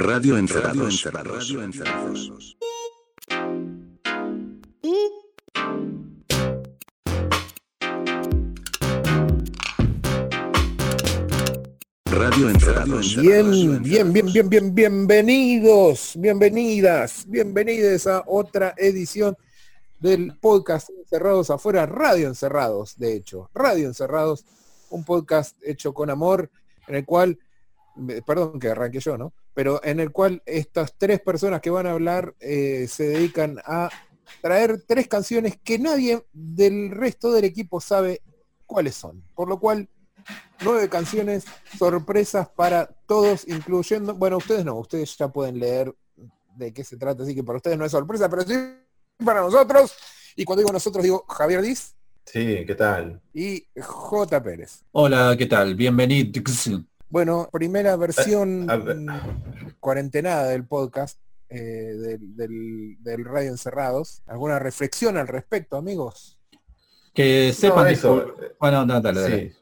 Radio 0.00 0.38
Encerrados. 0.38 1.02
Radio 1.12 1.60
Encerrados. 1.64 2.56
Radio 12.04 12.48
Encerrados. 12.48 13.16
Bien, 13.16 13.82
bien, 13.82 14.12
bien, 14.12 14.32
bien, 14.32 14.48
bien, 14.48 14.74
bienvenidos, 14.74 16.12
bienvenidas, 16.16 17.24
bienvenidos 17.26 18.06
a 18.06 18.22
otra 18.24 18.74
edición 18.76 19.36
del 19.98 20.38
podcast 20.38 20.90
Encerrados 20.90 21.50
afuera, 21.50 21.86
Radio 21.86 22.28
Encerrados, 22.28 22.96
de 22.98 23.14
hecho, 23.14 23.50
Radio 23.52 23.88
Encerrados, 23.88 24.44
un 24.90 25.02
podcast 25.02 25.56
hecho 25.64 25.92
con 25.92 26.08
amor, 26.08 26.52
en 26.86 26.94
el 26.94 27.04
cual, 27.04 27.36
perdón 28.26 28.58
que 28.58 28.68
arranque 28.68 29.00
yo, 29.00 29.18
¿no? 29.18 29.32
Pero 29.54 29.80
en 29.84 30.00
el 30.00 30.10
cual 30.12 30.42
estas 30.46 30.94
tres 30.96 31.20
personas 31.20 31.60
que 31.60 31.70
van 31.70 31.86
a 31.86 31.92
hablar 31.92 32.34
eh, 32.40 32.86
se 32.88 33.04
dedican 33.04 33.58
a 33.64 33.90
traer 34.40 34.82
tres 34.86 35.08
canciones 35.08 35.58
que 35.62 35.78
nadie 35.78 36.24
del 36.32 36.90
resto 36.90 37.32
del 37.32 37.44
equipo 37.44 37.80
sabe 37.80 38.22
cuáles 38.66 38.94
son. 38.94 39.24
Por 39.34 39.48
lo 39.48 39.58
cual, 39.58 39.88
nueve 40.62 40.88
canciones 40.88 41.44
sorpresas 41.78 42.48
para 42.48 42.86
todos, 43.06 43.46
incluyendo, 43.48 44.14
bueno, 44.14 44.36
ustedes 44.36 44.64
no, 44.64 44.76
ustedes 44.76 45.16
ya 45.16 45.28
pueden 45.28 45.58
leer 45.58 45.94
de 46.56 46.72
qué 46.72 46.84
se 46.84 46.96
trata, 46.96 47.22
así 47.22 47.34
que 47.34 47.44
para 47.44 47.56
ustedes 47.56 47.78
no 47.78 47.84
es 47.84 47.92
sorpresa, 47.92 48.28
pero 48.28 48.42
sí 48.42 48.54
para 49.24 49.40
nosotros. 49.40 49.94
Y 50.36 50.44
cuando 50.44 50.62
digo 50.62 50.72
nosotros 50.72 51.02
digo 51.02 51.24
Javier 51.28 51.62
Diz 51.62 51.94
Sí, 52.24 52.64
¿qué 52.66 52.74
tal? 52.74 53.20
y 53.32 53.64
J. 53.80 54.42
Pérez. 54.42 54.84
Hola, 54.92 55.34
¿qué 55.38 55.46
tal? 55.46 55.74
Bienvenidos. 55.74 56.68
Bueno, 57.10 57.48
primera 57.52 57.96
versión 57.96 58.70
a 58.70 58.76
ver. 58.76 58.96
mm, 58.96 59.08
cuarentenada 59.80 60.48
del 60.48 60.64
podcast 60.66 61.18
eh, 61.48 61.58
del, 61.58 62.36
del- 62.36 62.96
del 63.00 63.24
Radio 63.24 63.50
Encerrados. 63.50 64.22
¿Alguna 64.26 64.58
reflexión 64.58 65.16
al 65.16 65.28
respecto, 65.28 65.76
amigos? 65.76 66.38
Que 67.14 67.52
sepan 67.54 67.84
No, 67.84 67.90
eso, 67.90 68.20
eh, 68.42 68.54
Bueno, 68.60 68.84
no, 68.84 69.00
dale, 69.00 69.20
dale. 69.22 69.50
Sí. 69.50 69.56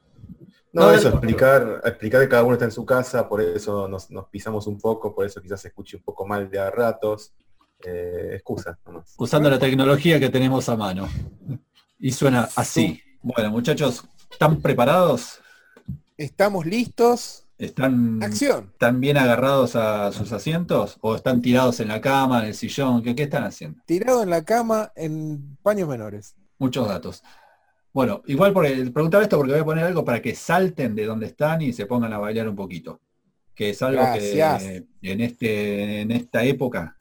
No, 0.73 0.83
No, 0.87 0.91
eso, 0.93 1.09
explicar, 1.11 1.81
explicar 1.85 2.21
que 2.23 2.29
cada 2.29 2.43
uno 2.43 2.55
está 2.55 2.65
en 2.67 2.71
su 2.73 2.85
casa, 2.85 3.29
por 3.29 3.41
eso 3.41 3.89
nos, 3.89 4.11
nos 4.11 4.29
pisamos 4.29 4.67
un 4.67 4.79
poco, 4.79 5.15
por 5.15 5.25
eso 5.25 5.41
quizás 5.41 5.61
se 5.63 5.69
escuche 5.69 5.97
un 5.97 6.03
poco 6.03 6.27
mal 6.27 6.51
de 6.51 6.59
a 6.59 6.71
ratos. 6.71 7.33
Eh, 7.85 8.31
excusa 8.35 8.79
nomás. 8.85 9.15
Usando 9.19 9.49
la 9.51 9.59
tecnología 9.59 10.19
que 10.19 10.29
tenemos 10.31 10.69
a 10.69 10.77
mano. 10.77 11.09
Y 11.99 12.11
suena 12.11 12.49
así. 12.57 13.01
Bueno, 13.23 13.51
muchachos, 13.51 14.05
¿están 14.31 14.61
preparados? 14.61 15.41
¿Estamos 16.17 16.65
listos? 16.65 17.47
¿Están, 17.59 18.23
¡Acción! 18.23 18.71
¿Están 18.73 19.01
bien 19.01 19.19
agarrados 19.19 19.77
a 19.77 20.11
sus 20.13 20.33
asientos? 20.33 20.97
¿O 21.03 21.15
están 21.15 21.43
tirados 21.43 21.79
en 21.81 21.89
la 21.89 22.01
cama, 22.01 22.41
en 22.41 22.47
el 22.47 22.55
sillón? 22.55 23.03
¿Qué, 23.03 23.15
qué 23.15 23.25
están 23.25 23.45
haciendo? 23.45 23.83
Tirado 23.85 24.23
en 24.23 24.31
la 24.31 24.43
cama 24.43 24.93
en 24.97 25.59
paños 25.63 25.89
menores. 25.89 26.35
Muchos 26.59 26.89
datos. 26.89 27.23
Bueno, 27.93 28.23
igual 28.27 28.55
por 28.55 28.65
el, 28.65 28.93
preguntaba 28.93 29.25
esto 29.25 29.37
porque 29.37 29.53
voy 29.53 29.61
a 29.61 29.65
poner 29.65 29.85
algo 29.85 30.07
para 30.07 30.23
que 30.23 30.35
salten 30.35 30.95
de 30.95 31.05
donde 31.05 31.27
están 31.27 31.61
y 31.61 31.75
se 31.75 31.85
pongan 31.85 32.15
a 32.15 32.19
bailar 32.19 32.49
un 32.49 32.57
poquito. 32.57 33.01
Que 33.55 33.71
es 33.71 33.83
algo 33.83 34.01
Gracias. 34.01 34.63
que 34.63 34.87
en, 35.03 35.21
este, 35.21 36.01
en 36.01 36.13
esta 36.13 36.45
época, 36.45 36.97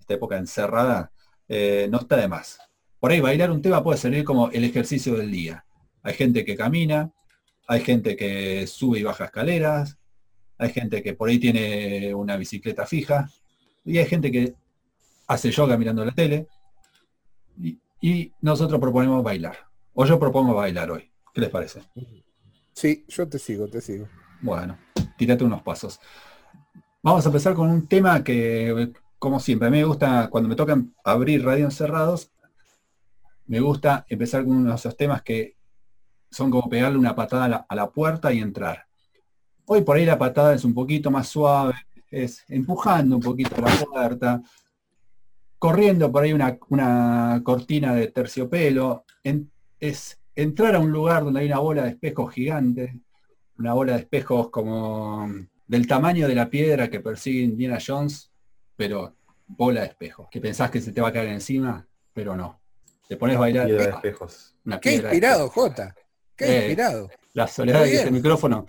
esta 0.00 0.14
época 0.14 0.38
encerrada, 0.38 1.12
eh, 1.46 1.88
no 1.90 1.98
está 1.98 2.16
de 2.16 2.28
más. 2.28 2.58
Por 3.00 3.10
ahí 3.10 3.20
bailar 3.20 3.50
un 3.50 3.60
tema 3.60 3.84
puede 3.84 3.98
servir 3.98 4.24
como 4.24 4.50
el 4.50 4.64
ejercicio 4.64 5.14
del 5.14 5.30
día. 5.30 5.66
Hay 6.02 6.14
gente 6.14 6.44
que 6.44 6.56
camina, 6.56 7.12
hay 7.66 7.80
gente 7.80 8.16
que 8.16 8.66
sube 8.66 8.98
y 8.98 9.02
baja 9.02 9.26
escaleras, 9.26 9.98
hay 10.58 10.70
gente 10.70 11.02
que 11.02 11.14
por 11.14 11.28
ahí 11.28 11.38
tiene 11.38 12.14
una 12.14 12.36
bicicleta 12.36 12.86
fija, 12.86 13.30
y 13.84 13.98
hay 13.98 14.06
gente 14.06 14.30
que 14.30 14.54
hace 15.26 15.50
yoga 15.50 15.76
mirando 15.76 16.04
la 16.04 16.12
tele, 16.12 16.46
y, 17.58 17.78
y 18.00 18.32
nosotros 18.40 18.80
proponemos 18.80 19.22
bailar. 19.22 19.56
O 19.94 20.04
yo 20.04 20.18
propongo 20.18 20.54
bailar 20.54 20.90
hoy. 20.90 21.10
¿Qué 21.32 21.40
les 21.40 21.50
parece? 21.50 21.82
Sí, 22.72 23.04
yo 23.08 23.28
te 23.28 23.38
sigo, 23.38 23.66
te 23.68 23.80
sigo. 23.80 24.08
Bueno, 24.40 24.78
tírate 25.16 25.44
unos 25.44 25.62
pasos. 25.62 25.98
Vamos 27.02 27.24
a 27.24 27.28
empezar 27.28 27.54
con 27.54 27.70
un 27.70 27.86
tema 27.86 28.22
que, 28.22 28.92
como 29.18 29.40
siempre, 29.40 29.68
a 29.68 29.70
mí 29.70 29.78
me 29.78 29.84
gusta, 29.84 30.28
cuando 30.28 30.48
me 30.48 30.56
tocan 30.56 30.94
abrir 31.04 31.44
radio 31.44 31.64
encerrados, 31.64 32.30
me 33.46 33.60
gusta 33.60 34.04
empezar 34.08 34.44
con 34.44 34.56
uno 34.56 34.70
de 34.70 34.76
esos 34.76 34.96
temas 34.96 35.22
que 35.22 35.55
son 36.36 36.50
como 36.50 36.68
pegarle 36.68 36.98
una 36.98 37.14
patada 37.14 37.44
a 37.44 37.48
la, 37.48 37.66
a 37.68 37.74
la 37.74 37.90
puerta 37.90 38.32
y 38.32 38.40
entrar. 38.40 38.84
Hoy 39.64 39.82
por 39.82 39.96
ahí 39.96 40.04
la 40.04 40.18
patada 40.18 40.54
es 40.54 40.64
un 40.64 40.74
poquito 40.74 41.10
más 41.10 41.28
suave, 41.28 41.74
es 42.10 42.44
empujando 42.48 43.16
un 43.16 43.22
poquito 43.22 43.60
la 43.60 43.70
puerta, 43.84 44.42
corriendo 45.58 46.12
por 46.12 46.22
ahí 46.22 46.32
una, 46.32 46.58
una 46.68 47.40
cortina 47.42 47.94
de 47.94 48.08
terciopelo, 48.08 49.04
en- 49.24 49.50
es 49.80 50.18
entrar 50.34 50.74
a 50.74 50.78
un 50.78 50.90
lugar 50.92 51.24
donde 51.24 51.40
hay 51.40 51.46
una 51.46 51.58
bola 51.58 51.82
de 51.84 51.90
espejos 51.90 52.32
gigante, 52.32 53.00
una 53.58 53.72
bola 53.72 53.94
de 53.94 54.00
espejos 54.00 54.50
como 54.50 55.28
del 55.66 55.86
tamaño 55.86 56.28
de 56.28 56.34
la 56.34 56.48
piedra 56.50 56.88
que 56.90 57.00
persigue 57.00 57.40
Indiana 57.42 57.78
Jones, 57.84 58.30
pero 58.76 59.16
bola 59.46 59.80
de 59.80 59.86
espejos, 59.88 60.28
que 60.30 60.40
pensás 60.40 60.70
que 60.70 60.80
se 60.80 60.92
te 60.92 61.00
va 61.00 61.08
a 61.08 61.12
caer 61.12 61.28
encima, 61.28 61.86
pero 62.12 62.36
no. 62.36 62.60
Te 63.08 63.16
pones 63.16 63.36
a 63.36 63.40
bailar 63.40 63.66
Piedra 63.66 63.84
de 63.84 63.90
espejos. 63.90 64.54
una 64.64 64.78
¡Qué 64.80 64.94
inspirado. 64.96 65.48
Jota! 65.48 65.94
¡Qué 66.36 66.44
Eh, 66.44 66.56
inspirado! 66.58 67.10
La 67.34 67.46
soledad 67.46 67.86
ese 67.86 68.02
bien. 68.04 68.14
micrófono 68.14 68.66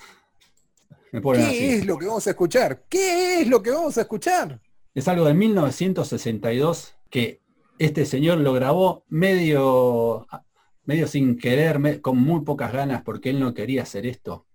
me 1.12 1.22
¿Qué 1.22 1.42
así. 1.42 1.66
es 1.66 1.86
lo 1.86 1.98
que 1.98 2.06
vamos 2.06 2.28
a 2.28 2.30
escuchar? 2.32 2.84
¿Qué 2.90 3.42
es 3.42 3.48
lo 3.48 3.62
que 3.62 3.72
vamos 3.72 3.98
a 3.98 4.02
escuchar? 4.02 4.60
Es 4.94 5.08
algo 5.08 5.26
de 5.26 5.34
1962 5.34 6.96
que 7.10 7.40
este 7.80 8.06
señor 8.06 8.40
lo 8.40 8.54
grabó 8.54 9.04
medio, 9.08 10.28
medio 10.86 11.08
sin 11.08 11.38
querer, 11.38 11.80
me- 11.80 12.02
con 12.02 12.18
muy 12.18 12.42
pocas 12.42 12.74
ganas, 12.74 13.04
porque 13.04 13.30
él 13.30 13.40
no 13.40 13.54
quería 13.54 13.84
hacer 13.84 14.06
esto. 14.06 14.46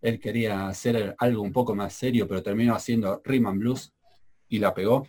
Él 0.00 0.18
quería 0.18 0.68
hacer 0.68 1.14
algo 1.18 1.42
un 1.42 1.52
poco 1.52 1.74
más 1.74 1.92
serio, 1.92 2.26
pero 2.26 2.42
terminó 2.42 2.74
haciendo 2.74 3.20
Rhythm 3.24 3.58
Blues 3.58 3.92
y 4.48 4.58
la 4.58 4.74
pegó. 4.74 5.06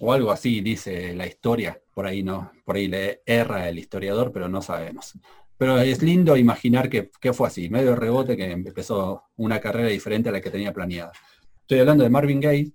O 0.00 0.12
algo 0.12 0.30
así 0.32 0.60
dice 0.60 1.14
la 1.14 1.26
historia. 1.26 1.80
Por 1.94 2.06
ahí 2.06 2.22
no, 2.22 2.52
por 2.64 2.76
ahí 2.76 2.88
le 2.88 3.22
erra 3.24 3.68
el 3.68 3.78
historiador, 3.78 4.32
pero 4.32 4.48
no 4.48 4.60
sabemos. 4.62 5.14
Pero 5.60 5.78
es 5.78 6.02
lindo 6.02 6.38
imaginar 6.38 6.88
que, 6.88 7.10
fue 7.34 7.46
así, 7.46 7.68
medio 7.68 7.94
rebote 7.94 8.34
que 8.34 8.50
empezó 8.50 9.24
una 9.36 9.60
carrera 9.60 9.88
diferente 9.90 10.30
a 10.30 10.32
la 10.32 10.40
que 10.40 10.48
tenía 10.48 10.72
planeada. 10.72 11.12
Estoy 11.60 11.80
hablando 11.80 12.02
de 12.02 12.08
Marvin 12.08 12.40
Gaye 12.40 12.72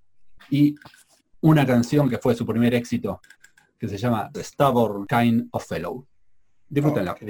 y 0.51 0.75
una 1.41 1.66
canción 1.66 2.07
que 2.07 2.19
fue 2.19 2.35
su 2.35 2.46
primer 2.46 2.75
éxito, 2.75 3.22
que 3.79 3.88
se 3.88 3.97
llama 3.97 4.29
The 4.31 4.44
Stubborn 4.44 5.07
Kind 5.07 5.47
of 5.50 5.66
Fellow. 5.68 6.06
Disfrútenla. 6.69 7.16
Qué 7.16 7.25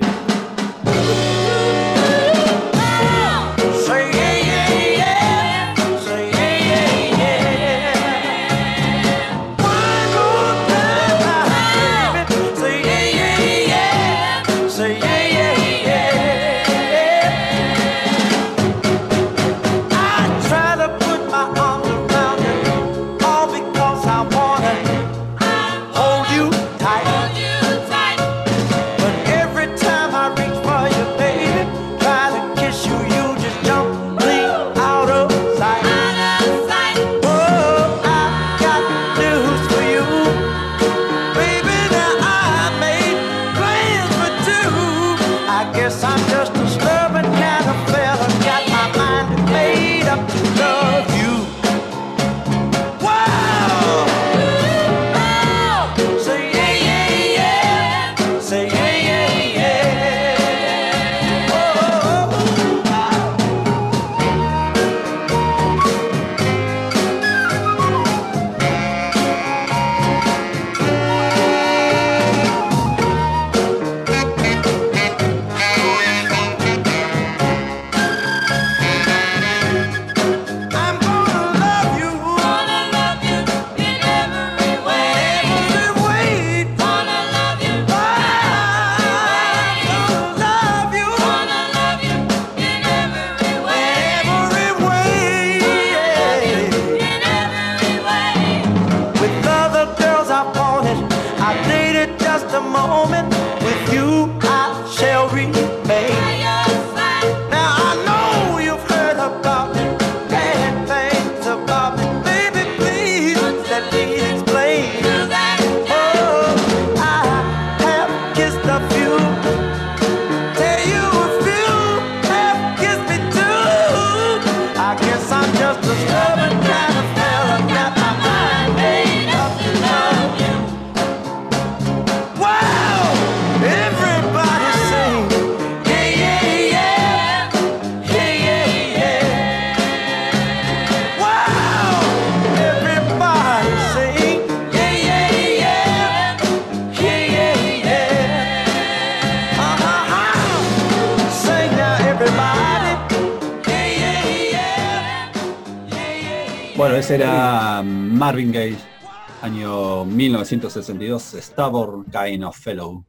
Stubborn 161.46 162.06
Kind 162.06 162.44
of 162.44 162.58
Fellow. 162.58 163.06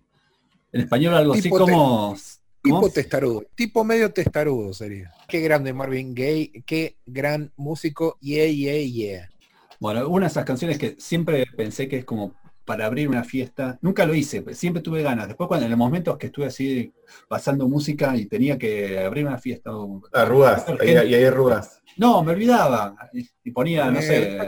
En 0.73 0.81
español 0.83 1.15
algo 1.15 1.33
así 1.33 1.43
Tipo 1.43 1.59
como... 1.59 2.17
Tipo 2.63 2.81
¿cómo? 2.81 2.91
testarudo, 2.91 3.45
tipo 3.55 3.85
medio 3.85 4.13
testarudo 4.13 4.75
sería. 4.75 5.13
Qué 5.29 5.41
grande 5.41 5.73
Marvin 5.73 6.13
Gaye, 6.15 6.65
qué 6.67 6.97
gran 7.07 7.53
músico, 7.57 8.19
yeah, 8.21 8.47
yeah, 8.47 8.83
yeah. 8.83 9.31
Bueno, 9.79 10.09
una 10.09 10.27
de 10.27 10.31
esas 10.33 10.45
canciones 10.45 10.77
que 10.77 10.97
siempre 10.99 11.47
pensé 11.57 11.87
que 11.89 11.99
es 11.99 12.05
como 12.05 12.35
para 12.65 12.87
abrir 12.87 13.09
una 13.09 13.23
fiesta. 13.23 13.79
Nunca 13.83 14.05
lo 14.05 14.17
hice, 14.17 14.43
pero 14.43 14.57
siempre 14.57 14.83
tuve 14.83 15.03
ganas. 15.03 15.29
Después 15.29 15.47
cuando 15.47 15.67
en 15.67 15.71
los 15.71 15.79
momentos 15.79 16.19
que 16.19 16.27
estuve 16.27 16.47
así 16.47 16.93
pasando 17.29 17.69
música 17.69 18.17
y 18.17 18.27
tenía 18.27 18.59
que 18.59 18.99
abrir 18.99 19.25
una 19.27 19.39
fiesta. 19.39 19.71
o- 19.77 20.03
Arrugas, 20.13 20.65
y 20.85 20.89
ahí 20.89 21.15
hay 21.15 21.25
arrugas. 21.25 21.81
No, 21.97 22.23
me 22.23 22.33
olvidaba. 22.33 22.95
Y 23.43 23.51
ponía, 23.51 23.91
no 23.91 23.99
Eh, 24.01 24.03
sé. 24.03 24.39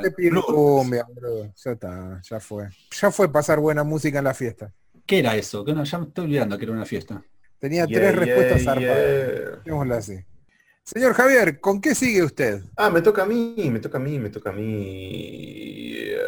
cumbia, 0.47 1.07
bro. 1.15 1.53
Ya 1.57 1.71
está, 1.73 2.21
ya 2.23 2.41
fue. 2.41 2.69
Ya 3.01 3.11
fue 3.11 3.31
pasar 3.33 3.59
buena 3.61 3.85
música 3.85 4.19
en 4.19 4.25
la 4.25 4.35
fiesta. 4.35 4.73
¿Qué 5.07 5.21
era 5.21 5.35
eso? 5.37 5.65
Que 5.65 5.73
no, 5.73 5.83
ya 5.85 5.99
me 5.99 6.07
estoy 6.07 6.25
olvidando 6.27 6.59
que 6.59 6.65
era 6.65 6.73
una 6.73 6.85
fiesta. 6.85 7.23
Tenía 7.59 7.87
Yeah, 7.87 7.99
tres 7.99 8.15
respuestas 8.17 8.63
yeah, 8.63 8.73
zarpadas. 8.75 9.65
yeah. 9.65 9.97
Así. 9.97 10.25
Señor 10.85 11.13
Javier, 11.15 11.61
¿con 11.61 11.81
qué 11.81 11.95
sigue 11.95 12.23
usted? 12.23 12.63
Ah, 12.77 12.91
me 12.91 13.01
toca 13.03 13.23
a 13.23 13.27
mí, 13.27 13.55
me 13.71 13.81
toca 13.81 13.99
a 13.99 14.01
mí, 14.01 14.19
me 14.19 14.31
toca 14.31 14.51
a 14.51 14.53
mí. 14.53 14.63
Eh, 15.99 16.19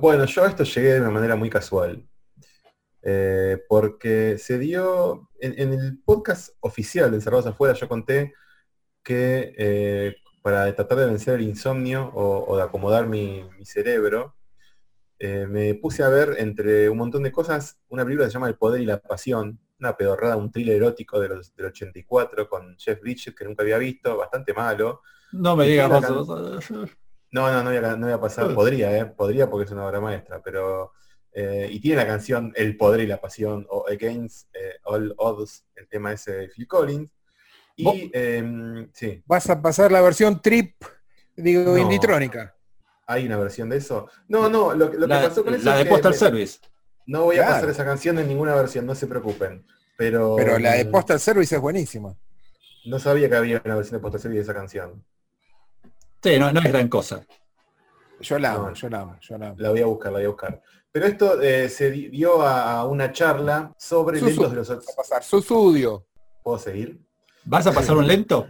Bueno, 0.00 0.24
yo 0.26 0.44
a 0.44 0.48
esto 0.48 0.62
llegué 0.64 0.94
de 0.94 1.00
una 1.00 1.10
manera 1.10 1.36
muy 1.36 1.50
casual. 1.50 2.04
Eh, 3.02 3.58
porque 3.68 4.38
se 4.38 4.58
dio, 4.58 5.28
en, 5.40 5.54
en 5.58 5.72
el 5.72 5.98
podcast 6.04 6.50
oficial 6.60 7.10
de 7.10 7.16
Encerrados 7.16 7.46
Afuera, 7.46 7.74
yo 7.74 7.88
conté 7.88 8.34
que 9.02 9.54
eh, 9.56 10.16
para 10.42 10.74
tratar 10.74 10.98
de 10.98 11.06
vencer 11.06 11.34
el 11.34 11.42
insomnio 11.42 12.10
o, 12.14 12.44
o 12.46 12.56
de 12.56 12.62
acomodar 12.62 13.06
mi, 13.06 13.44
mi 13.58 13.64
cerebro, 13.64 14.34
eh, 15.18 15.46
me 15.48 15.74
puse 15.74 16.02
a 16.02 16.08
ver 16.08 16.36
entre 16.38 16.88
un 16.88 16.98
montón 16.98 17.22
de 17.24 17.32
cosas 17.32 17.78
una 17.88 18.04
película 18.04 18.26
que 18.26 18.30
se 18.30 18.34
llama 18.34 18.48
El 18.48 18.56
Poder 18.56 18.80
y 18.80 18.86
la 18.86 19.00
Pasión, 19.00 19.58
una 19.80 19.96
pedorrada, 19.96 20.36
un 20.36 20.50
thriller 20.50 20.76
erótico 20.76 21.20
de 21.20 21.28
los, 21.28 21.54
del 21.54 21.66
84 21.66 22.48
con 22.48 22.76
Jeff 22.78 23.00
Bridges 23.00 23.34
que 23.34 23.44
nunca 23.44 23.62
había 23.62 23.78
visto, 23.78 24.16
bastante 24.16 24.54
malo. 24.54 25.02
No 25.32 25.56
me 25.56 25.66
digas. 25.66 25.90
No, 25.90 27.50
no, 27.52 27.62
no 27.62 27.70
voy 27.70 27.76
a, 27.76 27.96
no 27.96 28.06
voy 28.06 28.14
a 28.14 28.20
pasar, 28.20 28.54
podría, 28.54 28.96
¿eh? 28.96 29.06
podría 29.06 29.50
porque 29.50 29.66
es 29.66 29.70
una 29.72 29.86
obra 29.86 30.00
maestra, 30.00 30.40
pero... 30.42 30.92
eh, 31.32 31.68
y 31.70 31.78
tiene 31.80 31.98
la 31.98 32.06
canción 32.06 32.52
El 32.56 32.76
Poder 32.76 33.00
y 33.00 33.06
la 33.06 33.20
Pasión, 33.20 33.66
o 33.68 33.86
Against 33.88 34.48
eh, 34.54 34.78
All 34.84 35.14
Odds, 35.18 35.66
el 35.76 35.86
tema 35.88 36.12
ese 36.12 36.32
de 36.32 36.48
Phil 36.48 36.66
Collins. 36.66 37.10
Y, 37.78 38.10
em, 38.12 38.90
sí, 38.92 39.22
Vas 39.26 39.48
a 39.50 39.62
pasar 39.62 39.92
la 39.92 40.00
versión 40.00 40.42
trip, 40.42 40.74
digo, 41.36 41.62
No. 41.72 41.78
inditrónica. 41.78 42.54
hay 43.06 43.24
una 43.26 43.38
versión 43.38 43.68
de 43.70 43.76
eso. 43.78 44.08
No, 44.28 44.48
no, 44.50 44.74
lo, 44.74 44.92
lo 44.92 45.06
que 45.06 45.14
pasó 45.14 45.42
con 45.44 45.54
eso 45.54 45.64
la 45.64 45.72
es 45.72 45.78
de 45.78 45.84
que 45.84 45.90
Postal 45.90 46.12
me- 46.12 46.18
Service. 46.18 46.58
no 47.06 47.22
voy 47.24 47.38
a 47.38 47.46
pasar 47.46 47.70
esa 47.70 47.84
canción 47.84 48.18
en 48.18 48.28
ninguna 48.28 48.54
versión, 48.54 48.84
no 48.84 48.94
se 48.94 49.06
preocupen. 49.06 49.64
Pero, 49.96 50.36
Pero 50.36 50.58
la 50.58 50.72
de 50.74 50.84
mm, 50.84 50.90
Postal 50.90 51.18
Service 51.20 51.54
es 51.54 51.60
buenísima. 51.60 52.14
No 52.84 52.98
sabía 52.98 53.28
que 53.28 53.36
había 53.36 53.62
una 53.64 53.76
versión 53.76 53.98
de 53.98 54.02
Postal 54.02 54.20
Service 54.20 54.38
de 54.38 54.42
esa 54.42 54.54
canción. 54.54 55.04
Sí, 56.22 56.38
no, 56.38 56.52
no 56.52 56.60
es 56.60 56.66
gran 56.66 56.88
cosa. 56.88 57.24
Yo 58.20 58.38
la 58.38 58.52
amo, 58.54 58.68
No. 58.70 58.74
yo 58.74 58.88
la 58.90 59.00
amo, 59.00 59.16
yo 59.20 59.38
la 59.38 59.46
amo. 59.48 59.56
La 59.58 59.70
voy 59.70 59.80
a 59.80 59.86
buscar, 59.86 60.12
la 60.12 60.18
voy 60.18 60.26
a 60.26 60.28
buscar. 60.28 60.62
Pero 60.90 61.06
esto 61.06 61.40
eh, 61.40 61.68
se 61.68 61.90
di- 61.90 62.08
dio 62.08 62.42
a, 62.42 62.84
una 62.86 63.12
charla 63.12 63.72
sobre 63.78 64.18
Susu. 64.18 64.30
lentos 64.30 64.50
de 64.50 64.56
los... 64.56 64.70
A 64.70 64.80
pasar 64.96 65.22
su 65.22 65.38
estudio. 65.38 66.06
¿Puedo 66.42 66.58
seguir? 66.58 67.00
¿Vas 67.48 67.66
a 67.66 67.72
pasar 67.72 67.96
un 67.96 68.06
lento? 68.06 68.48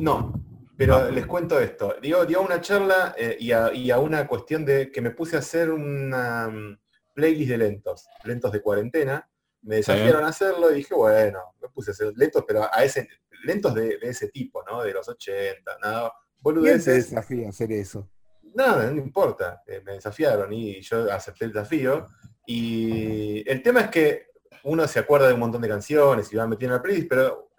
No, 0.00 0.32
pero 0.76 1.10
les 1.10 1.26
cuento 1.26 1.60
esto. 1.60 1.94
Dio, 2.02 2.24
dio 2.26 2.42
una 2.42 2.60
charla 2.60 3.14
eh, 3.16 3.36
y, 3.38 3.52
a, 3.52 3.72
y 3.72 3.90
a 3.90 3.98
una 3.98 4.26
cuestión 4.26 4.64
de 4.64 4.90
que 4.90 5.00
me 5.00 5.10
puse 5.12 5.36
a 5.36 5.38
hacer 5.38 5.70
una 5.70 6.48
mm, 6.48 6.78
playlist 7.14 7.50
de 7.50 7.58
lentos, 7.58 8.06
lentos 8.24 8.50
de 8.52 8.60
cuarentena. 8.60 9.28
Me 9.62 9.76
desafiaron 9.76 10.24
a 10.24 10.28
hacerlo 10.28 10.70
y 10.72 10.76
dije, 10.76 10.94
bueno, 10.94 11.54
me 11.60 11.68
puse 11.68 11.90
a 11.90 11.92
hacer 11.92 12.12
lentos, 12.16 12.44
pero 12.46 12.68
a 12.72 12.84
ese, 12.84 13.08
lentos 13.44 13.74
de, 13.74 13.98
de 13.98 14.08
ese 14.08 14.28
tipo, 14.28 14.62
¿no? 14.64 14.82
De 14.82 14.92
los 14.92 15.08
80, 15.08 15.78
nada, 15.82 16.00
¿Quién 16.10 16.10
te 16.10 16.38
boludeces. 16.40 17.10
desafía 17.10 17.46
a 17.46 17.50
hacer 17.50 17.72
eso? 17.72 18.08
Nada, 18.54 18.90
no 18.90 19.00
importa. 19.00 19.62
eh, 19.66 19.80
me 19.84 19.92
desafiaron 19.92 20.52
y 20.52 20.80
yo 20.82 21.10
acepté 21.12 21.44
el 21.46 21.52
desafío. 21.52 22.06
Y 22.46 23.48
el 23.50 23.62
tema 23.62 23.80
es 23.82 23.88
que 23.90 24.26
uno 24.66 24.86
se 24.88 24.98
acuerda 24.98 25.28
de 25.28 25.34
un 25.34 25.40
montón 25.40 25.62
de 25.62 25.68
canciones 25.68 26.32
y 26.32 26.36
va 26.36 26.46
metiendo 26.46 26.74
en 26.74 26.78
la 26.78 26.82
playlist, 26.82 27.08
pero 27.08 27.50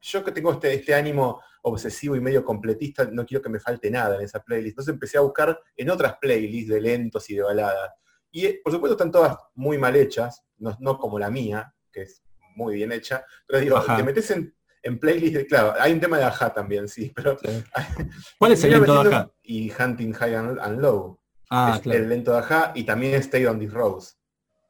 yo 0.00 0.22
que 0.24 0.32
tengo 0.32 0.52
este, 0.52 0.74
este 0.74 0.94
ánimo 0.94 1.40
obsesivo 1.62 2.14
y 2.16 2.20
medio 2.20 2.44
completista, 2.44 3.06
no 3.10 3.24
quiero 3.24 3.42
que 3.42 3.48
me 3.48 3.58
falte 3.58 3.90
nada 3.90 4.16
en 4.16 4.22
esa 4.22 4.40
playlist. 4.42 4.72
Entonces 4.74 4.92
empecé 4.94 5.16
a 5.18 5.22
buscar 5.22 5.58
en 5.76 5.90
otras 5.90 6.16
playlists 6.20 6.70
de 6.72 6.80
lentos 6.80 7.28
y 7.30 7.36
de 7.36 7.42
baladas. 7.42 7.90
Y 8.30 8.46
eh, 8.46 8.60
por 8.62 8.72
supuesto 8.72 8.94
están 8.94 9.10
todas 9.10 9.36
muy 9.54 9.78
mal 9.78 9.96
hechas, 9.96 10.44
no, 10.58 10.76
no 10.80 10.98
como 10.98 11.18
la 11.18 11.30
mía, 11.30 11.74
que 11.90 12.02
es 12.02 12.22
muy 12.56 12.74
bien 12.74 12.92
hecha, 12.92 13.24
pero 13.46 13.60
digo, 13.60 13.76
Ajá. 13.78 13.96
te 13.96 14.02
metes 14.02 14.30
en, 14.30 14.54
en 14.82 14.98
playlist, 14.98 15.34
de- 15.34 15.46
claro, 15.46 15.72
hay 15.80 15.92
un 15.92 16.00
tema 16.00 16.18
de 16.18 16.24
Aja 16.24 16.52
también, 16.52 16.88
sí, 16.88 17.10
pero 17.14 17.38
¿Cuál 18.38 18.52
es 18.52 18.62
el 18.64 18.68
Mira, 18.70 18.78
lento 18.80 18.92
de 18.92 18.98
metiendo- 18.98 19.16
acá? 19.16 19.32
Y 19.42 19.72
Hunting 19.72 20.12
High 20.12 20.34
and, 20.34 20.58
and 20.60 20.80
Low. 20.80 21.18
Ah, 21.50 21.72
es 21.76 21.80
claro. 21.82 21.98
el 22.00 22.08
lento 22.08 22.32
de 22.32 22.38
Aja 22.38 22.72
y 22.74 22.84
también 22.84 23.14
Stay 23.14 23.46
on 23.46 23.58
This 23.58 23.72
Rose. 23.72 24.14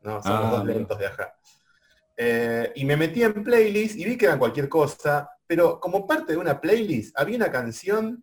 ¿no? 0.02 0.23
Son 0.23 0.33
Ah, 0.33 0.40
los 0.43 0.50
dos 0.50 0.64
mira. 0.64 0.75
lentos 0.78 0.99
de 0.99 1.07
Aja. 1.07 1.35
Eh, 2.16 2.73
y 2.76 2.85
me 2.85 2.97
metí 2.97 3.23
en 3.23 3.42
playlist 3.42 3.97
y 3.97 4.04
vi 4.04 4.16
que 4.16 4.26
eran 4.26 4.38
cualquier 4.38 4.68
cosa, 4.68 5.28
pero 5.47 5.80
como 5.80 6.06
parte 6.06 6.33
de 6.33 6.38
una 6.38 6.61
playlist 6.61 7.18
había 7.18 7.37
una 7.37 7.50
canción 7.50 8.23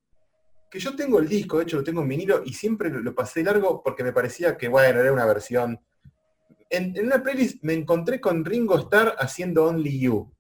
que 0.69 0.79
yo 0.79 0.95
tengo 0.95 1.19
el 1.19 1.27
disco, 1.27 1.57
de 1.57 1.63
hecho 1.63 1.77
lo 1.77 1.83
tengo 1.83 2.01
en 2.01 2.07
vinilo 2.07 2.41
y 2.45 2.53
siempre 2.53 2.89
lo, 2.89 3.13
pasé 3.13 3.43
largo 3.43 3.83
porque 3.83 4.03
me 4.03 4.13
parecía 4.13 4.57
que 4.57 4.69
bueno, 4.69 5.01
era 5.01 5.11
una 5.11 5.25
versión. 5.25 5.81
En, 6.69 6.95
en 6.95 7.05
una 7.05 7.21
playlist 7.21 7.61
me 7.63 7.73
encontré 7.73 8.21
con 8.21 8.45
Ringo 8.45 8.77
Starr 8.79 9.15
haciendo 9.19 9.65
Only 9.65 9.99
You. 9.99 10.31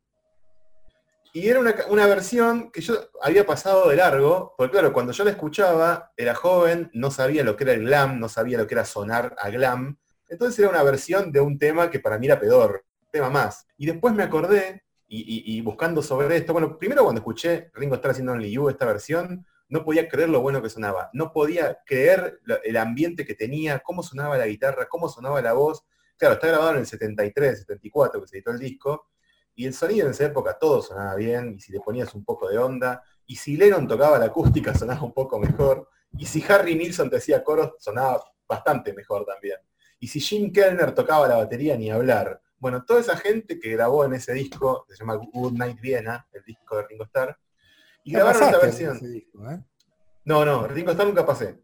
Y 1.33 1.47
era 1.47 1.59
una, 1.59 1.75
una 1.89 2.07
versión 2.07 2.71
que 2.71 2.81
yo 2.81 2.95
había 3.21 3.45
pasado 3.45 3.89
de 3.89 3.97
largo, 3.97 4.53
porque 4.57 4.73
claro, 4.73 4.93
cuando 4.93 5.11
yo 5.11 5.23
la 5.23 5.31
escuchaba, 5.31 6.11
era 6.15 6.35
joven, 6.35 6.89
no 6.93 7.11
sabía 7.11 7.43
lo 7.43 7.55
que 7.55 7.63
era 7.65 7.73
el 7.73 7.85
glam, 7.85 8.19
no 8.19 8.27
sabía 8.27 8.57
lo 8.57 8.67
que 8.67 8.75
era 8.75 8.85
sonar 8.85 9.35
a 9.37 9.49
glam. 9.49 9.97
Entonces 10.27 10.59
era 10.59 10.69
una 10.69 10.83
versión 10.83 11.31
de 11.31 11.41
un 11.41 11.57
tema 11.57 11.89
que 11.89 11.99
para 11.99 12.17
mí 12.17 12.27
era 12.27 12.39
pedor, 12.39 12.85
un 12.85 12.90
tema 13.11 13.29
más. 13.29 13.67
Y 13.77 13.85
después 13.85 14.13
me 14.13 14.23
acordé, 14.23 14.83
y, 15.07 15.59
buscando 15.61 16.01
sobre 16.01 16.37
esto, 16.37 16.53
bueno, 16.53 16.77
primero 16.77 17.03
cuando 17.03 17.19
escuché 17.19 17.69
Ringo 17.73 17.95
Starr 17.95 18.11
haciendo 18.11 18.31
Only 18.31 18.49
You, 18.49 18.69
esta 18.69 18.85
versión, 18.85 19.45
no 19.67 19.83
podía 19.83 20.07
creer 20.07 20.29
lo 20.29 20.41
bueno 20.41 20.61
que 20.61 20.69
sonaba. 20.69 21.09
No 21.13 21.33
podía 21.33 21.79
creer 21.85 22.39
el 22.63 22.77
ambiente 22.77 23.25
que 23.25 23.35
tenía, 23.35 23.79
cómo 23.79 24.03
sonaba 24.03 24.37
la 24.37 24.47
guitarra, 24.47 24.87
cómo 24.87 25.09
sonaba 25.09 25.41
la 25.41 25.53
voz. 25.53 25.83
Claro, 26.17 26.35
está 26.35 26.47
grabado 26.47 26.71
en 26.71 26.77
el 26.79 26.85
73, 26.85 27.59
74, 27.59 28.21
que 28.21 28.27
se 28.27 28.37
editó 28.37 28.51
el 28.51 28.59
disco, 28.59 29.09
y 29.53 29.65
el 29.65 29.73
sonido 29.73 30.05
en 30.05 30.11
esa 30.11 30.25
época 30.25 30.57
todo 30.57 30.81
sonaba 30.81 31.15
bien, 31.15 31.55
y 31.57 31.59
si 31.59 31.71
le 31.71 31.79
ponías 31.81 32.13
un 32.15 32.23
poco 32.23 32.47
de 32.49 32.57
onda, 32.57 33.03
y 33.25 33.35
si 33.35 33.57
Lennon 33.57 33.87
tocaba 33.87 34.17
la 34.17 34.25
acústica 34.25 34.73
sonaba 34.77 35.03
un 35.03 35.13
poco 35.13 35.39
mejor, 35.39 35.89
y 36.17 36.25
si 36.25 36.43
Harry 36.47 36.75
Nilsson 36.75 37.09
te 37.09 37.17
hacía 37.17 37.43
coros 37.43 37.73
sonaba 37.79 38.23
bastante 38.47 38.93
mejor 38.93 39.25
también. 39.25 39.57
Y 39.99 40.07
si 40.07 40.19
Jim 40.19 40.51
Kellner 40.51 40.93
tocaba 40.93 41.27
la 41.27 41.37
batería, 41.37 41.77
ni 41.77 41.89
hablar. 41.89 42.41
Bueno, 42.61 42.85
toda 42.85 42.99
esa 43.01 43.17
gente 43.17 43.59
que 43.59 43.71
grabó 43.71 44.05
en 44.05 44.13
ese 44.13 44.33
disco, 44.33 44.85
se 44.87 44.95
llama 44.95 45.15
Good 45.15 45.53
Night 45.53 45.81
Viena, 45.81 46.27
el 46.31 46.43
disco 46.43 46.77
de 46.77 46.85
Ringo 46.87 47.03
Starr, 47.05 47.35
y 48.03 48.13
grabaron 48.13 48.43
esta 48.43 48.59
versión. 48.59 48.99
disco, 49.01 49.49
¿eh? 49.49 49.59
No, 50.25 50.45
no, 50.45 50.67
Ringo 50.67 50.91
Starr 50.91 51.07
nunca 51.07 51.25
pasé. 51.25 51.59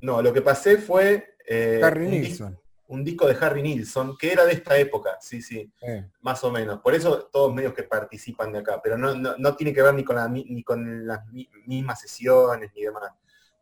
No, 0.00 0.20
lo 0.20 0.32
que 0.32 0.42
pasé 0.42 0.78
fue 0.78 1.36
eh, 1.48 1.80
Harry 1.84 2.06
un, 2.06 2.10
Nilsson. 2.10 2.60
un 2.88 3.04
disco 3.04 3.28
de 3.28 3.36
Harry 3.40 3.62
Nilsson, 3.62 4.16
que 4.18 4.32
era 4.32 4.44
de 4.44 4.54
esta 4.54 4.76
época, 4.76 5.16
sí, 5.20 5.40
sí, 5.40 5.72
eh. 5.80 6.10
más 6.22 6.42
o 6.42 6.50
menos. 6.50 6.80
Por 6.80 6.92
eso 6.96 7.28
todos 7.32 7.54
medios 7.54 7.72
que 7.72 7.84
participan 7.84 8.52
de 8.52 8.58
acá, 8.58 8.80
pero 8.82 8.98
no, 8.98 9.14
no, 9.14 9.36
no 9.38 9.54
tiene 9.54 9.72
que 9.72 9.80
ver 9.80 9.94
ni 9.94 10.02
con, 10.02 10.16
la 10.16 10.26
ni 10.28 10.64
con 10.64 11.06
las 11.06 11.24
mi- 11.28 11.48
mismas 11.66 12.00
sesiones 12.00 12.72
ni 12.74 12.82
demás. 12.82 13.12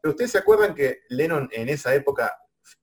Pero 0.00 0.12
ustedes 0.12 0.30
se 0.30 0.38
acuerdan 0.38 0.75
que 0.75 1.00
Lennon 1.10 1.46
en 1.52 1.68
esa 1.68 1.94
época 1.94 2.34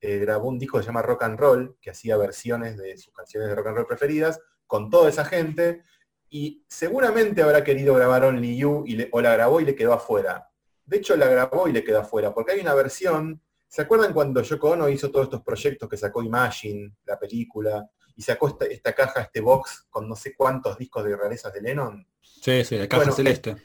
eh, 0.01 0.17
grabó 0.17 0.47
un 0.49 0.59
disco 0.59 0.77
que 0.77 0.83
se 0.83 0.87
llama 0.87 1.01
Rock 1.01 1.23
and 1.23 1.39
Roll, 1.39 1.77
que 1.81 1.89
hacía 1.91 2.17
versiones 2.17 2.77
de 2.77 2.97
sus 2.97 3.13
canciones 3.13 3.49
de 3.49 3.55
rock 3.55 3.67
and 3.67 3.77
roll 3.77 3.87
preferidas, 3.87 4.39
con 4.65 4.89
toda 4.89 5.09
esa 5.09 5.25
gente, 5.25 5.81
y 6.29 6.65
seguramente 6.67 7.41
habrá 7.41 7.63
querido 7.63 7.93
grabar 7.95 8.25
Only 8.25 8.57
You, 8.57 8.83
y 8.85 8.95
le- 8.97 9.09
o 9.11 9.21
la 9.21 9.33
grabó 9.33 9.61
y 9.61 9.65
le 9.65 9.75
quedó 9.75 9.93
afuera. 9.93 10.49
De 10.85 10.97
hecho, 10.97 11.15
la 11.15 11.27
grabó 11.27 11.67
y 11.67 11.71
le 11.73 11.83
quedó 11.83 11.99
afuera, 12.01 12.33
porque 12.33 12.53
hay 12.53 12.59
una 12.61 12.73
versión, 12.73 13.41
¿se 13.67 13.81
acuerdan 13.81 14.13
cuando 14.13 14.41
Yoko 14.41 14.71
Ono 14.71 14.89
hizo 14.89 15.09
todos 15.11 15.25
estos 15.25 15.41
proyectos 15.41 15.87
que 15.89 15.97
sacó 15.97 16.21
Imagine, 16.23 16.95
la 17.05 17.17
película, 17.19 17.89
y 18.15 18.21
sacó 18.23 18.47
esta, 18.47 18.65
esta 18.65 18.93
caja, 18.93 19.21
este 19.21 19.41
box, 19.41 19.85
con 19.89 20.07
no 20.09 20.15
sé 20.15 20.33
cuántos 20.35 20.77
discos 20.77 21.03
de 21.05 21.15
rarezas 21.15 21.53
de 21.53 21.61
Lennon? 21.61 22.07
Sí, 22.21 22.63
sí, 22.65 22.77
la 22.77 22.87
caja 22.87 23.01
Bueno, 23.01 23.13
celeste. 23.13 23.55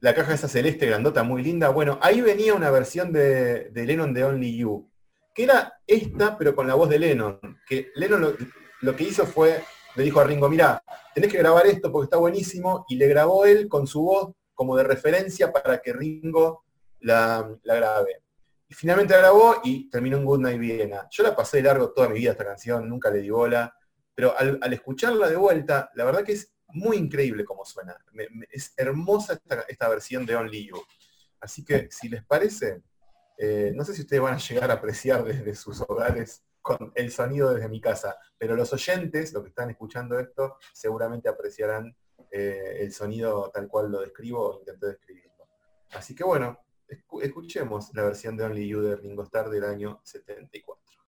la 0.00 0.14
caja 0.14 0.34
esa 0.34 0.48
celeste 0.48 0.86
grandota 0.86 1.22
muy 1.22 1.42
linda. 1.42 1.68
Bueno, 1.70 1.98
ahí 2.00 2.20
venía 2.20 2.54
una 2.54 2.70
versión 2.70 3.12
de, 3.12 3.70
de 3.70 3.84
Lennon 3.86 4.14
de 4.14 4.24
Only 4.24 4.56
You, 4.56 4.89
que 5.34 5.44
era 5.44 5.72
esta, 5.86 6.36
pero 6.36 6.54
con 6.54 6.66
la 6.66 6.74
voz 6.74 6.88
de 6.88 6.98
Lennon. 6.98 7.40
Que 7.66 7.90
Lennon 7.94 8.36
lo, 8.82 8.96
que 8.96 9.04
hizo 9.04 9.26
fue, 9.26 9.62
le 9.96 10.04
dijo 10.04 10.20
a 10.20 10.24
Ringo, 10.24 10.48
mira, 10.48 10.82
tenés 11.14 11.30
que 11.30 11.38
grabar 11.38 11.66
esto 11.66 11.90
porque 11.90 12.04
está 12.04 12.16
buenísimo, 12.16 12.84
y 12.88 12.96
le 12.96 13.06
grabó 13.06 13.44
él 13.44 13.68
con 13.68 13.86
su 13.86 14.02
voz 14.02 14.32
como 14.54 14.76
de 14.76 14.84
referencia 14.84 15.52
para 15.52 15.80
que 15.80 15.92
Ringo 15.92 16.64
la, 17.00 17.48
la 17.62 17.74
grabé. 17.74 18.22
Y 18.68 18.74
finalmente 18.74 19.14
la 19.14 19.20
grabó 19.20 19.56
y 19.64 19.88
terminó 19.90 20.16
en 20.16 20.24
Good 20.24 20.40
Night 20.40 20.60
Viena. 20.60 21.08
Yo 21.10 21.22
la 21.22 21.34
pasé 21.34 21.56
de 21.56 21.64
largo 21.64 21.92
toda 21.92 22.08
mi 22.08 22.18
vida 22.18 22.32
esta 22.32 22.44
canción, 22.44 22.88
nunca 22.88 23.10
le 23.10 23.20
di 23.20 23.30
bola, 23.30 23.74
pero 24.14 24.34
al, 24.38 24.72
escucharla 24.72 25.28
de 25.28 25.36
vuelta, 25.36 25.90
la 25.94 26.04
verdad 26.04 26.22
que 26.22 26.32
es 26.32 26.52
muy 26.68 26.98
increíble 26.98 27.44
como 27.44 27.64
suena. 27.64 27.96
Es 28.50 28.74
hermosa 28.76 29.32
esta, 29.32 29.62
esta 29.66 29.88
versión 29.88 30.26
de 30.26 30.36
Only 30.36 30.68
You. 30.68 30.82
Así 31.40 31.64
que, 31.64 31.88
si 31.90 32.08
les 32.08 32.24
parece, 32.24 32.82
eh, 33.42 33.72
no 33.74 33.84
sé 33.84 33.94
si 33.94 34.02
ustedes 34.02 34.20
van 34.22 34.34
a 34.34 34.38
llegar 34.38 34.70
a 34.70 34.74
apreciar 34.74 35.24
desde 35.24 35.54
sus 35.54 35.80
hogares 35.80 36.44
con 36.62 36.92
el 36.94 37.10
sonido 37.10 37.54
desde 37.54 37.68
mi 37.70 37.80
casa, 37.80 38.16
pero 38.36 38.54
los 38.54 38.70
oyentes, 38.74 39.32
los 39.32 39.42
que 39.42 39.48
están 39.48 39.70
escuchando 39.70 40.18
esto, 40.18 40.56
seguramente 40.74 41.28
apreciarán 41.30 41.96
eh, 42.30 42.76
el 42.80 42.92
sonido 42.92 43.50
tal 43.50 43.66
cual 43.66 43.90
lo 43.90 44.00
describo 44.02 44.40
o 44.46 44.58
intenté 44.60 44.88
describirlo. 44.88 45.48
Así 45.92 46.14
que 46.14 46.22
bueno, 46.22 46.58
escu- 46.86 47.22
escuchemos 47.22 47.90
la 47.94 48.02
versión 48.04 48.36
de 48.36 48.44
Only 48.44 48.68
You 48.68 48.82
de 48.82 48.96
Ringo 48.96 49.22
Starr 49.24 49.48
del 49.48 49.64
año 49.64 50.00
74. 50.04 50.99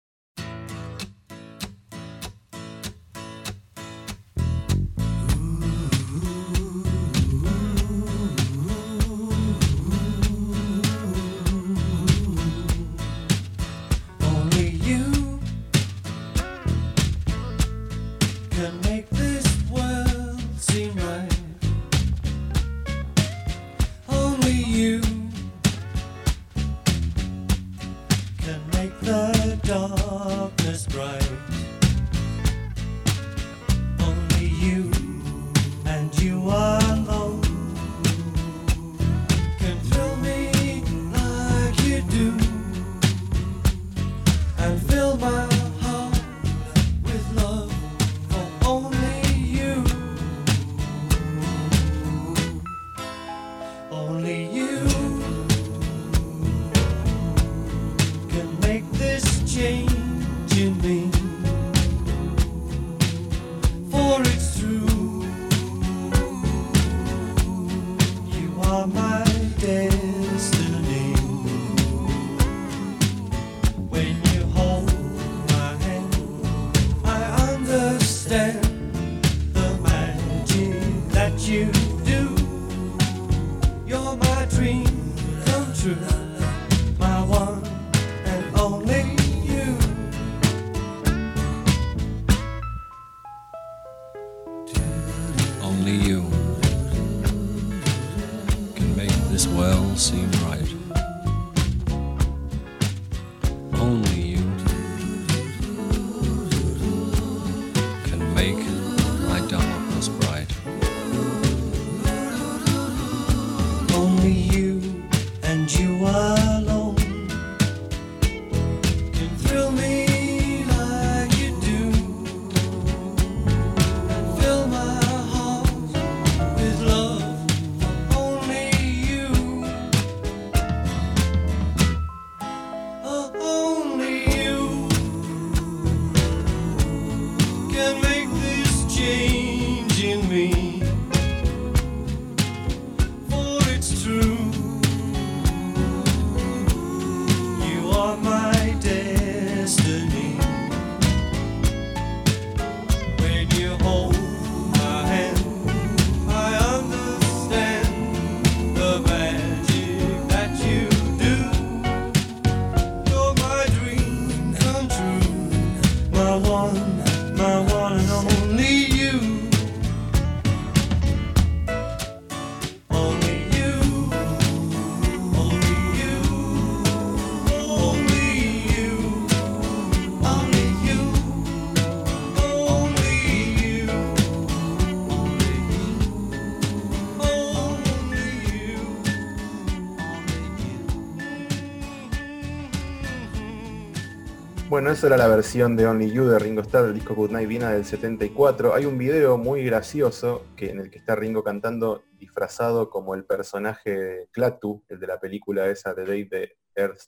Bueno, 194.72 194.90
esa 194.90 195.08
era 195.08 195.18
la 195.18 195.28
versión 195.28 195.76
de 195.76 195.86
Only 195.86 196.10
You 196.12 196.24
de 196.24 196.38
Ringo 196.38 196.62
Starr 196.62 196.86
del 196.86 196.94
disco 196.94 197.14
Good 197.14 197.32
Night 197.32 197.46
Viena 197.46 197.72
del 197.72 197.84
74. 197.84 198.72
Hay 198.74 198.86
un 198.86 198.96
video 198.96 199.36
muy 199.36 199.62
gracioso 199.66 200.46
que, 200.56 200.70
en 200.70 200.80
el 200.80 200.90
que 200.90 200.96
está 200.96 201.14
Ringo 201.14 201.44
cantando 201.44 202.04
disfrazado 202.14 202.88
como 202.88 203.14
el 203.14 203.26
personaje 203.26 204.30
Klaatu, 204.32 204.82
el 204.88 204.98
de 204.98 205.06
la 205.06 205.20
película 205.20 205.66
esa 205.66 205.92
de 205.92 206.06
Dave 206.06 206.24
de 206.24 206.56
Earth 206.74 207.00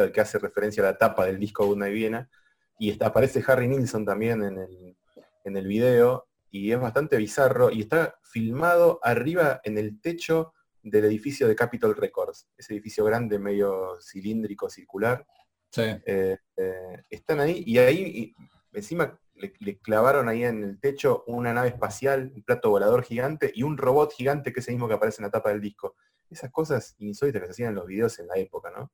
al 0.00 0.12
que 0.12 0.20
hace 0.20 0.38
referencia 0.38 0.80
a 0.80 0.92
la 0.92 0.96
tapa 0.96 1.26
del 1.26 1.40
disco 1.40 1.66
Good 1.66 1.78
Night 1.78 1.92
Viena. 1.92 2.30
Y 2.78 2.90
está, 2.90 3.08
aparece 3.08 3.42
Harry 3.48 3.66
Nilsson 3.66 4.04
también 4.04 4.44
en 4.44 4.56
el, 4.56 4.96
en 5.42 5.56
el 5.56 5.66
video 5.66 6.28
y 6.52 6.70
es 6.70 6.78
bastante 6.78 7.16
bizarro 7.16 7.72
y 7.72 7.80
está 7.80 8.14
filmado 8.22 9.00
arriba 9.02 9.60
en 9.64 9.76
el 9.76 10.00
techo 10.00 10.52
del 10.84 11.06
edificio 11.06 11.48
de 11.48 11.56
Capitol 11.56 11.96
Records, 11.96 12.46
ese 12.56 12.74
edificio 12.74 13.04
grande, 13.04 13.40
medio 13.40 13.96
cilíndrico, 14.00 14.70
circular. 14.70 15.26
Sí. 15.70 15.82
Eh, 16.06 16.36
eh, 16.56 17.02
están 17.10 17.40
ahí 17.40 17.62
y 17.66 17.78
ahí 17.78 18.34
y 18.72 18.76
encima 18.76 19.18
le, 19.34 19.52
le 19.60 19.78
clavaron 19.78 20.28
ahí 20.28 20.44
en 20.44 20.62
el 20.64 20.80
techo 20.80 21.24
una 21.26 21.52
nave 21.52 21.68
espacial, 21.68 22.32
un 22.34 22.42
plato 22.42 22.70
volador 22.70 23.02
gigante 23.04 23.52
y 23.54 23.62
un 23.62 23.76
robot 23.78 24.12
gigante 24.12 24.52
que 24.52 24.60
es 24.60 24.68
el 24.68 24.74
mismo 24.74 24.88
que 24.88 24.94
aparece 24.94 25.20
en 25.22 25.26
la 25.26 25.30
tapa 25.30 25.50
del 25.50 25.60
disco. 25.60 25.94
Esas 26.30 26.50
cosas 26.50 26.94
insólitas 26.98 27.40
que 27.42 27.46
se 27.46 27.52
hacían 27.52 27.68
en 27.70 27.74
los 27.76 27.86
videos 27.86 28.18
en 28.18 28.26
la 28.26 28.36
época, 28.36 28.70
¿no? 28.70 28.90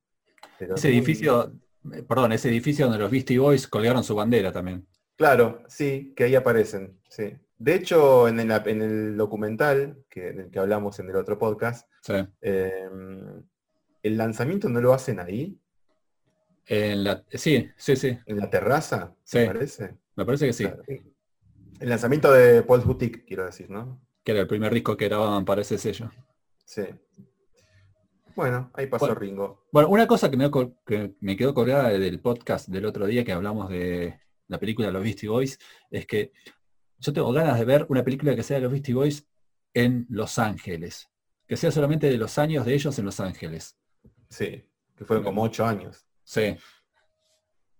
Pero 0.58 0.74
Ese 0.74 0.88
muy- 0.88 0.98
edificio, 0.98 1.52
eh, 1.92 2.02
perdón, 2.02 2.32
ese 2.32 2.48
edificio 2.48 2.86
donde 2.86 3.00
los 3.00 3.10
Beastie 3.10 3.38
Boys 3.38 3.66
colgaron 3.66 4.04
su 4.04 4.14
bandera 4.14 4.52
también. 4.52 4.86
Claro, 5.16 5.62
sí, 5.68 6.12
que 6.16 6.24
ahí 6.24 6.34
aparecen, 6.34 6.98
sí. 7.08 7.36
De 7.56 7.74
hecho, 7.76 8.26
en 8.28 8.40
el, 8.40 8.50
en 8.50 8.82
el 8.82 9.16
documental 9.16 10.04
que, 10.10 10.48
que 10.52 10.58
hablamos 10.58 10.98
en 10.98 11.08
el 11.08 11.16
otro 11.16 11.38
podcast, 11.38 11.88
Sí. 12.02 12.14
eh, 12.42 12.88
el 14.02 14.16
lanzamiento 14.16 14.68
no 14.68 14.80
lo 14.80 14.92
hacen 14.92 15.18
ahí, 15.20 15.58
En 16.66 17.04
la, 17.04 17.22
sí, 17.30 17.68
sí, 17.76 17.94
sí. 17.96 18.18
en 18.26 18.36
la 18.38 18.48
terraza, 18.50 19.14
Sí. 19.22 19.38
¿me 19.38 19.46
parece? 19.46 19.94
Me 20.16 20.24
parece 20.24 20.46
que 20.46 20.52
sí. 20.52 20.66
El 21.80 21.88
lanzamiento 21.88 22.32
de 22.32 22.62
Paul's 22.62 22.84
Boutique, 22.86 23.24
quiero 23.26 23.44
decir, 23.44 23.68
¿no? 23.70 24.00
Que 24.22 24.32
era 24.32 24.40
el 24.40 24.46
primer 24.46 24.72
disco 24.72 24.96
que 24.96 25.08
grababan 25.08 25.44
para 25.44 25.60
ese 25.62 25.76
sello. 25.76 26.10
Sí. 26.64 26.84
Bueno, 28.34 28.70
ahí 28.74 28.86
pasó 28.86 29.06
Bueno. 29.06 29.20
Ringo. 29.20 29.66
Bueno, 29.70 29.88
una 29.90 30.06
cosa 30.06 30.30
que 30.30 30.36
me, 30.36 30.50
co- 30.50 30.74
que 30.84 31.14
me 31.20 31.36
quedó 31.36 31.54
colgada 31.54 31.90
del 31.90 32.20
podcast 32.20 32.68
del 32.68 32.84
otro 32.86 33.06
día 33.06 33.24
que 33.24 33.32
hablamos 33.32 33.68
de 33.68 34.18
la 34.48 34.58
película 34.58 34.90
Los 34.90 35.02
Beastie 35.02 35.28
Boys 35.28 35.58
es 35.90 36.06
que 36.06 36.32
yo 36.98 37.12
tengo 37.12 37.32
ganas 37.32 37.58
de 37.58 37.64
ver 37.64 37.86
una 37.90 38.02
película 38.02 38.34
que 38.34 38.42
sea 38.42 38.56
de 38.56 38.62
los 38.62 38.72
Beastie 38.72 38.94
Boys 38.94 39.26
en 39.74 40.06
Los 40.08 40.38
Ángeles. 40.38 41.08
Que 41.46 41.56
sea 41.56 41.70
solamente 41.70 42.08
de 42.08 42.16
los 42.16 42.38
años 42.38 42.64
de 42.64 42.74
ellos 42.74 42.98
en 42.98 43.04
Los 43.04 43.20
Ángeles. 43.20 43.76
Sí, 44.30 44.64
que 44.96 45.04
fueron 45.04 45.24
como 45.24 45.42
ocho 45.42 45.64
años. 45.66 46.04
Sí. 46.24 46.56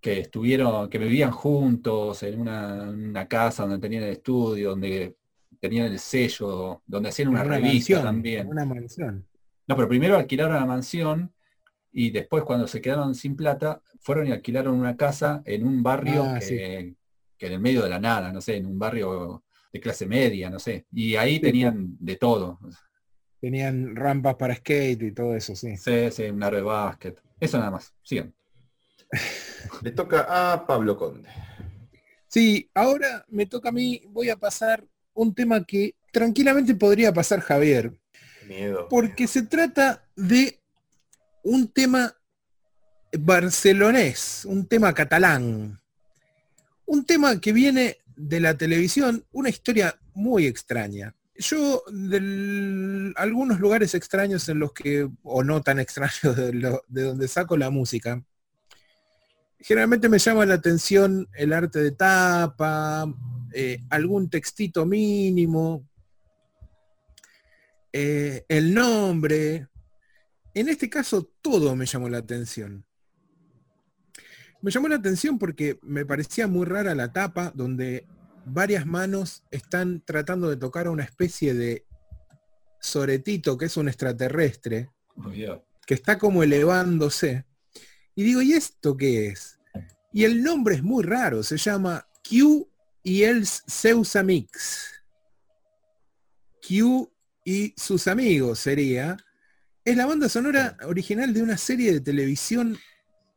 Que 0.01 0.21
estuvieron, 0.21 0.89
que 0.89 0.99
vivían 0.99 1.31
juntos 1.31 2.23
en 2.23 2.41
una, 2.41 2.83
una 2.91 3.27
casa 3.27 3.63
donde 3.63 3.79
tenían 3.79 4.05
el 4.05 4.11
estudio, 4.11 4.71
donde 4.71 5.17
tenían 5.61 5.87
el 5.87 5.99
sello, 5.99 6.83
donde 6.87 7.09
hacían 7.09 7.29
una, 7.29 7.43
revista 7.43 7.95
mansión, 7.95 8.03
también. 8.03 8.47
Una 8.47 8.65
mansión. 8.67 9.27
No, 9.67 9.77
pero 9.77 9.89
primero 9.89 10.17
alquilaron 10.17 10.55
la 10.57 10.67
mansión 10.67 11.33
y 11.91 12.11
después 12.11 12.45
cuando 12.45 12.67
se 12.67 12.83
quedaron 12.83 13.15
sin 13.15 13.35
plata, 13.35 13.81
fueron 14.01 14.27
y 14.27 14.33
alquilaron 14.33 14.75
una 14.75 14.97
casa 14.97 15.43
en 15.47 15.67
un 15.67 15.83
barrio 15.83 16.25
Ah, 16.25 16.39
que, 16.39 16.97
que 17.39 17.47
en 17.47 17.53
el 17.53 17.61
medio 17.61 17.83
de 17.83 17.89
la 17.89 17.99
nada, 17.99 18.33
no 18.33 18.41
sé, 18.41 18.57
en 18.57 18.67
un 18.67 18.79
barrio 18.79 19.43
de 19.73 19.81
clase 19.81 20.07
media, 20.07 20.51
no 20.51 20.59
sé. 20.59 20.87
Y 20.93 21.17
ahí 21.17 21.41
tenían 21.41 21.97
de 21.99 22.17
todo. 22.17 22.61
Tenían 23.41 23.97
rampas 23.97 24.37
para 24.37 24.55
skate 24.55 25.03
y 25.03 25.13
todo 25.13 25.35
eso, 25.35 25.57
sí. 25.57 25.77
Sí, 25.77 26.11
sí, 26.11 26.25
un 26.25 26.43
aro 26.43 26.57
de 26.57 26.63
básquet. 26.63 27.21
Eso 27.41 27.59
nada 27.59 27.71
más. 27.71 27.93
Sigan. 28.03 28.35
Le 29.83 29.91
toca 29.93 30.27
a 30.29 30.67
Pablo 30.67 30.97
Conde. 30.97 31.29
Sí, 32.29 32.69
ahora 32.75 33.25
me 33.29 33.47
toca 33.47 33.69
a 33.69 33.73
mí, 33.73 34.03
voy 34.09 34.29
a 34.29 34.37
pasar 34.37 34.85
un 35.13 35.35
tema 35.35 35.65
que 35.65 35.95
tranquilamente 36.13 36.75
podría 36.75 37.13
pasar 37.13 37.41
Javier, 37.41 37.93
Miedo. 38.49 38.89
porque 38.89 39.27
se 39.29 39.43
trata 39.43 40.05
de 40.17 40.61
un 41.45 41.69
tema 41.69 42.13
barcelonés, 43.13 44.45
un 44.45 44.67
tema 44.67 44.93
catalán, 44.93 45.81
un 46.87 47.05
tema 47.05 47.41
que 47.41 47.53
viene 47.53 47.99
de 48.17 48.41
la 48.41 48.57
televisión, 48.57 49.25
una 49.33 49.49
historia 49.49 49.99
muy 50.15 50.47
extraña. 50.47 51.15
Yo, 51.37 51.83
de 51.91 53.13
algunos 53.17 53.59
lugares 53.59 53.95
extraños 53.95 54.49
en 54.49 54.61
los 54.61 54.73
que, 54.73 55.09
o 55.23 55.43
no 55.43 55.63
tan 55.63 55.79
extraños 55.81 56.37
de, 56.37 56.81
donde 56.89 57.29
saco 57.29 57.57
la 57.57 57.71
música, 57.71 58.23
generalmente 59.59 60.09
me 60.09 60.19
llama 60.19 60.47
la 60.47 60.55
atención 60.55 61.29
el 61.35 61.53
arte 61.53 61.81
de 61.81 61.93
tapa, 61.93 63.13
eh, 63.53 63.83
algún 63.91 64.31
textito 64.31 64.87
mínimo, 64.87 65.89
eh, 67.93 68.45
el 68.49 68.75
nombre. 68.75 69.69
En 70.53 70.69
este 70.69 70.89
caso 70.89 71.31
todo 71.41 71.75
me 71.75 71.87
llamó 71.87 72.09
la 72.09 72.19
atención. 72.19 72.85
Me 74.61 74.71
llamó 74.71 74.89
la 74.89 74.97
atención 74.97 75.39
porque 75.39 75.79
me 75.83 76.07
parecía 76.07 76.47
muy 76.47 76.65
rara 76.65 76.95
la 76.95 77.13
tapa 77.13 77.53
donde 77.55 78.07
varias 78.45 78.87
manos 78.87 79.45
están 79.51 80.03
tratando 80.05 80.51
de 80.51 80.57
tocar 80.57 80.87
a 80.87 80.91
una 80.91 81.05
especie 81.05 81.55
de 81.55 81.85
soretito 82.81 83.57
que 83.57 83.67
es 83.67 83.77
un 83.77 83.89
extraterrestre 83.89 84.91
que 85.87 85.95
está 85.95 86.19
como 86.19 86.43
elevándose. 86.43 87.45
Y 88.15 88.25
digo, 88.25 88.43
¿y 88.43 88.53
esto 88.53 88.97
qué 88.97 89.29
es? 89.29 89.59
Y 90.13 90.25
el 90.25 90.43
nombre 90.43 90.77
es 90.77 90.83
muy 90.83 91.03
raro, 91.03 91.43
se 91.43 91.57
llama 91.57 92.07
Q 92.29 92.69
y 93.03 93.23
el 93.25 93.47
Zeus 93.47 94.17
Amix. 94.17 95.03
Q 96.67 97.11
y 97.45 97.75
sus 97.77 98.07
amigos 98.09 98.59
sería. 98.59 99.17
Es 99.85 99.97
la 99.97 100.07
banda 100.07 100.29
sonora 100.29 100.79
original 100.87 101.35
de 101.35 101.43
una 101.43 101.59
serie 101.59 101.93
de 101.93 102.01
televisión 102.01 102.79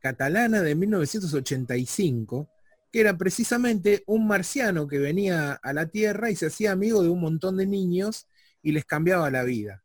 catalana 0.00 0.62
de 0.62 0.74
1985, 0.74 2.48
que 2.90 3.00
era 3.00 3.16
precisamente 3.16 4.02
un 4.06 4.26
marciano 4.26 4.88
que 4.88 4.98
venía 4.98 5.52
a 5.62 5.72
la 5.72 5.86
Tierra 5.88 6.30
y 6.30 6.36
se 6.36 6.46
hacía 6.46 6.72
amigo 6.72 7.02
de 7.02 7.08
un 7.08 7.20
montón 7.20 7.56
de 7.56 7.66
niños 7.66 8.26
y 8.62 8.72
les 8.72 8.84
cambiaba 8.84 9.30
la 9.30 9.44
vida. 9.44 9.82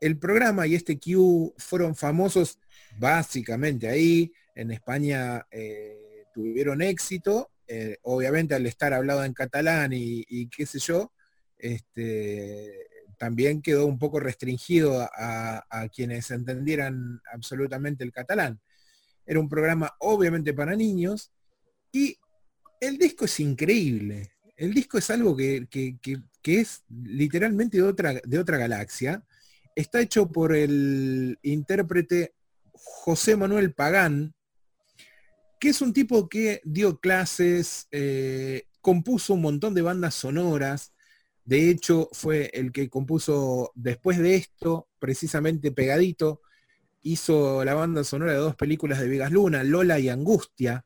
El 0.00 0.18
programa 0.18 0.66
y 0.66 0.74
este 0.74 0.98
Q 0.98 1.54
fueron 1.56 1.94
famosos 1.94 2.58
básicamente 2.98 3.88
ahí. 3.88 4.32
En 4.54 4.70
España 4.70 5.46
eh, 5.50 6.24
tuvieron 6.34 6.82
éxito, 6.82 7.50
eh, 7.66 7.96
obviamente 8.02 8.54
al 8.54 8.66
estar 8.66 8.92
hablado 8.92 9.24
en 9.24 9.32
catalán 9.32 9.92
y, 9.94 10.48
qué 10.48 10.66
sé 10.66 10.78
yo, 10.80 11.12
este, 11.56 12.88
también 13.16 13.62
quedó 13.62 13.86
un 13.86 13.98
poco 13.98 14.18
restringido 14.20 15.08
a 15.16 15.88
quienes 15.94 16.30
entendieran 16.30 17.20
absolutamente 17.32 18.04
el 18.04 18.12
catalán. 18.12 18.60
Era 19.24 19.40
un 19.40 19.48
programa 19.48 19.94
obviamente 20.00 20.52
para 20.52 20.74
niños 20.74 21.32
y 21.92 22.16
el 22.80 22.98
disco 22.98 23.26
es 23.26 23.38
increíble. 23.40 24.32
El 24.56 24.74
disco 24.74 24.98
es 24.98 25.10
algo 25.10 25.36
que, 25.36 25.66
que- 25.70 25.96
que- 26.00 26.20
es 26.44 26.82
literalmente 26.88 27.76
de 27.76 27.84
otra, 27.84 28.14
de 28.24 28.38
otra 28.38 28.56
galaxia. 28.58 29.24
Está 29.76 30.00
hecho 30.00 30.30
por 30.32 30.54
el 30.56 31.38
intérprete 31.42 32.34
José 32.72 33.36
Manuel 33.36 33.72
Pagán, 33.74 34.34
que 35.60 35.68
es 35.68 35.80
un 35.80 35.92
tipo 35.92 36.28
que 36.28 36.60
dio 36.64 36.98
clases, 36.98 37.86
eh, 37.92 38.64
compuso 38.80 39.34
un 39.34 39.42
montón 39.42 39.72
de 39.74 39.82
bandas 39.82 40.14
sonoras. 40.16 40.92
De 41.44 41.70
hecho, 41.70 42.08
fue 42.12 42.50
el 42.54 42.72
que 42.72 42.88
compuso 42.90 43.70
después 43.76 44.18
de 44.18 44.34
esto, 44.34 44.88
precisamente 44.98 45.70
pegadito, 45.70 46.40
hizo 47.02 47.64
la 47.64 47.74
banda 47.74 48.02
sonora 48.02 48.32
de 48.32 48.38
dos 48.38 48.56
películas 48.56 48.98
de 48.98 49.08
Vegas 49.08 49.30
Luna, 49.30 49.62
Lola 49.62 50.00
y 50.00 50.08
Angustia. 50.08 50.84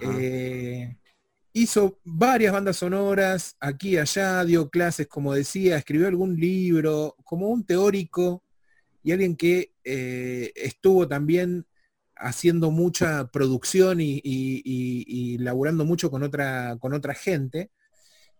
Eh, 0.00 0.96
hizo 1.52 1.98
varias 2.04 2.52
bandas 2.52 2.76
sonoras, 2.76 3.56
aquí 3.60 3.90
y 3.90 3.98
allá, 3.98 4.44
dio 4.44 4.68
clases, 4.68 5.06
como 5.06 5.32
decía, 5.34 5.76
escribió 5.78 6.06
algún 6.08 6.36
libro, 6.38 7.16
como 7.24 7.48
un 7.48 7.64
teórico 7.64 8.42
y 9.02 9.12
alguien 9.12 9.36
que 9.36 9.72
eh, 9.84 10.52
estuvo 10.56 11.06
también 11.08 11.66
haciendo 12.16 12.70
mucha 12.70 13.26
producción 13.28 14.00
y, 14.00 14.20
y- 14.24 15.38
laburando 15.38 15.84
mucho 15.84 16.10
con 16.10 16.22
otra, 16.22 16.76
con 16.80 16.92
otra 16.94 17.14
gente, 17.14 17.70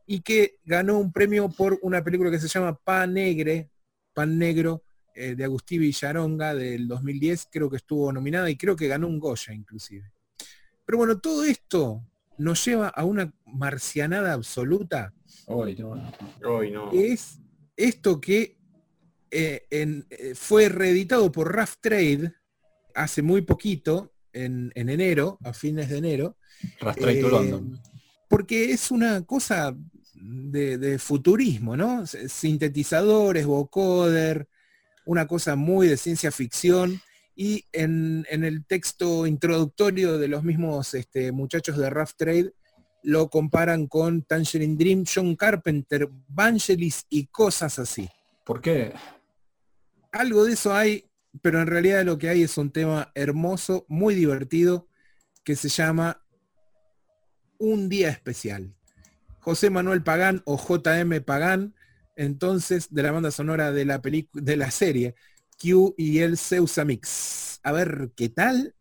y 0.06 0.20
que 0.20 0.58
ganó 0.64 0.98
un 0.98 1.12
premio 1.12 1.48
por 1.48 1.78
una 1.82 2.02
película 2.02 2.30
que 2.30 2.38
se 2.40 2.48
llama 2.48 2.76
Pan 2.76 3.14
Negre, 3.14 3.70
Pan 4.14 4.38
Negro, 4.38 4.82
eh, 5.14 5.34
de 5.34 5.44
Agustín 5.44 5.80
Villaronga 5.80 6.54
del 6.54 6.88
2010, 6.88 7.48
creo 7.50 7.70
que 7.70 7.76
estuvo 7.76 8.12
nominada 8.12 8.50
y 8.50 8.56
creo 8.56 8.76
que 8.76 8.88
ganó 8.88 9.08
un 9.08 9.18
Goya 9.18 9.52
inclusive. 9.54 10.10
Pero 10.86 10.98
bueno, 10.98 11.18
todo 11.18 11.44
esto 11.44 12.02
nos 12.38 12.64
lleva 12.64 12.88
a 12.88 13.04
una 13.04 13.32
marcianada 13.46 14.32
absoluta, 14.32 15.12
Uy, 15.48 15.74
no. 15.76 16.12
Hoy 16.44 16.70
no. 16.70 16.90
es 16.92 17.38
esto 17.76 18.20
que 18.20 18.56
eh, 19.30 19.66
en- 19.70 20.06
eh, 20.10 20.34
fue 20.34 20.68
reeditado 20.68 21.30
por 21.32 21.52
Rough 21.54 21.74
Trade 21.80 22.32
hace 22.94 23.22
muy 23.22 23.42
poquito, 23.42 24.12
en, 24.32 24.70
en 24.74 24.88
enero, 24.88 25.38
a 25.44 25.52
fines 25.52 25.88
de 25.88 25.98
enero, 25.98 26.36
Rastreito 26.80 27.28
eh, 27.28 27.30
London. 27.30 27.80
porque 28.28 28.70
es 28.72 28.90
una 28.90 29.22
cosa 29.24 29.74
de, 30.14 30.78
de 30.78 30.98
futurismo, 30.98 31.76
¿no? 31.76 32.06
Sintetizadores, 32.06 33.46
vocoder, 33.46 34.48
una 35.04 35.26
cosa 35.26 35.56
muy 35.56 35.88
de 35.88 35.96
ciencia 35.96 36.30
ficción. 36.30 37.00
Y 37.36 37.66
en, 37.72 38.26
en 38.30 38.44
el 38.44 38.64
texto 38.64 39.26
introductorio 39.26 40.18
de 40.18 40.26
los 40.26 40.42
mismos 40.42 40.94
este, 40.94 41.30
muchachos 41.32 41.76
de 41.76 41.90
Rough 41.90 42.12
Trade 42.16 42.54
lo 43.02 43.30
comparan 43.30 43.86
con 43.86 44.22
Tangerine 44.22 44.76
Dream, 44.76 45.04
John 45.06 45.36
Carpenter, 45.36 46.08
Vangelis 46.26 47.06
y 47.08 47.26
cosas 47.26 47.78
así. 47.78 48.08
¿Por 48.44 48.60
qué? 48.60 48.94
Algo 50.10 50.44
de 50.44 50.54
eso 50.54 50.74
hay, 50.74 51.08
pero 51.40 51.60
en 51.60 51.68
realidad 51.68 52.04
lo 52.04 52.18
que 52.18 52.30
hay 52.30 52.42
es 52.42 52.58
un 52.58 52.72
tema 52.72 53.12
hermoso, 53.14 53.86
muy 53.88 54.16
divertido, 54.16 54.88
que 55.44 55.54
se 55.54 55.68
llama 55.68 56.20
Un 57.58 57.88
Día 57.88 58.08
Especial. 58.08 58.74
José 59.38 59.70
Manuel 59.70 60.02
Pagán 60.02 60.42
o 60.44 60.58
JM 60.58 61.22
Pagán, 61.22 61.76
entonces 62.16 62.92
de 62.92 63.02
la 63.04 63.12
banda 63.12 63.30
sonora 63.30 63.70
de 63.70 63.84
la 63.84 64.02
de 64.32 64.56
la 64.56 64.72
serie 64.72 65.14
Q 65.58 65.94
y 65.96 66.18
el 66.20 66.36
Zeus 66.38 66.78
Mix. 66.84 67.60
A 67.62 67.72
ver 67.72 68.12
qué 68.16 68.28
tal. 68.28 68.74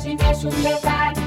se 0.00 0.14
mexe 0.16 0.46
um 0.46 0.62
detalhe. 0.62 1.19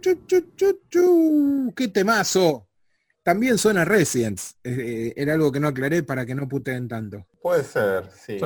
¡Qué 0.00 1.88
temazo! 1.88 2.66
También 3.22 3.58
suena 3.58 3.84
Residents. 3.84 4.56
Eh, 4.64 5.12
era 5.14 5.34
algo 5.34 5.52
que 5.52 5.60
no 5.60 5.68
aclaré 5.68 6.02
para 6.02 6.24
que 6.24 6.34
no 6.34 6.48
puteen 6.48 6.88
tanto. 6.88 7.26
Puede 7.42 7.64
ser, 7.64 8.08
sí. 8.10 8.38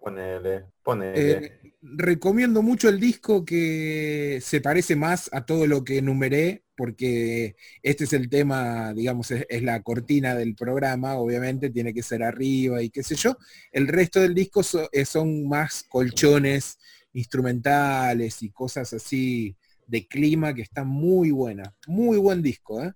Ponele, 0.00 0.66
ponele. 0.82 1.34
Eh, 1.34 1.72
recomiendo 1.82 2.62
mucho 2.62 2.88
el 2.88 3.00
disco 3.00 3.44
que 3.44 4.38
se 4.42 4.60
parece 4.60 4.94
más 4.96 5.28
a 5.32 5.44
todo 5.44 5.66
lo 5.66 5.82
que 5.84 5.98
enumeré, 5.98 6.64
porque 6.76 7.56
este 7.82 8.04
es 8.04 8.12
el 8.12 8.28
tema, 8.28 8.94
digamos, 8.94 9.30
es, 9.32 9.44
es 9.48 9.62
la 9.62 9.82
cortina 9.82 10.36
del 10.36 10.54
programa, 10.54 11.16
obviamente 11.16 11.70
tiene 11.70 11.92
que 11.92 12.02
ser 12.04 12.22
arriba 12.22 12.80
y 12.80 12.90
qué 12.90 13.02
sé 13.02 13.16
yo. 13.16 13.36
El 13.72 13.88
resto 13.88 14.20
del 14.20 14.34
disco 14.34 14.62
so- 14.62 14.88
eh, 14.92 15.04
son 15.04 15.48
más 15.48 15.84
colchones 15.88 16.78
instrumentales 17.12 18.42
y 18.42 18.50
cosas 18.50 18.92
así 18.92 19.56
de 19.88 20.06
clima 20.06 20.54
que 20.54 20.62
están 20.62 20.86
muy 20.86 21.30
buenas. 21.32 21.68
Muy 21.86 22.18
buen 22.18 22.40
disco, 22.42 22.80
¿eh? 22.82 22.92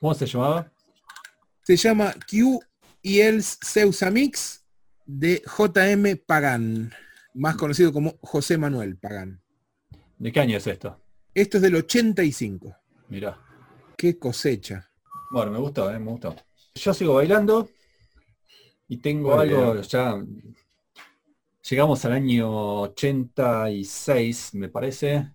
¿Cómo 0.00 0.14
se 0.14 0.24
llamaba? 0.26 0.72
Se 1.64 1.76
llama 1.76 2.14
Q 2.30 2.60
y 3.02 3.20
el 3.20 3.42
Ceusa 3.42 4.10
Mix 4.10 4.64
de 5.04 5.42
JM 5.44 6.16
Pagan, 6.24 6.92
más 7.34 7.56
conocido 7.56 7.92
como 7.92 8.16
José 8.22 8.56
Manuel 8.56 8.96
Pagan. 8.96 9.42
¿De 10.18 10.32
qué 10.32 10.40
año 10.40 10.56
es 10.56 10.66
esto? 10.66 10.98
Esto 11.34 11.58
es 11.58 11.62
del 11.62 11.74
85. 11.76 12.74
Mirá. 13.08 13.38
Qué 13.96 14.18
cosecha. 14.18 14.88
Bueno, 15.30 15.50
me 15.52 15.58
gustó, 15.58 15.90
eh, 15.90 15.98
me 15.98 16.10
gustó. 16.12 16.34
Yo 16.74 16.94
sigo 16.94 17.14
bailando 17.14 17.68
y 18.88 18.96
tengo 18.98 19.34
Muy 19.36 19.48
algo 19.48 19.72
bien. 19.74 19.84
ya. 19.84 20.24
Llegamos 21.68 22.04
al 22.04 22.12
año 22.12 22.80
86, 22.82 24.54
me 24.54 24.68
parece, 24.68 25.32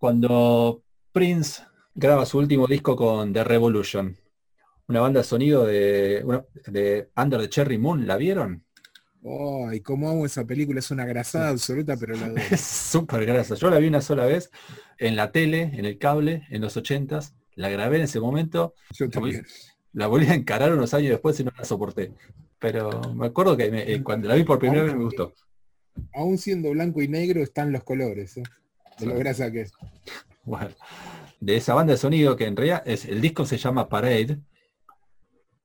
cuando 0.00 0.82
Prince 1.12 1.62
graba 1.94 2.24
su 2.24 2.38
último 2.38 2.66
disco 2.66 2.96
con 2.96 3.32
The 3.34 3.44
Revolution. 3.44 4.16
Una 4.88 5.00
banda 5.00 5.20
de 5.20 5.24
sonido 5.24 5.66
de, 5.66 6.24
de 6.66 7.10
Under 7.16 7.40
the 7.40 7.48
Cherry 7.48 7.78
Moon, 7.78 8.06
¿la 8.06 8.16
vieron? 8.16 8.64
Ay, 9.70 9.80
cómo 9.82 10.08
amo 10.08 10.24
esa 10.24 10.46
película, 10.46 10.78
es 10.80 10.90
una 10.90 11.04
grasada 11.04 11.50
absoluta, 11.50 11.96
pero 11.98 12.16
la 12.16 12.26
adoro. 12.26 12.42
Es 12.50 12.60
súper 12.90 13.26
grasa. 13.26 13.54
Yo 13.54 13.68
la 13.68 13.78
vi 13.78 13.88
una 13.88 14.00
sola 14.00 14.24
vez 14.24 14.50
en 14.98 15.14
la 15.14 15.30
tele, 15.30 15.70
en 15.74 15.84
el 15.84 15.98
cable, 15.98 16.44
en 16.48 16.62
los 16.62 16.76
80s. 16.76 17.34
La 17.54 17.68
grabé 17.68 17.98
en 17.98 18.02
ese 18.04 18.18
momento. 18.18 18.74
Yo 18.94 19.10
también. 19.10 19.44
La 19.92 20.06
volví 20.06 20.26
a 20.26 20.34
encarar 20.34 20.72
unos 20.72 20.94
años 20.94 21.10
después 21.10 21.38
y 21.38 21.44
no 21.44 21.52
la 21.56 21.64
soporté. 21.64 22.12
Pero 22.58 23.02
me 23.14 23.26
acuerdo 23.26 23.56
que 23.56 23.70
me- 23.70 23.92
eh, 23.92 24.02
cuando 24.02 24.28
la 24.28 24.34
vi 24.34 24.44
por 24.44 24.58
primera 24.58 24.84
vez 24.84 24.94
me 24.94 25.04
gustó. 25.04 25.34
Aún 26.14 26.38
siendo 26.38 26.70
blanco 26.70 27.02
y 27.02 27.08
negro 27.08 27.42
están 27.42 27.72
los 27.72 27.84
colores, 27.84 28.38
¿eh? 28.38 28.42
de 31.40 31.56
esa 31.56 31.74
banda 31.74 31.92
de 31.92 31.98
sonido 31.98 32.36
que 32.36 32.46
en 32.46 32.56
realidad 32.56 32.82
es, 32.86 33.04
el 33.04 33.20
disco 33.20 33.44
se 33.46 33.56
llama 33.56 33.88
Parade, 33.88 34.40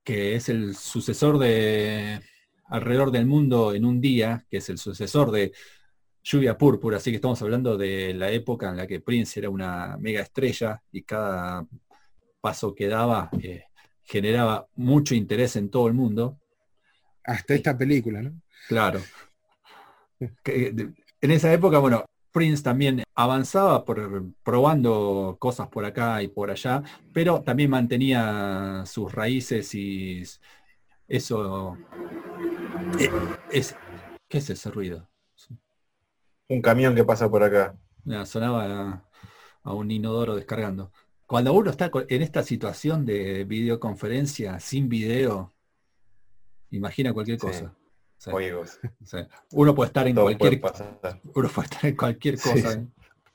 que 0.04 0.36
es 0.36 0.50
el 0.50 0.76
sucesor 0.76 1.38
de 1.40 2.22
Alrededor 2.66 3.12
del 3.12 3.26
Mundo 3.26 3.74
en 3.74 3.86
un 3.86 4.00
Día, 4.00 4.46
que 4.50 4.58
es 4.58 4.70
el 4.70 4.78
sucesor 4.78 5.32
de 5.32 5.52
Lluvia 6.24 6.58
Púrpura, 6.58 6.98
así 6.98 7.12
que 7.12 7.18
estamos 7.18 7.42
hablando 7.42 7.78
de 7.78 8.14
la 8.14 8.32
época 8.32 8.70
en 8.70 8.78
la 8.78 8.88
que 8.88 9.00
Prince 9.02 9.40
era 9.40 9.50
una 9.50 9.98
mega 10.00 10.22
estrella 10.22 10.82
y 10.92 11.04
cada 11.04 11.68
paso 12.42 12.74
que 12.74 12.88
daba 12.88 13.30
eh, 13.42 13.66
generaba 14.04 14.68
mucho 14.76 15.14
interés 15.14 15.56
en 15.56 15.70
todo 15.70 15.88
el 15.88 15.94
mundo. 15.94 16.40
Hasta 17.24 17.56
esta 17.56 17.78
película, 17.78 18.22
¿no? 18.22 18.42
Claro. 18.68 19.02
en 20.44 21.32
esa 21.32 21.54
época, 21.54 21.80
bueno, 21.80 22.06
Prince 22.36 22.62
también 22.62 23.02
avanzaba 23.16 23.86
por, 23.86 24.26
probando 24.44 25.38
cosas 25.40 25.70
por 25.70 25.86
acá 25.86 26.22
y 26.22 26.28
por 26.28 26.52
allá, 26.52 26.84
pero 27.14 27.42
también 27.42 27.70
mantenía 27.70 28.84
sus 28.86 29.10
raíces 29.10 29.74
y 29.74 30.22
eso... 31.08 31.78
Eh, 33.00 33.10
es, 33.54 33.74
¿Qué 34.28 34.40
es 34.40 34.50
ese 34.50 34.70
ruido? 34.70 35.08
Un 36.50 36.62
camión 36.62 36.94
que 36.94 37.06
pasa 37.06 37.30
por 37.30 37.42
acá. 37.42 37.78
Sonaba 38.26 39.06
a, 39.64 39.74
un 39.74 39.90
inodoro 39.90 40.36
descargando. 40.36 40.92
Cuando 41.26 41.54
uno 41.54 41.72
está 41.72 41.90
en 42.10 42.22
esta 42.22 42.44
situación 42.44 43.06
de 43.06 43.46
videoconferencia 43.46 44.60
sin 44.60 44.90
video, 44.90 45.54
imagina 46.70 47.14
cualquier 47.14 47.38
cosa. 47.38 47.74
Sí, 48.18 48.32
juegos. 48.32 48.80
Uno 49.52 49.76
puede 49.76 49.88
estar 49.88 50.08
en 50.08 50.16
cualquier 50.16 50.62
uno 51.34 51.50
puede 51.50 51.66
estar 51.66 51.86
en 51.86 51.96
cualquier 51.96 52.40
cosa. 52.40 52.72
Sí. 52.74 52.88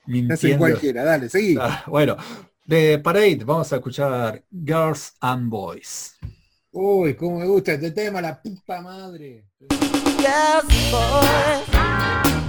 Mintiendo. 0.07 0.47
En 0.49 0.59
cualquiera, 0.59 1.05
dale, 1.05 1.29
seguí. 1.29 1.57
Ah, 1.61 1.85
bueno, 1.87 2.17
de 2.65 2.99
Parade 2.99 3.43
vamos 3.45 3.73
a 3.73 3.77
escuchar 3.77 4.43
Girls 4.51 5.15
and 5.21 5.49
Boys. 5.49 6.19
Uy, 6.73 7.15
cómo 7.15 7.39
me 7.39 7.47
gusta 7.47 7.73
este 7.73 7.91
tema, 7.91 8.21
la 8.21 8.41
puta 8.41 8.81
madre. 8.81 9.45
Girls 9.69 10.93
and 11.75 12.31
Boys. 12.31 12.40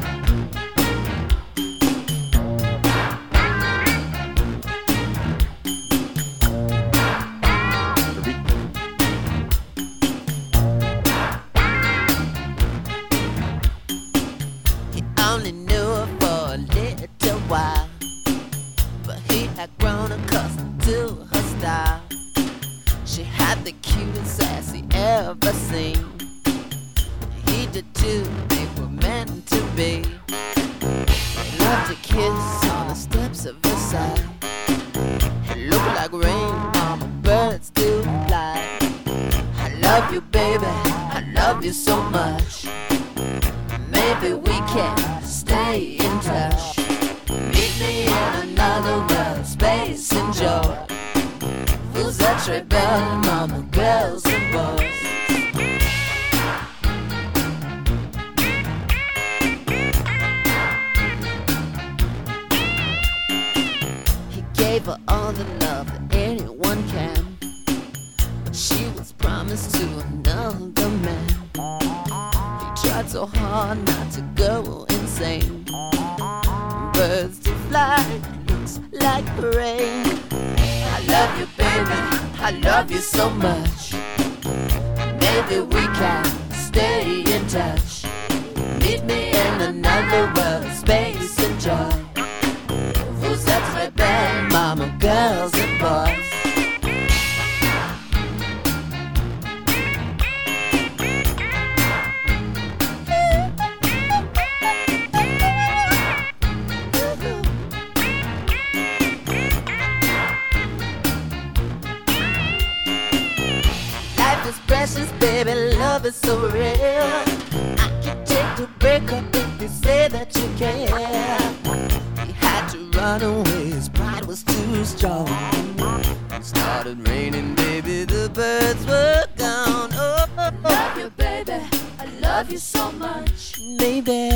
birds 128.34 128.86
were 128.86 129.26
gone. 129.36 129.90
Oh, 129.94 130.26
love 130.64 130.98
you, 130.98 131.10
baby. 131.12 131.54
I 132.00 132.06
love 132.22 132.52
you 132.52 132.58
so 132.58 132.92
much. 132.94 133.56
Maybe, 133.78 134.30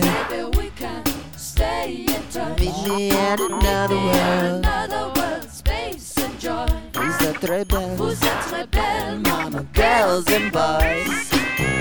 maybe 0.00 0.56
we 0.56 0.70
can 0.70 1.04
stay 1.36 2.06
in 2.08 2.22
touch. 2.30 2.58
Meet 2.58 2.88
me 2.88 3.10
at 3.10 3.40
another 3.40 3.94
me 3.94 4.04
world. 4.04 4.16
At 4.16 4.90
another 4.90 5.20
world, 5.20 5.50
space 5.50 6.16
and 6.18 6.38
joy. 6.40 6.66
Who's 6.96 7.18
that 7.18 7.42
rebel? 7.42 7.96
Who's 7.96 8.20
that 8.20 8.52
rebel, 8.52 9.18
mama? 9.18 9.66
Girls 9.74 10.26
and 10.28 10.52
boys. 10.52 11.30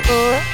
Oh. 0.10 0.51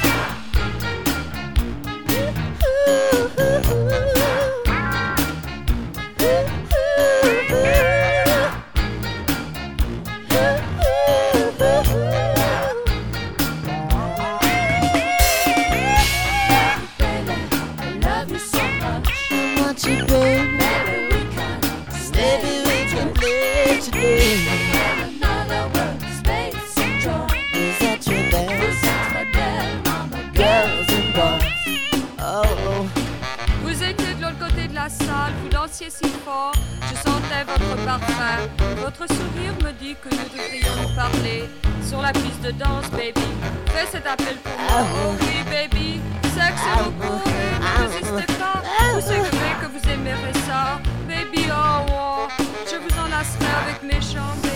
de 42.42 42.50
danse, 42.52 42.88
baby. 42.90 43.26
Fais 43.66 43.86
cet 43.90 44.06
appel 44.06 44.36
pour 44.42 44.52
moi. 44.58 44.86
Oh 45.04 45.14
oui, 45.20 45.42
baby. 45.50 46.00
Sexe 46.34 46.60
ah 46.72 46.82
vous 46.84 46.90
pourrez, 46.92 47.32
ah 47.62 47.82
ne 47.82 47.88
résistez 47.88 48.32
pas. 48.34 48.62
Vous 48.94 49.00
savez 49.00 49.54
que 49.60 49.66
vous 49.66 49.92
aimerez 49.92 50.32
ça, 50.46 50.80
baby. 51.08 51.48
Oh, 51.50 51.86
oh. 51.90 52.28
je 52.70 52.76
vous 52.76 53.00
enlacerai 53.00 53.46
avec 53.64 53.82
mes 53.82 54.00
chambres. 54.00 54.47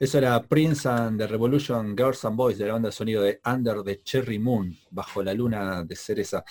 Eso 0.00 0.16
era 0.16 0.42
Prince 0.42 0.88
and 0.88 1.18
the 1.18 1.26
Revolution 1.26 1.94
Girls 1.94 2.24
and 2.24 2.34
Boys 2.34 2.56
de 2.56 2.66
la 2.66 2.72
banda 2.72 2.88
de 2.88 2.92
sonido 2.92 3.22
de 3.22 3.38
Under 3.44 3.82
the 3.82 4.00
Cherry 4.02 4.38
Moon, 4.38 4.74
bajo 4.90 5.22
la 5.22 5.34
luna 5.34 5.84
de 5.84 5.94
cereza. 5.94 6.42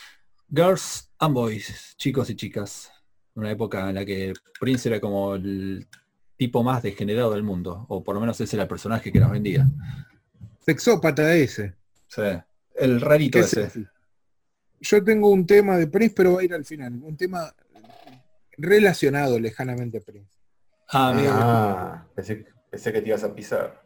Girls 0.47 1.09
and 1.17 1.33
Boys, 1.33 1.95
chicos 1.97 2.29
y 2.29 2.35
chicas. 2.35 2.91
Una 3.33 3.49
época 3.49 3.89
en 3.89 3.95
la 3.95 4.05
que 4.05 4.33
Prince 4.59 4.87
era 4.89 5.01
como 5.01 5.33
el 5.33 5.87
tipo 6.37 6.61
más 6.61 6.83
degenerado 6.83 7.33
del 7.33 7.41
mundo, 7.41 7.87
o 7.89 8.03
por 8.03 8.13
lo 8.13 8.21
menos 8.21 8.39
ese 8.39 8.55
era 8.55 8.63
el 8.63 8.69
personaje 8.69 9.11
que 9.11 9.19
nos 9.19 9.31
vendía. 9.31 9.65
Sexópata 10.59 11.33
ese. 11.33 11.73
Sí, 12.07 12.21
el 12.75 13.01
rarito 13.01 13.39
¿Qué 13.39 13.45
ese. 13.45 13.63
es? 13.63 13.79
Yo 14.79 15.03
tengo 15.03 15.27
un 15.31 15.47
tema 15.47 15.75
de 15.75 15.87
Prince, 15.87 16.13
pero 16.15 16.35
va 16.35 16.41
a 16.41 16.43
ir 16.43 16.53
al 16.53 16.65
final. 16.65 16.93
Un 17.01 17.17
tema 17.17 17.51
relacionado 18.59 19.39
lejanamente 19.39 19.97
a 19.97 20.01
Prince. 20.01 20.37
Ah, 20.89 21.13
mira. 21.15 21.31
Ah, 21.33 22.07
pensé, 22.13 22.45
pensé 22.69 22.93
que 22.93 23.01
te 23.01 23.09
ibas 23.09 23.23
a 23.23 23.33
pisar. 23.33 23.81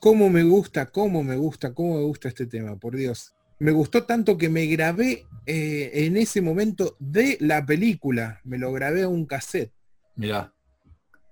Cómo 0.00 0.28
me 0.28 0.42
gusta, 0.42 0.86
cómo 0.86 1.22
me 1.22 1.36
gusta, 1.36 1.72
cómo 1.74 1.96
me 1.96 2.02
gusta 2.02 2.28
este 2.28 2.46
tema, 2.46 2.76
por 2.76 2.96
Dios. 2.96 3.34
Me 3.58 3.72
gustó 3.72 4.04
tanto 4.04 4.36
que 4.36 4.48
me 4.48 4.66
grabé 4.66 5.26
eh, 5.46 5.90
en 5.94 6.16
ese 6.16 6.42
momento 6.42 6.96
de 6.98 7.38
la 7.40 7.64
película. 7.64 8.40
Me 8.44 8.58
lo 8.58 8.72
grabé 8.72 9.04
a 9.04 9.08
un 9.08 9.24
cassette 9.24 9.72
Mirá. 10.14 10.52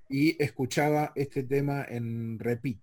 y 0.09 0.43
escuchaba 0.43 1.13
este 1.15 1.43
tema 1.43 1.85
en 1.87 2.39
repeat. 2.39 2.81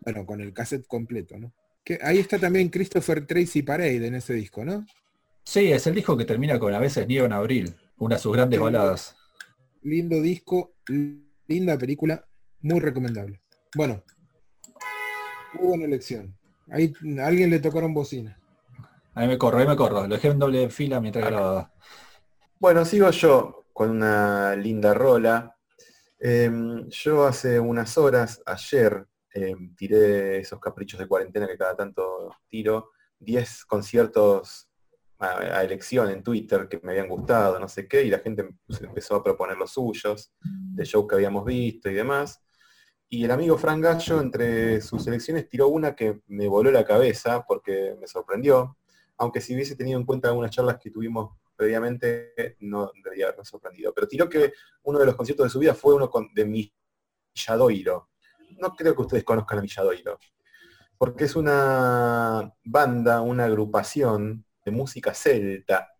Bueno, 0.00 0.26
con 0.26 0.40
el 0.40 0.52
cassette 0.52 0.86
completo, 0.86 1.38
¿no? 1.38 1.52
Que 1.84 2.00
ahí 2.02 2.18
está 2.18 2.38
también 2.38 2.68
Christopher 2.68 3.24
Tracy 3.24 3.62
Parade 3.62 4.04
en 4.04 4.16
ese 4.16 4.34
disco, 4.34 4.64
¿no? 4.64 4.84
Sí, 5.44 5.70
es 5.70 5.86
el 5.86 5.94
disco 5.94 6.16
que 6.16 6.24
termina 6.24 6.58
con 6.58 6.74
A 6.74 6.80
veces 6.80 7.06
nieva 7.06 7.26
en 7.26 7.32
abril, 7.32 7.76
una 7.98 8.16
de 8.16 8.20
sus 8.20 8.32
grandes 8.32 8.58
baladas. 8.58 9.16
Lindo 9.82 10.20
disco, 10.20 10.74
linda 11.46 11.78
película, 11.78 12.26
muy 12.66 12.80
recomendable. 12.80 13.40
Bueno, 13.74 14.02
muy 15.54 15.68
buena 15.68 15.84
elección. 15.84 16.36
Ahí 16.68 16.92
a 17.20 17.26
alguien 17.26 17.50
le 17.50 17.60
tocaron 17.60 17.94
bocina. 17.94 18.38
Ahí 19.14 19.28
me 19.28 19.38
corro, 19.38 19.58
ahí 19.58 19.66
me 19.66 19.76
corro. 19.76 20.02
Lo 20.02 20.14
dejé 20.14 20.28
en 20.28 20.38
doble 20.38 20.68
fila 20.68 21.00
mientras 21.00 21.24
grababa. 21.24 21.72
Bueno, 22.58 22.84
sigo 22.84 23.10
yo 23.10 23.66
con 23.72 23.90
una 23.90 24.56
linda 24.56 24.92
rola. 24.94 25.56
Em, 26.18 26.88
yo 26.88 27.26
hace 27.26 27.60
unas 27.60 27.96
horas, 27.98 28.42
ayer, 28.44 29.06
em, 29.32 29.74
tiré 29.76 30.38
esos 30.38 30.58
caprichos 30.58 30.98
de 30.98 31.06
cuarentena 31.06 31.46
que 31.46 31.58
cada 31.58 31.76
tanto 31.76 32.34
tiro, 32.48 32.90
10 33.20 33.64
conciertos 33.66 34.68
a, 35.18 35.38
a 35.38 35.64
elección 35.64 36.10
en 36.10 36.22
Twitter 36.22 36.68
que 36.68 36.80
me 36.82 36.92
habían 36.92 37.08
gustado, 37.08 37.60
no 37.60 37.68
sé 37.68 37.86
qué, 37.86 38.02
y 38.02 38.10
la 38.10 38.18
gente 38.18 38.48
empezó 38.80 39.16
a 39.16 39.22
proponer 39.22 39.56
los 39.56 39.72
suyos, 39.72 40.32
de 40.42 40.84
shows 40.84 41.06
que 41.08 41.14
habíamos 41.14 41.44
visto 41.44 41.88
y 41.88 41.94
demás. 41.94 42.42
Y 43.08 43.24
el 43.24 43.30
amigo 43.30 43.56
Frank 43.56 43.82
Gallo, 43.82 44.20
entre 44.20 44.80
sus 44.80 45.06
elecciones, 45.06 45.48
tiró 45.48 45.68
una 45.68 45.94
que 45.94 46.22
me 46.26 46.48
voló 46.48 46.70
la 46.72 46.84
cabeza 46.84 47.44
porque 47.46 47.96
me 48.00 48.06
sorprendió, 48.08 48.78
aunque 49.18 49.40
si 49.40 49.54
hubiese 49.54 49.76
tenido 49.76 49.98
en 49.98 50.04
cuenta 50.04 50.28
algunas 50.28 50.50
charlas 50.50 50.78
que 50.78 50.90
tuvimos 50.90 51.36
previamente, 51.54 52.56
no 52.60 52.90
debería 53.02 53.26
haberme 53.26 53.44
sorprendido. 53.44 53.94
Pero 53.94 54.08
tiró 54.08 54.28
que 54.28 54.52
uno 54.82 54.98
de 54.98 55.06
los 55.06 55.14
conciertos 55.14 55.46
de 55.46 55.50
su 55.50 55.58
vida 55.60 55.74
fue 55.74 55.94
uno 55.94 56.10
con, 56.10 56.28
de 56.34 56.44
Milladoiro. 57.34 58.10
No 58.58 58.74
creo 58.74 58.94
que 58.94 59.02
ustedes 59.02 59.24
conozcan 59.24 59.58
a 59.58 59.62
Milladoiro, 59.62 60.18
porque 60.98 61.24
es 61.24 61.36
una 61.36 62.52
banda, 62.64 63.20
una 63.20 63.44
agrupación 63.44 64.44
de 64.64 64.70
música 64.72 65.14
celta 65.14 65.92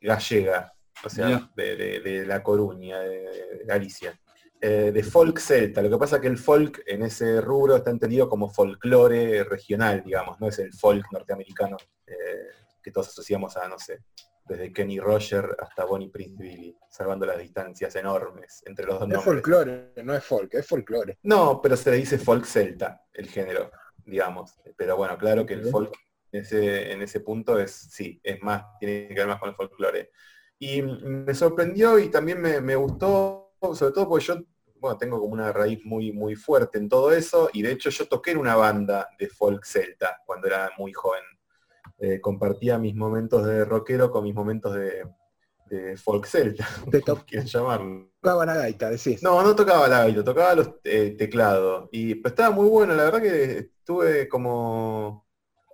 gallega, 0.00 0.72
o 1.04 1.08
sea, 1.10 1.50
de, 1.56 1.76
de- 1.76 2.00
de 2.00 2.26
La 2.26 2.42
Coruña, 2.42 3.00
de, 3.00 3.18
de 3.58 3.64
Galicia. 3.66 4.18
Eh, 4.66 4.92
de 4.92 5.02
folk 5.02 5.38
celta. 5.40 5.82
Lo 5.82 5.90
que 5.90 5.98
pasa 5.98 6.16
es 6.16 6.22
que 6.22 6.28
el 6.28 6.38
folk 6.38 6.82
en 6.86 7.02
ese 7.02 7.42
rubro 7.42 7.76
está 7.76 7.90
entendido 7.90 8.30
como 8.30 8.48
folclore 8.48 9.44
regional, 9.44 10.02
digamos, 10.02 10.40
no 10.40 10.48
es 10.48 10.58
el 10.58 10.72
folk 10.72 11.04
norteamericano 11.12 11.76
eh, 12.06 12.48
que 12.82 12.90
todos 12.90 13.08
asociamos 13.08 13.58
a, 13.58 13.68
no 13.68 13.78
sé, 13.78 13.98
desde 14.46 14.72
Kenny 14.72 14.98
Roger 15.00 15.54
hasta 15.58 15.84
Bonnie 15.84 16.08
Prince 16.08 16.42
Billy, 16.42 16.74
salvando 16.88 17.26
las 17.26 17.36
distancias 17.36 17.94
enormes 17.96 18.62
entre 18.64 18.86
los 18.86 18.94
dos 19.00 19.02
Es 19.02 19.14
nombres. 19.14 19.24
folclore, 19.24 19.92
no 20.02 20.14
es 20.14 20.24
folk, 20.24 20.54
es 20.54 20.66
folclore. 20.66 21.18
No, 21.24 21.60
pero 21.60 21.76
se 21.76 21.90
le 21.90 21.96
dice 21.98 22.16
folk 22.16 22.46
celta, 22.46 23.02
el 23.12 23.28
género, 23.28 23.70
digamos. 24.06 24.54
Pero 24.78 24.96
bueno, 24.96 25.18
claro 25.18 25.44
que 25.44 25.52
el 25.52 25.66
folk 25.66 25.92
en 26.32 26.40
ese, 26.40 26.90
en 26.90 27.02
ese 27.02 27.20
punto 27.20 27.58
es, 27.58 27.70
sí, 27.70 28.18
es 28.22 28.40
más, 28.42 28.64
tiene 28.80 29.08
que 29.08 29.14
ver 29.14 29.26
más 29.26 29.40
con 29.40 29.50
el 29.50 29.56
folclore. 29.56 30.10
Y 30.58 30.80
me 30.80 31.34
sorprendió 31.34 31.98
y 31.98 32.08
también 32.08 32.40
me, 32.40 32.62
me 32.62 32.76
gustó, 32.76 33.52
sobre 33.74 33.92
todo 33.92 34.08
porque 34.08 34.24
yo, 34.24 34.36
bueno, 34.84 34.98
tengo 34.98 35.18
como 35.18 35.32
una 35.32 35.50
raíz 35.52 35.84
muy, 35.84 36.12
muy 36.12 36.36
fuerte 36.36 36.78
en 36.78 36.88
todo 36.88 37.10
eso, 37.12 37.48
y 37.52 37.62
de 37.62 37.72
hecho 37.72 37.90
yo 37.90 38.06
toqué 38.06 38.32
en 38.32 38.38
una 38.38 38.54
banda 38.54 39.08
de 39.18 39.28
folk 39.28 39.64
celta 39.64 40.20
cuando 40.26 40.46
era 40.46 40.70
muy 40.78 40.92
joven. 40.92 41.22
Eh, 41.98 42.20
compartía 42.20 42.78
mis 42.78 42.94
momentos 42.94 43.46
de 43.46 43.64
rockero 43.64 44.10
con 44.10 44.24
mis 44.24 44.34
momentos 44.34 44.74
de, 44.74 45.04
de 45.70 45.96
folk 45.96 46.26
celta, 46.26 46.66
Te 46.90 47.00
como 47.00 47.24
quieran 47.24 47.46
llamarlo. 47.46 48.10
tocaba 48.20 48.44
la 48.44 48.56
gaita, 48.56 48.90
decís. 48.90 49.22
No, 49.22 49.42
no 49.42 49.54
tocaba 49.56 49.88
la 49.88 50.00
gaita, 50.00 50.22
tocaba 50.22 50.54
los 50.54 50.70
eh, 50.84 51.14
teclados. 51.18 51.88
Y 51.92 52.16
pero 52.16 52.28
estaba 52.28 52.50
muy 52.54 52.68
bueno, 52.68 52.94
la 52.94 53.04
verdad 53.04 53.22
que 53.22 53.58
estuve 53.58 54.28
como 54.28 55.23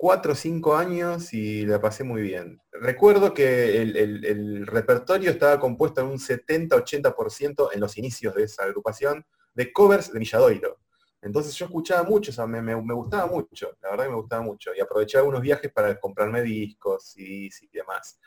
cuatro 0.01 0.33
o 0.33 0.35
cinco 0.35 0.75
años 0.77 1.35
y 1.35 1.67
la 1.67 1.79
pasé 1.79 2.05
muy 2.05 2.23
bien. 2.23 2.59
Recuerdo 2.73 3.35
que 3.35 3.83
el, 3.83 4.67
repertorio 4.67 5.31
estaba 5.31 5.61
compuesto 5.61 6.01
en 6.01 6.07
un 6.07 6.19
70-80% 6.19 7.71
en 7.75 7.81
los 7.81 7.99
inicios 7.99 8.35
de 8.35 8.45
esa 8.45 8.65
agrupación 8.65 9.27
de 9.53 9.71
covers 9.75 10.11
de 10.11 10.19
Milladoiro. 10.19 10.79
Entonces 11.21 11.55
yo 11.55 11.67
escuchaba 11.67 12.03
mucho, 12.09 12.31
o 12.31 12.35
sea, 12.35 12.47
me, 12.47 12.63
me- 12.63 12.75
gustaba 12.95 13.27
mucho, 13.27 13.77
la 13.83 13.91
verdad 13.91 14.05
que 14.05 14.11
me 14.11 14.17
gustaba 14.17 14.41
mucho. 14.43 14.71
Y 14.75 14.81
aproveché 14.81 15.19
algunos 15.19 15.43
viajes 15.43 15.71
para 15.71 16.01
comprarme 16.01 16.41
discos, 16.41 17.05
CDs 17.05 17.63
y 17.65 17.69
demás. 17.69 18.19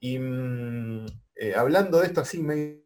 Y 0.00 0.18
mm, 0.18 1.06
eh, 1.36 1.54
hablando 1.54 2.00
de 2.00 2.06
esto 2.08 2.22
así 2.22 2.42
medio 2.42 2.82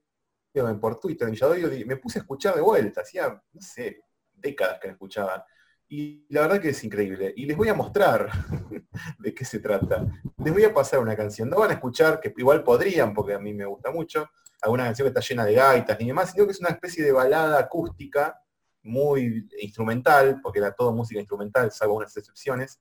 por 0.82 1.00
Twitter, 1.00 1.30
Milladoiro, 1.30 1.70
di- 1.70 1.86
me 1.86 1.96
puse 1.96 2.18
a 2.18 2.22
escuchar 2.22 2.54
de 2.54 2.60
vuelta, 2.60 3.00
hacía, 3.00 3.28
no 3.52 3.60
sé, 3.62 4.02
décadas 4.34 4.78
que 4.80 4.88
no 4.88 4.92
escuchaba. 4.94 5.46
Y 5.88 6.26
la 6.30 6.42
verdad 6.42 6.60
que 6.60 6.70
es 6.70 6.84
increíble. 6.84 7.32
Y 7.36 7.46
les 7.46 7.56
voy 7.56 7.68
a 7.68 7.74
mostrar 7.74 8.30
de 9.18 9.34
qué 9.34 9.44
se 9.44 9.58
trata. 9.58 10.06
Les 10.38 10.52
voy 10.52 10.64
a 10.64 10.72
pasar 10.72 11.00
una 11.00 11.16
canción. 11.16 11.48
No 11.48 11.58
van 11.58 11.70
a 11.70 11.74
escuchar, 11.74 12.20
que 12.20 12.32
igual 12.36 12.62
podrían, 12.64 13.14
porque 13.14 13.34
a 13.34 13.38
mí 13.38 13.52
me 13.52 13.66
gusta 13.66 13.90
mucho, 13.90 14.28
alguna 14.62 14.84
canción 14.84 15.06
que 15.06 15.10
está 15.10 15.20
llena 15.20 15.44
de 15.44 15.54
gaitas 15.54 15.98
ni 16.00 16.06
demás, 16.06 16.30
sino 16.30 16.46
que 16.46 16.52
es 16.52 16.60
una 16.60 16.70
especie 16.70 17.04
de 17.04 17.12
balada 17.12 17.58
acústica, 17.58 18.40
muy 18.82 19.48
instrumental, 19.60 20.40
porque 20.42 20.58
era 20.58 20.72
todo 20.72 20.92
música 20.92 21.20
instrumental, 21.20 21.70
salvo 21.70 21.96
unas 21.96 22.16
excepciones, 22.16 22.80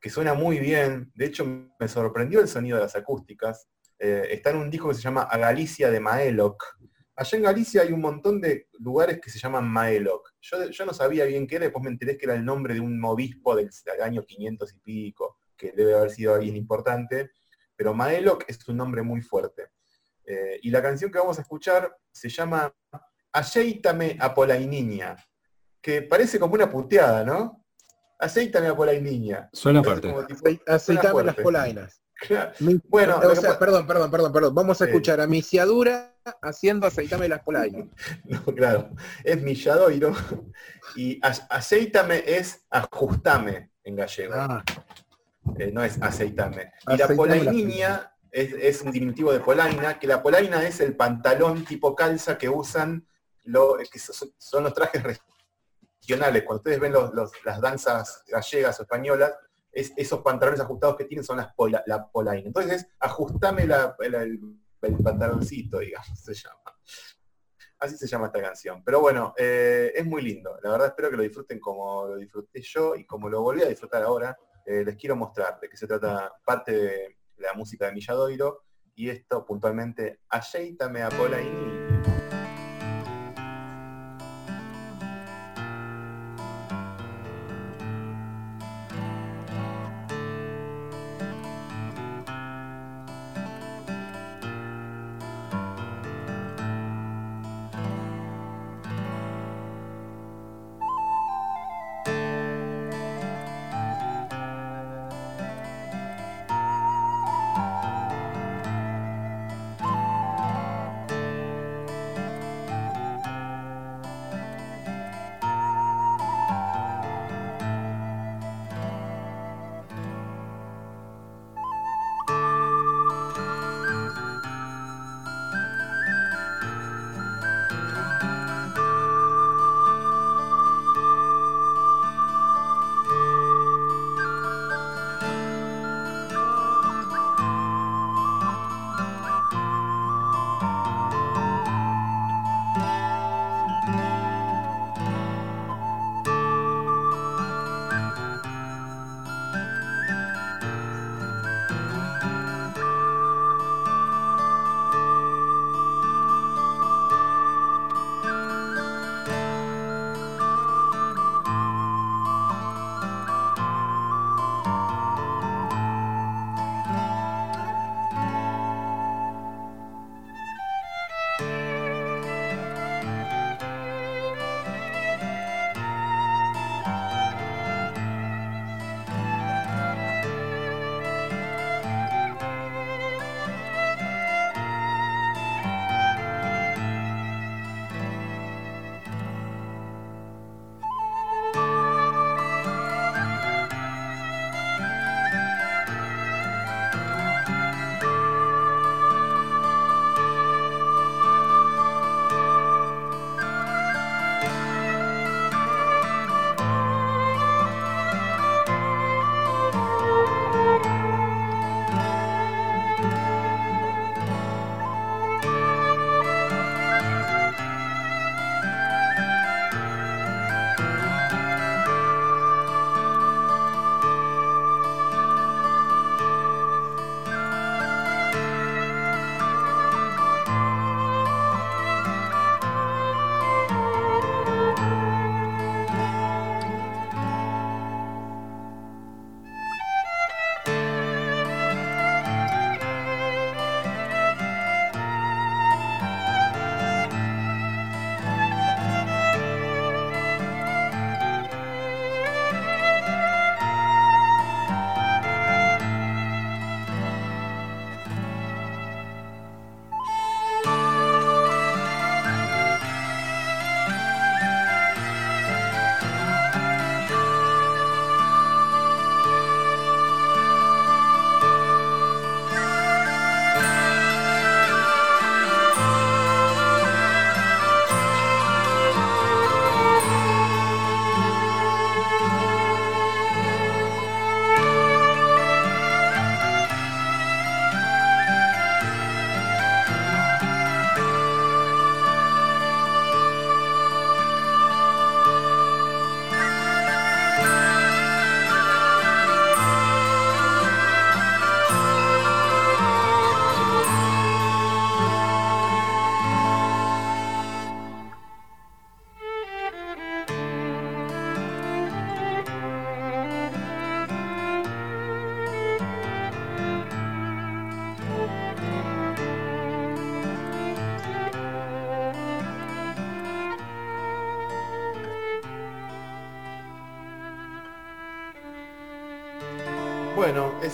que 0.00 0.10
suena 0.10 0.34
muy 0.34 0.58
bien. 0.58 1.12
De 1.14 1.26
hecho, 1.26 1.44
me 1.78 1.88
sorprendió 1.88 2.40
el 2.40 2.48
sonido 2.48 2.76
de 2.76 2.84
las 2.84 2.96
acústicas. 2.96 3.68
Eh, 3.98 4.28
está 4.30 4.50
en 4.50 4.56
un 4.56 4.70
disco 4.70 4.88
que 4.88 4.94
se 4.94 5.02
llama 5.02 5.22
A 5.22 5.38
Galicia 5.38 5.90
de 5.90 6.00
Maeloc, 6.00 6.62
allá 7.16 7.38
en 7.38 7.44
Galicia 7.44 7.82
hay 7.82 7.92
un 7.92 8.00
montón 8.00 8.40
de 8.40 8.68
lugares 8.78 9.20
que 9.20 9.30
se 9.30 9.38
llaman 9.38 9.68
Maeloc. 9.68 10.23
Yo, 10.50 10.68
yo 10.68 10.84
no 10.84 10.92
sabía 10.92 11.24
bien 11.24 11.46
qué 11.46 11.56
era, 11.56 11.64
después 11.64 11.82
me 11.82 11.90
enteré 11.90 12.18
que 12.18 12.26
era 12.26 12.34
el 12.34 12.44
nombre 12.44 12.74
de 12.74 12.80
un 12.80 13.02
obispo 13.02 13.56
del, 13.56 13.70
del 13.84 14.02
año 14.02 14.22
500 14.24 14.74
y 14.74 14.78
pico, 14.80 15.38
que 15.56 15.72
debe 15.72 15.94
haber 15.94 16.10
sido 16.10 16.34
alguien 16.34 16.54
importante, 16.54 17.30
pero 17.74 17.94
Maeloc 17.94 18.44
es 18.46 18.68
un 18.68 18.76
nombre 18.76 19.00
muy 19.02 19.22
fuerte. 19.22 19.70
Eh, 20.26 20.60
y 20.62 20.70
la 20.70 20.82
canción 20.82 21.10
que 21.10 21.18
vamos 21.18 21.38
a 21.38 21.42
escuchar 21.42 21.96
se 22.12 22.28
llama 22.28 22.74
Aceítame 23.32 24.18
a 24.20 24.34
Polainiña, 24.34 25.16
que 25.80 26.02
parece 26.02 26.38
como 26.38 26.54
una 26.54 26.70
puteada, 26.70 27.24
¿no? 27.24 27.64
Aceítame 28.18 28.68
a 28.68 28.76
Polainiña. 28.76 29.48
Suena 29.52 29.82
fuerte. 29.82 30.08
tipo- 30.08 30.44
fuerte. 31.14 31.26
las 31.26 31.36
polainas. 31.42 32.03
Claro. 32.16 32.52
Bueno, 32.88 33.16
o 33.16 33.20
que 33.20 33.26
perdón, 33.58 33.86
perdón, 33.86 34.10
perdón, 34.10 34.32
perdón. 34.32 34.54
Vamos 34.54 34.80
a 34.80 34.84
escuchar 34.86 35.20
a 35.20 35.26
Misiadura 35.26 36.14
haciendo 36.42 36.86
aceitame 36.86 37.28
las 37.28 37.42
polainas. 37.42 37.86
No, 38.24 38.42
claro, 38.44 38.90
es 39.24 39.42
milladoiro 39.42 40.14
y 40.96 41.20
aceítame 41.50 42.22
es 42.26 42.64
ajustame 42.70 43.70
en 43.82 43.96
gallego, 43.96 44.34
Ah, 44.36 44.64
eh, 45.58 45.70
no 45.72 45.82
es 45.84 46.00
aceítame. 46.00 46.72
Y 46.88 46.96
la 46.96 47.06
polaininha 47.16 48.14
es, 48.30 48.52
es 48.54 48.82
un 48.82 48.92
diminutivo 48.92 49.32
de 49.32 49.40
polaina, 49.40 49.98
que 49.98 50.06
la 50.06 50.22
polaina 50.22 50.62
es 50.66 50.80
el 50.80 50.96
pantalón 50.96 51.64
tipo 51.64 51.94
calza 51.94 52.38
que 52.38 52.48
usan, 52.48 53.06
lo, 53.44 53.76
que 53.92 53.98
son, 53.98 54.30
son 54.38 54.64
los 54.64 54.72
trajes 54.72 55.02
regionales. 55.02 56.44
Cuando 56.44 56.60
ustedes 56.60 56.80
ven 56.80 56.92
los- 56.92 57.12
los- 57.12 57.32
las 57.44 57.60
danzas 57.60 58.22
gallegas 58.26 58.78
o 58.80 58.82
españolas, 58.84 59.32
es- 59.74 59.92
esos 59.96 60.20
pantalones 60.20 60.60
ajustados 60.60 60.96
que 60.96 61.04
tienen 61.04 61.24
son 61.24 61.36
las 61.38 61.54
pola- 61.54 61.82
la. 61.86 62.08
Entonces 62.46 62.72
es 62.82 62.88
ajustame 63.00 63.64
el, 63.64 64.58
pantaloncito, 65.02 65.78
digamos, 65.78 66.18
se 66.20 66.34
llama. 66.34 66.60
Así 67.78 67.96
se 67.96 68.06
llama 68.06 68.26
esta 68.26 68.40
canción. 68.40 68.82
Pero 68.84 69.00
bueno, 69.00 69.34
eh, 69.36 69.92
es 69.94 70.06
muy 70.06 70.22
lindo. 70.22 70.58
La 70.62 70.70
verdad 70.70 70.88
espero 70.88 71.10
que 71.10 71.16
lo 71.16 71.22
disfruten 71.22 71.58
como 71.60 72.06
lo 72.06 72.16
disfruté 72.16 72.60
yo 72.62 72.94
y 72.94 73.04
como 73.04 73.28
lo 73.28 73.42
volví 73.42 73.62
a 73.62 73.68
disfrutar 73.68 74.02
ahora. 74.02 74.36
Eh, 74.64 74.82
les 74.84 74.96
quiero 74.96 75.16
mostrar 75.16 75.60
de 75.60 75.68
qué 75.68 75.76
se 75.76 75.86
trata 75.86 76.32
parte 76.44 76.72
de 76.72 77.18
la 77.36 77.52
música 77.52 77.86
de 77.86 77.92
Milladoiro 77.92 78.64
y 78.94 79.10
esto 79.10 79.44
puntualmente, 79.44 80.20
Aceítame 80.30 81.02
a 81.02 81.08
Polaini. 81.10 81.83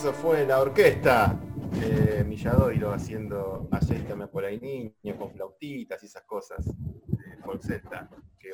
Eso 0.00 0.12
fue 0.14 0.46
la 0.46 0.60
orquesta. 0.62 1.38
Eh, 1.82 2.24
Milladoiro 2.26 2.90
haciendo 2.92 3.68
Ayéstame 3.70 4.26
por 4.28 4.44
ahí 4.46 4.58
niño 4.58 5.16
con 5.18 5.30
flautitas 5.30 6.02
y 6.02 6.06
esas 6.06 6.22
cosas. 6.24 6.64
de 6.64 7.36
Folseta, 7.44 8.08
que 8.38 8.48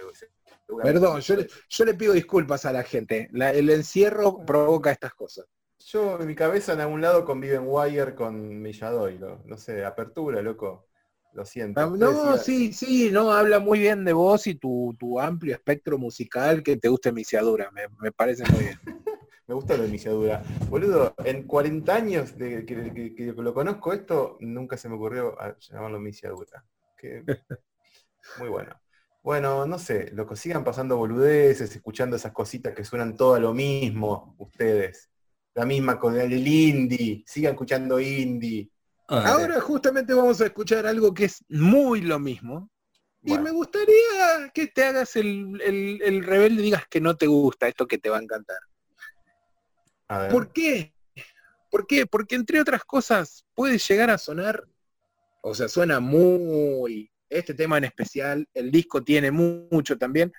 seguramente- 0.66 1.00
Perdón, 1.00 1.20
yo 1.20 1.36
le, 1.36 1.46
yo 1.68 1.84
le 1.84 1.94
pido 1.94 2.12
disculpas 2.14 2.66
a 2.66 2.72
la 2.72 2.82
gente. 2.82 3.28
La- 3.32 3.52
el 3.52 3.70
encierro 3.70 4.44
provoca 4.44 4.90
estas 4.90 5.14
cosas. 5.14 5.46
Yo 5.78 6.18
en 6.20 6.26
mi 6.26 6.34
cabeza 6.34 6.72
en 6.72 6.80
algún 6.80 7.00
lado 7.00 7.24
conviven 7.24 7.62
Wire 7.64 8.14
con 8.16 8.60
Milladoiro. 8.60 9.42
No 9.44 9.56
sé, 9.56 9.84
apertura, 9.84 10.42
loco. 10.42 10.88
Lo 11.32 11.44
siento. 11.44 11.80
Ah, 11.80 11.92
No, 11.96 12.36
sí, 12.38 12.72
sí, 12.72 13.10
no, 13.12 13.30
habla 13.32 13.60
muy 13.60 13.78
bien 13.78 14.04
de 14.04 14.12
vos 14.14 14.46
y 14.48 14.54
tu, 14.56 14.96
tu 14.98 15.20
amplio 15.20 15.54
espectro 15.54 15.96
musical 15.98 16.62
que 16.64 16.76
te 16.76 16.88
gusta 16.88 17.12
Misiadura, 17.12 17.70
me, 17.70 17.82
me 18.00 18.10
parece 18.10 18.42
muy 18.50 18.64
bien. 18.64 18.80
Me 19.48 19.54
gusta 19.54 19.76
lo 19.76 19.84
de 19.84 19.88
Milladoura. 19.90 20.42
Boludo, 20.68 21.14
en 21.24 21.44
40 21.46 21.94
años 21.94 22.36
de 22.36 22.66
que, 22.66 22.92
que- 22.92 23.14
que 23.14 23.32
lo 23.32 23.54
conozco 23.54 23.92
esto, 23.92 24.36
nunca 24.40 24.76
se 24.76 24.88
me 24.88 24.96
ocurrió 24.96 25.40
a 25.40 25.56
llamarlo 25.58 26.00
Milladoura. 26.00 26.64
Que- 26.96 27.24
Muy 28.38 28.48
bueno. 28.48 28.70
Bueno, 29.22 29.66
no 29.66 29.78
sé, 29.78 30.10
lo 30.12 30.26
que 30.26 30.36
sigan 30.36 30.62
pasando 30.64 30.96
boludeces, 30.96 31.74
escuchando 31.74 32.16
esas 32.16 32.32
cositas 32.32 32.74
que 32.74 32.84
suenan 32.84 33.16
todo 33.16 33.34
a 33.34 33.40
lo 33.40 33.52
mismo, 33.54 34.34
ustedes. 34.38 35.10
La 35.54 35.64
misma 35.64 35.98
con 35.98 36.18
el 36.20 36.46
indie, 36.46 37.24
sigan 37.26 37.52
escuchando 37.54 37.98
indie. 37.98 38.70
Ah, 39.08 39.32
Ahora 39.34 39.60
justamente 39.60 40.12
vamos 40.14 40.40
a 40.40 40.46
escuchar 40.46 40.86
algo 40.86 41.12
que 41.14 41.24
es 41.24 41.44
muy 41.48 42.02
lo 42.02 42.18
mismo. 42.18 42.70
Y 43.22 43.36
me 43.38 43.50
gustaría 43.50 44.50
que 44.54 44.68
te 44.68 44.84
hagas 44.84 45.16
el, 45.16 45.60
el, 45.60 46.00
el 46.02 46.22
rebelde 46.24 46.62
y 46.62 46.66
digas 46.66 46.84
que 46.88 47.00
no 47.00 47.16
te 47.16 47.26
gusta 47.26 47.66
esto 47.66 47.88
que 47.88 47.98
te 47.98 48.08
va 48.10 48.18
a 48.18 48.22
encantar. 48.22 48.58
A 50.08 50.18
ver. 50.20 50.30
¿Por 50.30 50.52
qué? 50.52 50.94
¿Por 51.70 51.86
qué? 51.86 52.06
Porque 52.06 52.34
entre 52.36 52.60
otras 52.60 52.84
cosas 52.84 53.44
puede 53.54 53.78
llegar 53.78 54.10
a 54.10 54.18
sonar, 54.18 54.64
o 55.42 55.54
sea, 55.54 55.68
suena 55.68 56.00
muy, 56.00 57.10
este 57.28 57.54
tema 57.54 57.78
en 57.78 57.84
especial, 57.84 58.48
el 58.54 58.70
disco 58.70 59.02
tiene 59.02 59.30
mu- 59.30 59.68
mucho 59.70 59.98
también, 59.98 60.32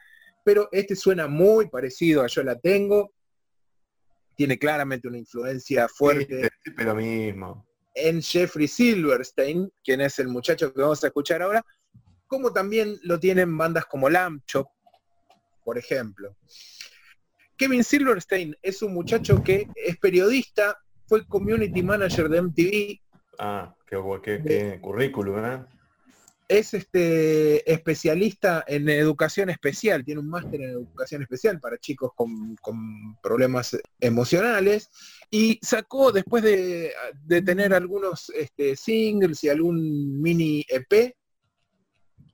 pero 0.43 0.69
este 0.71 0.95
suena 0.95 1.27
muy 1.27 1.69
parecido 1.69 2.23
a 2.23 2.27
Yo 2.27 2.43
la 2.43 2.57
tengo, 2.57 3.13
tiene 4.35 4.57
claramente 4.57 5.07
una 5.07 5.17
influencia 5.17 5.87
fuerte 5.87 6.49
Sí, 6.63 6.71
lo 6.77 6.95
mismo. 6.95 7.67
en 7.95 8.21
Jeffrey 8.21 8.67
Silverstein, 8.67 9.71
quien 9.83 10.01
es 10.01 10.19
el 10.19 10.27
muchacho 10.29 10.73
que 10.73 10.81
vamos 10.81 11.03
a 11.03 11.07
escuchar 11.07 11.41
ahora, 11.41 11.65
como 12.27 12.53
también 12.53 12.97
lo 13.03 13.19
tienen 13.19 13.57
bandas 13.57 13.85
como 13.85 14.09
Lamb 14.09 14.41
Chop, 14.45 14.67
por 15.63 15.77
ejemplo. 15.77 16.35
Kevin 17.57 17.83
Silverstein 17.83 18.55
es 18.61 18.81
un 18.81 18.93
muchacho 18.93 19.43
que 19.43 19.67
es 19.75 19.97
periodista, 19.97 20.77
fue 21.07 21.25
community 21.25 21.81
manager 21.83 22.29
de 22.29 22.37
MTV, 22.41 23.01
Ah, 23.39 23.75
qué, 23.85 23.95
bu- 23.97 24.19
qué, 24.21 24.41
qué 24.45 24.79
currículum, 24.81 25.43
¿eh? 25.45 25.65
es 26.49 26.73
este 26.73 27.69
especialista 27.71 28.63
en 28.67 28.87
educación 28.87 29.49
especial, 29.49 30.05
tiene 30.05 30.21
un 30.21 30.29
máster 30.29 30.61
en 30.61 30.69
educación 30.69 31.21
especial 31.21 31.59
para 31.59 31.77
chicos 31.77 32.11
con, 32.15 32.55
con 32.61 33.17
problemas 33.21 33.77
emocionales 33.99 34.89
y 35.29 35.59
sacó 35.61 36.11
después 36.13 36.43
de, 36.43 36.93
de 37.25 37.41
tener 37.41 37.73
algunos 37.73 38.29
este, 38.29 38.77
singles 38.77 39.43
y 39.43 39.49
algún 39.49 40.21
mini 40.21 40.65
EP, 40.69 41.13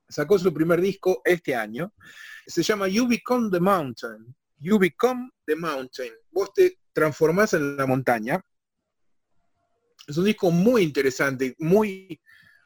sacó 0.07 0.37
su 0.37 0.53
primer 0.53 0.79
disco 0.79 1.21
este 1.25 1.55
año. 1.55 1.91
Se 2.45 2.61
llama 2.61 2.87
You 2.87 3.07
Become 3.07 3.49
the 3.49 3.59
Mountain. 3.59 4.35
You 4.57 4.79
Become 4.79 5.31
the 5.45 5.55
Mountain. 5.55 6.13
Vos 6.31 6.53
te 6.53 6.79
transformás 6.93 7.53
en 7.53 7.77
la 7.77 7.85
montaña. 7.85 8.41
Es 10.07 10.17
un 10.17 10.25
disco 10.25 10.51
muy 10.51 10.83
interesante, 10.83 11.55
muy, 11.59 12.19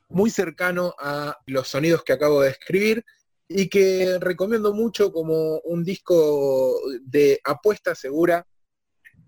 muy 0.09 0.29
cercano 0.29 0.93
a 0.99 1.37
los 1.45 1.67
sonidos 1.67 2.03
que 2.03 2.13
acabo 2.13 2.41
de 2.41 2.51
escribir 2.51 3.05
y 3.47 3.69
que 3.69 4.17
recomiendo 4.19 4.73
mucho 4.73 5.11
como 5.11 5.59
un 5.59 5.83
disco 5.83 6.79
de 7.01 7.39
apuesta 7.43 7.95
segura 7.95 8.45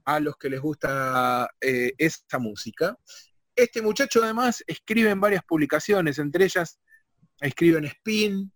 a 0.06 0.20
los 0.20 0.36
que 0.38 0.50
les 0.50 0.60
gusta 0.60 1.50
eh, 1.62 1.94
esta 1.98 2.40
música. 2.40 2.98
Este 3.56 3.82
muchacho 3.82 4.24
además 4.24 4.64
escribe 4.66 5.12
en 5.12 5.20
varias 5.20 5.44
publicaciones, 5.44 6.18
entre 6.20 6.46
ellas 6.46 6.80
escribe 7.40 7.78
en 7.78 7.86
Spin, 7.86 8.52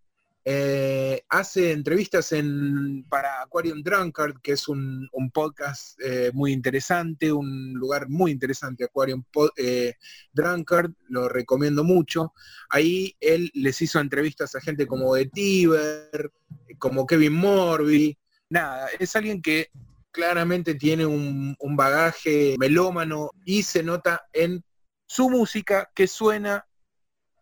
eh, 0.45 1.23
hace 1.29 1.71
entrevistas 1.71 2.33
en, 2.33 3.05
para 3.07 3.41
Aquarium 3.41 3.81
Drunkard, 3.81 4.41
que 4.41 4.53
es 4.53 4.67
un, 4.67 5.09
podcast 5.33 5.97
eh, 6.03 6.31
muy 6.33 6.51
interesante, 6.51 7.31
un 7.31 7.73
lugar 7.73 8.09
muy 8.09 8.31
interesante, 8.31 8.83
Aquarium 8.83 9.23
eh, 9.55 9.93
Drunkard, 10.33 10.91
lo 11.07 11.29
recomiendo 11.29 11.83
mucho. 11.83 12.33
Ahí 12.69 13.15
él 13.21 13.51
les 13.53 13.81
hizo 13.81 13.99
entrevistas 13.99 14.53
a 14.55 14.61
gente 14.61 14.85
como 14.85 15.15
de 15.15 15.27
Tiber, 15.27 16.31
como 16.77 17.05
Kevin 17.05 17.33
Morby. 17.33 18.17
Nada, 18.49 18.89
es 18.99 19.15
alguien 19.15 19.41
que 19.41 19.69
claramente 20.11 20.75
tiene 20.75 21.05
un 21.05 21.75
bagaje 21.75 22.55
melómano 22.59 23.31
y 23.45 23.63
se 23.63 23.81
nota 23.81 24.27
en 24.31 24.63
su 25.07 25.29
música 25.29 25.89
que 25.95 26.07
suena 26.07 26.67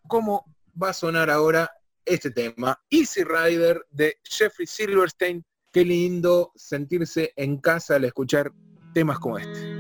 como 0.08 0.46
va 0.82 0.90
a 0.90 0.94
sonar 0.94 1.30
ahora 1.30 1.72
este 2.06 2.32
tema, 2.32 2.80
Easy 2.90 3.24
Rider 3.24 3.86
de 3.90 4.18
Jeffrey 4.24 4.68
Silverstein. 4.68 5.44
Qué 5.72 5.86
lindo 5.86 6.52
sentirse 6.56 7.34
en 7.36 7.58
casa 7.58 7.96
al 7.96 8.06
escuchar 8.06 8.52
temas 8.94 9.20
como 9.20 9.38
este. 9.38 9.71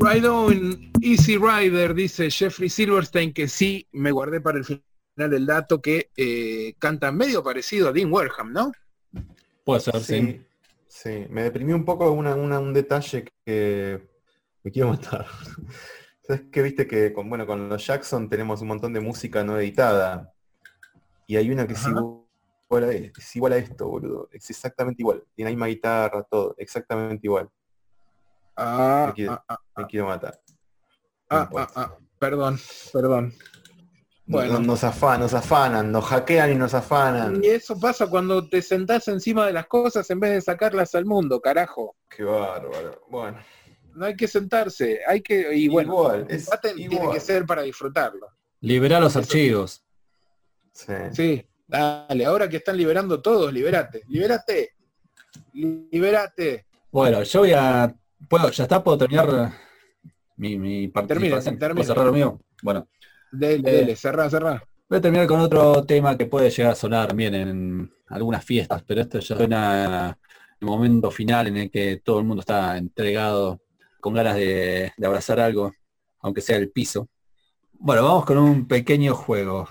Ride 0.00 0.28
on 0.28 0.92
Easy 1.02 1.36
Rider, 1.36 1.94
dice 1.94 2.30
Jeffrey 2.30 2.68
Silverstein, 2.70 3.32
que 3.32 3.48
sí, 3.48 3.86
me 3.92 4.10
guardé 4.12 4.40
para 4.40 4.58
el 4.58 4.64
final 4.64 4.82
el 5.16 5.46
dato 5.46 5.80
que 5.82 6.10
eh, 6.16 6.74
canta 6.78 7.12
medio 7.12 7.42
parecido 7.42 7.88
a 7.88 7.92
Dean 7.92 8.10
Warham, 8.12 8.52
¿no? 8.52 8.72
Puede 9.64 9.80
ser, 9.80 10.00
sí. 10.00 10.20
Sí, 10.20 10.46
sí. 10.88 11.26
Me 11.28 11.42
deprimió 11.42 11.76
un 11.76 11.84
poco 11.84 12.10
una, 12.12 12.34
una- 12.34 12.58
un 12.58 12.72
detalle 12.72 13.26
que 13.44 14.08
me 14.64 14.70
quiero 14.70 14.88
matar. 14.88 15.26
¿Sabes 16.22 16.42
que 16.50 16.62
viste 16.62 16.86
que 16.86 17.12
con, 17.12 17.28
bueno, 17.28 17.46
con 17.46 17.68
los 17.68 17.86
Jackson 17.86 18.28
tenemos 18.28 18.62
un 18.62 18.68
montón 18.68 18.92
de 18.92 19.00
música 19.00 19.44
no 19.44 19.58
editada? 19.58 20.32
Y 21.26 21.36
hay 21.36 21.50
una 21.50 21.66
que 21.66 21.74
es 21.74 21.80
Ajá. 21.80 21.90
igual, 21.90 22.84
a, 22.84 22.92
es 22.92 23.36
igual 23.36 23.52
a 23.52 23.56
esto, 23.58 23.88
boludo. 23.88 24.28
Es 24.32 24.48
exactamente 24.48 25.02
igual. 25.02 25.22
Tiene 25.34 25.50
la 25.50 25.54
misma 25.54 25.66
guitarra, 25.66 26.22
todo. 26.22 26.54
Exactamente 26.56 27.26
igual. 27.26 27.50
Ah, 28.62 29.06
Me 29.08 29.14
quiero, 29.14 29.32
ah, 29.32 29.44
ah, 29.48 29.58
me 29.76 29.86
quiero 29.86 30.06
matar. 30.06 30.38
No 31.30 31.36
ah, 31.36 31.50
ah, 31.56 31.68
ah, 31.76 31.96
perdón, 32.18 32.58
perdón. 32.92 33.32
Bueno. 34.26 34.52
Nos, 34.58 34.66
nos 34.66 34.84
afanan, 34.84 35.20
nos 35.20 35.34
afanan, 35.34 35.90
nos 35.90 36.04
hackean 36.04 36.52
y 36.52 36.54
nos 36.56 36.74
afanan. 36.74 37.42
Y 37.42 37.48
eso 37.48 37.80
pasa 37.80 38.06
cuando 38.06 38.46
te 38.48 38.60
sentás 38.60 39.08
encima 39.08 39.46
de 39.46 39.54
las 39.54 39.66
cosas 39.66 40.08
en 40.10 40.20
vez 40.20 40.32
de 40.32 40.40
sacarlas 40.42 40.94
al 40.94 41.06
mundo, 41.06 41.40
carajo. 41.40 41.96
Qué 42.08 42.22
bárbaro. 42.22 43.00
Bueno, 43.08 43.38
No 43.94 44.04
hay 44.04 44.14
que 44.14 44.28
sentarse, 44.28 45.00
hay 45.08 45.22
que, 45.22 45.54
y 45.56 45.66
bueno, 45.68 45.94
Igual, 45.94 46.26
el 46.28 46.36
es 46.36 46.50
tiene 46.76 47.10
que 47.10 47.20
ser 47.20 47.46
para 47.46 47.62
disfrutarlo. 47.62 48.28
Liberar 48.60 49.00
los 49.00 49.16
archivos. 49.16 49.82
sí. 50.72 50.92
Sí, 51.12 51.48
dale, 51.66 52.24
ahora 52.26 52.48
que 52.48 52.58
están 52.58 52.76
liberando 52.76 53.22
todos, 53.22 53.52
liberate, 53.52 54.02
liberate, 54.08 54.74
liberate. 55.54 56.66
Bueno, 56.92 57.22
yo 57.22 57.40
voy 57.40 57.52
a. 57.52 57.94
¿Puedo, 58.28 58.50
ya 58.50 58.64
está? 58.64 58.82
¿Puedo 58.82 58.98
terminar 58.98 59.52
mi, 60.36 60.58
mi 60.58 60.88
participación? 60.88 61.58
termine. 61.58 61.84
¿Puedo 61.84 61.94
cerrar 61.94 62.06
lo 62.06 62.12
mío? 62.12 62.40
Bueno, 62.62 62.88
Dele, 63.32 63.68
Eh, 63.68 63.72
dele, 63.72 63.96
cerrá, 63.96 64.28
cerrá. 64.28 64.62
voy 64.88 64.98
a 64.98 65.00
terminar 65.00 65.26
con 65.26 65.40
otro 65.40 65.84
tema 65.84 66.16
que 66.16 66.26
puede 66.26 66.50
llegar 66.50 66.72
a 66.72 66.76
sonar 66.76 67.14
bien 67.14 67.34
en 67.34 67.92
algunas 68.08 68.44
fiestas, 68.44 68.82
pero 68.86 69.00
esto 69.02 69.18
ya 69.20 69.36
suena 69.36 70.18
el 70.60 70.66
momento 70.66 71.10
final 71.10 71.46
en 71.46 71.56
el 71.56 71.70
que 71.70 72.00
todo 72.04 72.18
el 72.18 72.24
mundo 72.26 72.40
está 72.40 72.76
entregado, 72.76 73.60
con 74.00 74.14
ganas 74.14 74.34
de, 74.36 74.92
de 74.96 75.06
abrazar 75.06 75.40
algo, 75.40 75.72
aunque 76.20 76.40
sea 76.40 76.56
el 76.56 76.70
piso. 76.70 77.08
Bueno, 77.72 78.02
vamos 78.04 78.24
con 78.26 78.36
un 78.38 78.66
pequeño 78.68 79.14
juego. 79.14 79.68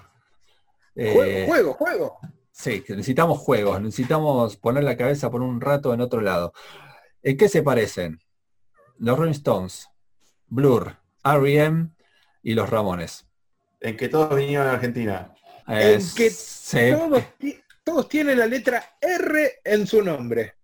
Eh, 0.96 1.14
Juego, 1.14 1.48
juego, 1.48 1.74
juego. 1.74 2.20
Sí, 2.52 2.84
necesitamos 2.90 3.40
juegos, 3.40 3.82
necesitamos 3.82 4.58
poner 4.58 4.84
la 4.84 4.98
cabeza 4.98 5.30
por 5.30 5.42
un 5.42 5.62
rato 5.62 5.94
en 5.94 6.02
otro 6.02 6.22
lado. 6.22 6.54
¿En 7.24 7.38
qué 7.38 7.48
se 7.48 7.62
parecen? 7.64 8.20
Los 9.00 9.18
Rolling 9.18 9.32
Stones, 9.32 9.90
Blur, 10.48 10.98
R.E.M. 11.24 11.90
y 12.44 12.54
los 12.54 12.70
Ramones. 12.70 13.26
En 13.80 13.96
que 13.96 14.10
todos 14.10 14.36
vinieron 14.36 14.68
a 14.68 14.74
Argentina. 14.74 15.34
En 15.68 15.98
Es- 15.98 16.14
que 16.14 16.30
sí, 16.30 16.92
Todos, 16.92 17.24
todos 17.84 18.10
tienen 18.10 18.38
la 18.40 18.46
letra 18.46 18.98
R 19.02 19.60
en 19.64 19.88
su 19.88 20.02
nombre. 20.04 20.56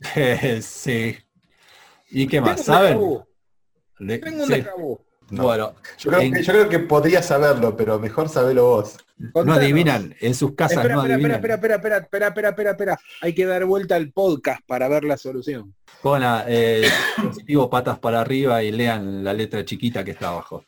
sí. 0.62 1.16
¿Y 2.10 2.26
qué 2.26 2.36
Tengo 2.38 2.46
más? 2.46 2.58
un 2.60 2.64
¿Saben? 2.64 3.00
Le- 3.98 4.18
Tengo 4.18 4.42
un 4.44 4.48
sí. 4.48 4.64
No. 5.30 5.44
Bueno, 5.44 5.74
Yo 5.98 6.10
creo, 6.10 6.20
En- 6.22 6.32
que, 6.34 6.42
yo 6.42 6.52
creo 6.52 6.68
que 6.68 6.78
podría 6.80 7.22
saberlo, 7.22 7.76
pero 7.76 7.98
mejor 7.98 8.28
sabelo 8.28 8.64
vos. 8.66 8.96
no 9.44 9.52
adivinan, 9.54 10.14
en 10.20 10.34
sus 10.34 10.54
casas 10.54 10.78
Espera, 10.78 10.94
no 10.96 11.00
espera, 11.02 11.14
adivinan. 11.14 11.36
espera, 11.36 11.54
espera, 11.54 11.74
espera, 11.76 11.96
espera, 11.98 12.26
espera, 12.28 12.48
espera, 12.50 12.70
espera. 12.72 12.98
Hay 13.22 13.34
que 13.34 13.46
dar 13.46 13.64
vuelta 13.64 13.96
al 13.96 14.12
podcast 14.12 14.60
para 14.66 14.86
ver 14.88 15.04
la 15.04 15.16
solución. 15.16 15.74
Pongan 16.02 16.44
eh, 16.48 16.88
patas 17.70 17.98
para 17.98 18.20
arriba 18.20 18.62
y 18.62 18.70
lean 18.72 19.24
la 19.24 19.32
letra 19.32 19.64
chiquita 19.64 20.04
que 20.04 20.10
está 20.10 20.28
abajo. 20.28 20.64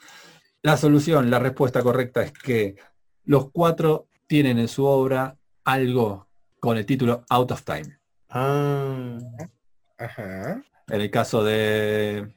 La 0.62 0.76
solución, 0.76 1.30
la 1.30 1.38
respuesta 1.38 1.82
correcta 1.82 2.22
es 2.22 2.32
que 2.32 2.76
los 3.24 3.50
cuatro 3.50 4.08
tienen 4.26 4.58
en 4.58 4.68
su 4.68 4.84
obra 4.84 5.36
algo 5.64 6.26
con 6.60 6.76
el 6.78 6.86
título 6.86 7.24
Out 7.28 7.50
of 7.52 7.62
Time. 7.62 7.98
Ah, 8.30 9.18
Ajá. 9.98 10.62
En 10.88 11.00
el 11.00 11.10
caso 11.10 11.42
de 11.44 12.28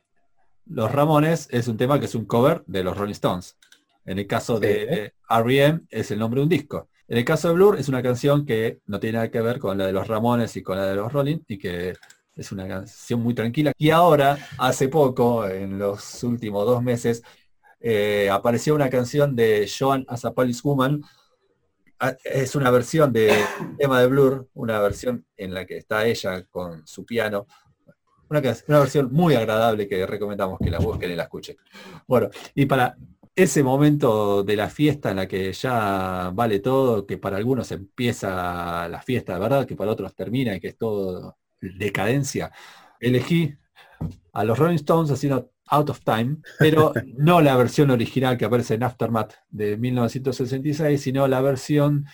los 0.69 0.91
Ramones 0.91 1.47
es 1.51 1.67
un 1.67 1.77
tema 1.77 1.99
que 1.99 2.05
es 2.05 2.15
un 2.15 2.25
cover 2.25 2.63
de 2.67 2.83
los 2.83 2.97
Rolling 2.97 3.13
Stones. 3.13 3.57
En 4.05 4.19
el 4.19 4.27
caso 4.27 4.59
de 4.59 5.13
R.E.M. 5.29 5.81
es 5.89 6.11
el 6.11 6.19
nombre 6.19 6.39
de 6.39 6.43
un 6.43 6.49
disco. 6.49 6.89
En 7.07 7.17
el 7.17 7.25
caso 7.25 7.47
de 7.47 7.55
Blur 7.55 7.79
es 7.79 7.89
una 7.89 8.03
canción 8.03 8.45
que 8.45 8.79
no 8.85 8.99
tiene 8.99 9.17
nada 9.17 9.31
que 9.31 9.41
ver 9.41 9.59
con 9.59 9.77
la 9.77 9.87
de 9.87 9.93
los 9.93 10.07
Ramones 10.07 10.55
y 10.55 10.61
con 10.61 10.77
la 10.77 10.85
de 10.85 10.95
los 10.95 11.11
Rolling 11.11 11.39
y 11.47 11.57
que 11.57 11.95
es 12.35 12.51
una 12.51 12.67
canción 12.67 13.21
muy 13.21 13.33
tranquila. 13.33 13.73
Y 13.77 13.89
ahora, 13.89 14.37
hace 14.59 14.87
poco, 14.89 15.47
en 15.47 15.79
los 15.79 16.23
últimos 16.23 16.65
dos 16.65 16.83
meses, 16.83 17.23
eh, 17.79 18.29
apareció 18.31 18.75
una 18.75 18.89
canción 18.89 19.35
de 19.35 19.67
Joan 19.67 20.05
as 20.07 20.23
a 20.23 20.33
Police 20.33 20.61
Woman. 20.63 21.01
Ah, 21.99 22.15
Es 22.23 22.55
una 22.55 22.69
versión 22.69 23.11
del 23.11 23.35
tema 23.77 23.99
de 23.99 24.07
Blur, 24.07 24.47
una 24.53 24.79
versión 24.79 25.25
en 25.35 25.53
la 25.53 25.65
que 25.65 25.77
está 25.77 26.05
ella 26.05 26.43
con 26.51 26.85
su 26.87 27.05
piano. 27.05 27.47
Una, 28.29 28.41
una 28.67 28.79
versión 28.79 29.11
muy 29.11 29.35
agradable 29.35 29.87
que 29.87 30.05
recomendamos 30.05 30.59
que 30.59 30.69
la 30.69 30.79
busquen 30.79 31.11
y 31.11 31.15
la 31.15 31.23
escuchen. 31.23 31.57
Bueno, 32.07 32.29
y 32.55 32.65
para 32.65 32.95
ese 33.35 33.63
momento 33.63 34.43
de 34.43 34.55
la 34.55 34.69
fiesta 34.69 35.11
en 35.11 35.17
la 35.17 35.27
que 35.27 35.53
ya 35.53 36.31
vale 36.33 36.59
todo, 36.59 37.05
que 37.05 37.17
para 37.17 37.37
algunos 37.37 37.71
empieza 37.71 38.87
la 38.89 39.01
fiesta 39.01 39.33
de 39.33 39.39
verdad, 39.39 39.65
que 39.65 39.75
para 39.75 39.91
otros 39.91 40.13
termina 40.13 40.55
y 40.55 40.59
que 40.59 40.69
es 40.69 40.77
todo 40.77 41.37
decadencia, 41.61 42.51
elegí 42.99 43.55
a 44.33 44.43
los 44.43 44.59
Rolling 44.59 44.75
Stones 44.75 45.11
haciendo 45.11 45.51
Out 45.67 45.89
of 45.89 46.01
Time, 46.03 46.37
pero 46.57 46.93
no 47.17 47.41
la 47.41 47.55
versión 47.55 47.91
original 47.91 48.37
que 48.37 48.45
aparece 48.45 48.73
en 48.75 48.83
Aftermath 48.83 49.35
de 49.49 49.77
1966, 49.77 51.01
sino 51.01 51.27
la 51.27 51.41
versión 51.41 52.05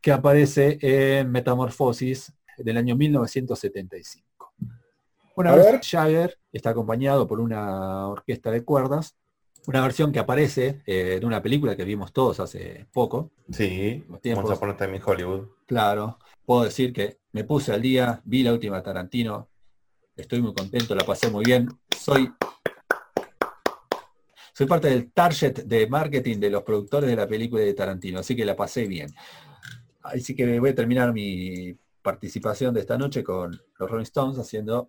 que 0.00 0.12
aparece 0.12 0.78
en 0.80 1.30
Metamorfosis 1.30 2.32
del 2.56 2.76
año 2.76 2.96
1975. 2.96 4.27
Una 5.38 5.52
A 5.52 5.56
vez. 5.56 5.80
Jagger 5.88 6.36
está 6.52 6.70
acompañado 6.70 7.28
por 7.28 7.38
una 7.38 8.08
orquesta 8.08 8.50
de 8.50 8.64
cuerdas 8.64 9.16
una 9.68 9.82
versión 9.82 10.10
que 10.10 10.18
aparece 10.18 10.82
eh, 10.86 11.16
en 11.18 11.24
una 11.26 11.42
película 11.42 11.76
que 11.76 11.84
vimos 11.84 12.10
todos 12.10 12.40
hace 12.40 12.86
poco. 12.90 13.32
Sí, 13.52 14.02
vamos 14.34 14.50
a 14.50 14.58
poner 14.58 14.76
también 14.78 15.02
Hollywood. 15.04 15.46
Claro, 15.66 16.18
puedo 16.46 16.64
decir 16.64 16.92
que 16.92 17.18
me 17.32 17.44
puse 17.44 17.72
al 17.72 17.82
día, 17.82 18.22
vi 18.24 18.42
la 18.42 18.54
última 18.54 18.82
Tarantino, 18.82 19.50
estoy 20.16 20.40
muy 20.40 20.54
contento, 20.54 20.94
la 20.94 21.04
pasé 21.04 21.30
muy 21.30 21.44
bien. 21.44 21.68
Soy, 21.94 22.32
soy 24.54 24.66
parte 24.66 24.88
del 24.88 25.12
target 25.12 25.64
de 25.64 25.86
marketing 25.86 26.38
de 26.38 26.48
los 26.48 26.62
productores 26.62 27.10
de 27.10 27.16
la 27.16 27.28
película 27.28 27.62
de 27.62 27.74
Tarantino, 27.74 28.20
así 28.20 28.34
que 28.34 28.46
la 28.46 28.56
pasé 28.56 28.86
bien. 28.86 29.14
Así 30.02 30.34
que 30.34 30.58
voy 30.58 30.70
a 30.70 30.74
terminar 30.74 31.12
mi 31.12 31.76
participación 32.00 32.72
de 32.72 32.80
esta 32.80 32.96
noche 32.96 33.22
con 33.22 33.60
los 33.78 33.90
Rolling 33.90 34.04
Stones 34.04 34.38
haciendo 34.38 34.88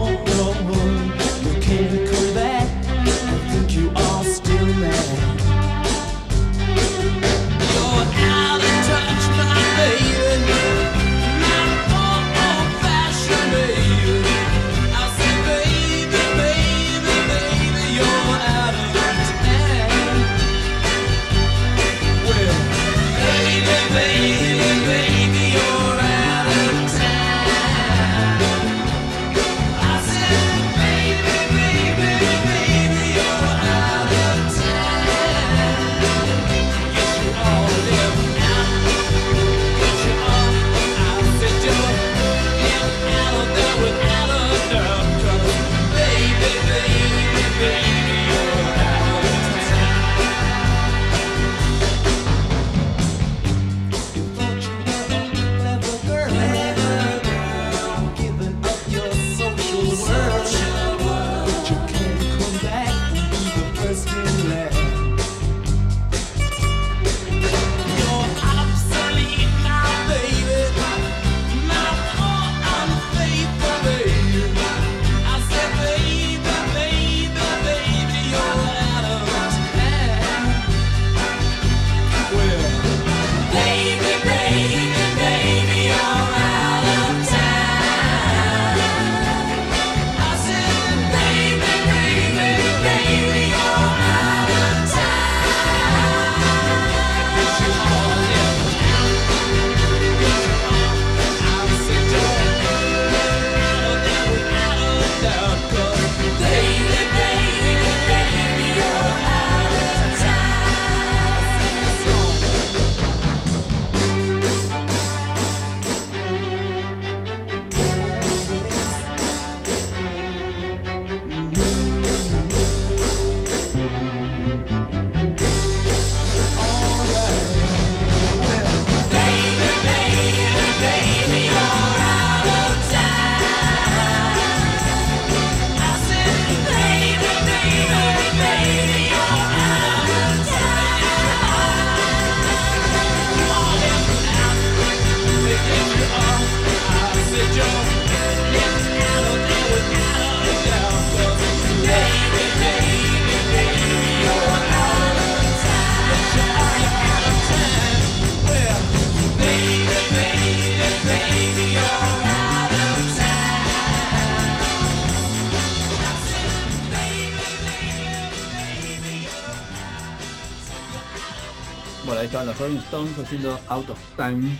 Los 172.43 172.59
Rolling 172.59 172.77
Stones 172.77 173.17
haciendo 173.17 173.59
Out 173.67 173.89
of 173.89 173.99
Time. 174.15 174.57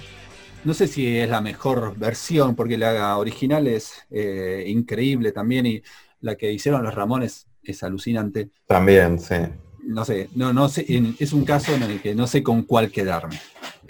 No 0.64 0.74
sé 0.74 0.88
si 0.88 1.18
es 1.18 1.30
la 1.30 1.42
mejor 1.42 1.98
versión, 1.98 2.56
porque 2.56 2.78
la 2.78 3.18
original 3.18 3.68
es 3.68 3.94
eh, 4.12 4.66
increíble 4.68 5.32
también 5.32 5.66
y 5.66 5.82
la 6.20 6.36
que 6.36 6.52
hicieron 6.52 6.84
los 6.84 6.94
Ramones 6.94 7.48
es 7.64 7.82
alucinante. 7.84 8.50
También, 8.68 9.20
sí. 9.20 9.36
No 9.84 10.06
sé, 10.06 10.30
no, 10.36 10.54
no 10.54 10.70
sé, 10.70 10.86
es 11.20 11.34
un 11.34 11.44
caso 11.44 11.74
en 11.74 11.84
el 11.84 12.02
que 12.02 12.14
no 12.14 12.28
sé 12.28 12.44
con 12.44 12.64
cuál 12.64 12.92
quedarme. 12.92 13.40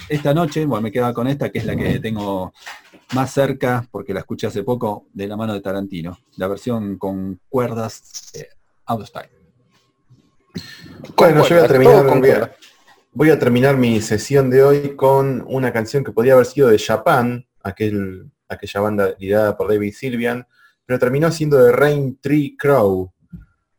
Esta 0.08 0.34
noche, 0.34 0.66
bueno, 0.66 0.84
me 0.84 0.92
quedaba 0.92 1.14
con 1.14 1.28
esta, 1.28 1.50
que 1.50 1.60
es 1.60 1.66
la 1.66 1.76
que 1.76 2.00
tengo 2.00 2.54
más 3.14 3.34
cerca, 3.34 3.86
porque 3.92 4.14
la 4.14 4.22
escuché 4.22 4.48
hace 4.48 4.64
poco, 4.64 5.08
de 5.14 5.28
la 5.28 5.36
mano 5.36 5.54
de 5.54 5.60
Tarantino. 5.60 6.18
La 6.38 6.48
versión 6.48 6.98
con 6.98 7.40
cuerdas 7.50 8.32
eh, 8.34 8.48
Out 8.86 9.02
of 9.02 9.12
Time. 9.12 9.30
Bueno, 11.18 11.46
yo 11.48 11.56
voy 11.56 11.66
a 11.66 11.68
terminar, 11.68 12.06
todo 12.06 12.50
voy 13.14 13.30
a, 13.30 13.40
terminar 13.40 13.78
mi 13.78 14.02
sesión 14.02 14.50
de 14.50 14.64
hoy 14.64 14.96
con 14.96 15.44
una 15.48 15.74
canción 15.74 16.04
que 16.04 16.12
podía 16.12 16.34
haber 16.34 16.46
sido 16.46 16.70
de 16.70 16.80
Japan, 16.80 17.46
aquel, 17.62 18.32
aquella 18.48 18.80
banda 18.80 19.16
liderada 19.20 19.58
por 19.58 19.68
David 19.68 19.94
Sylvian, 19.94 20.48
pero 20.86 21.00
terminó 21.00 21.32
siendo 21.32 21.58
de 21.58 21.72
Rain 21.72 22.20
Tree 22.22 22.56
Crow. 22.58 23.12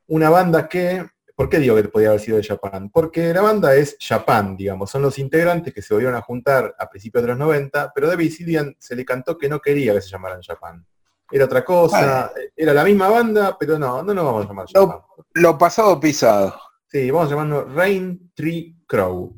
Una 0.08 0.28
banda 0.30 0.68
que, 0.68 1.06
¿por 1.34 1.48
qué 1.48 1.58
digo 1.58 1.74
que 1.76 1.84
podía 1.84 2.08
haber 2.08 2.20
sido 2.20 2.36
de 2.36 2.44
Japan? 2.44 2.90
Porque 2.90 3.32
la 3.32 3.40
banda 3.40 3.74
es 3.74 3.96
Japan, 3.98 4.56
digamos, 4.56 4.90
son 4.90 5.02
los 5.02 5.18
integrantes 5.18 5.72
que 5.72 5.82
se 5.82 5.94
volvieron 5.94 6.16
a 6.16 6.22
juntar 6.22 6.74
a 6.78 6.88
principios 6.88 7.22
de 7.22 7.28
los 7.28 7.38
90, 7.38 7.92
pero 7.94 8.08
David 8.08 8.30
Sylvian 8.30 8.76
se 8.78 8.94
le 8.94 9.04
cantó 9.04 9.38
que 9.38 9.48
no 9.48 9.60
quería 9.60 9.94
que 9.94 10.02
se 10.02 10.10
llamaran 10.10 10.42
Japan. 10.42 10.84
Era 11.30 11.46
otra 11.46 11.64
cosa, 11.64 12.30
era 12.54 12.74
la 12.74 12.84
misma 12.84 13.08
banda, 13.08 13.56
pero 13.58 13.78
no, 13.78 14.02
no 14.02 14.12
nos 14.12 14.24
vamos 14.24 14.44
a 14.44 14.48
llamar. 14.48 14.66
Japan. 14.70 15.00
Lo 15.34 15.56
pasado 15.56 15.98
pisado. 15.98 16.54
Sí, 16.86 17.10
vamos 17.10 17.28
a 17.28 17.30
llamarlo 17.30 17.64
Rain 17.74 18.30
Tree 18.34 18.81
Crow. 18.96 19.34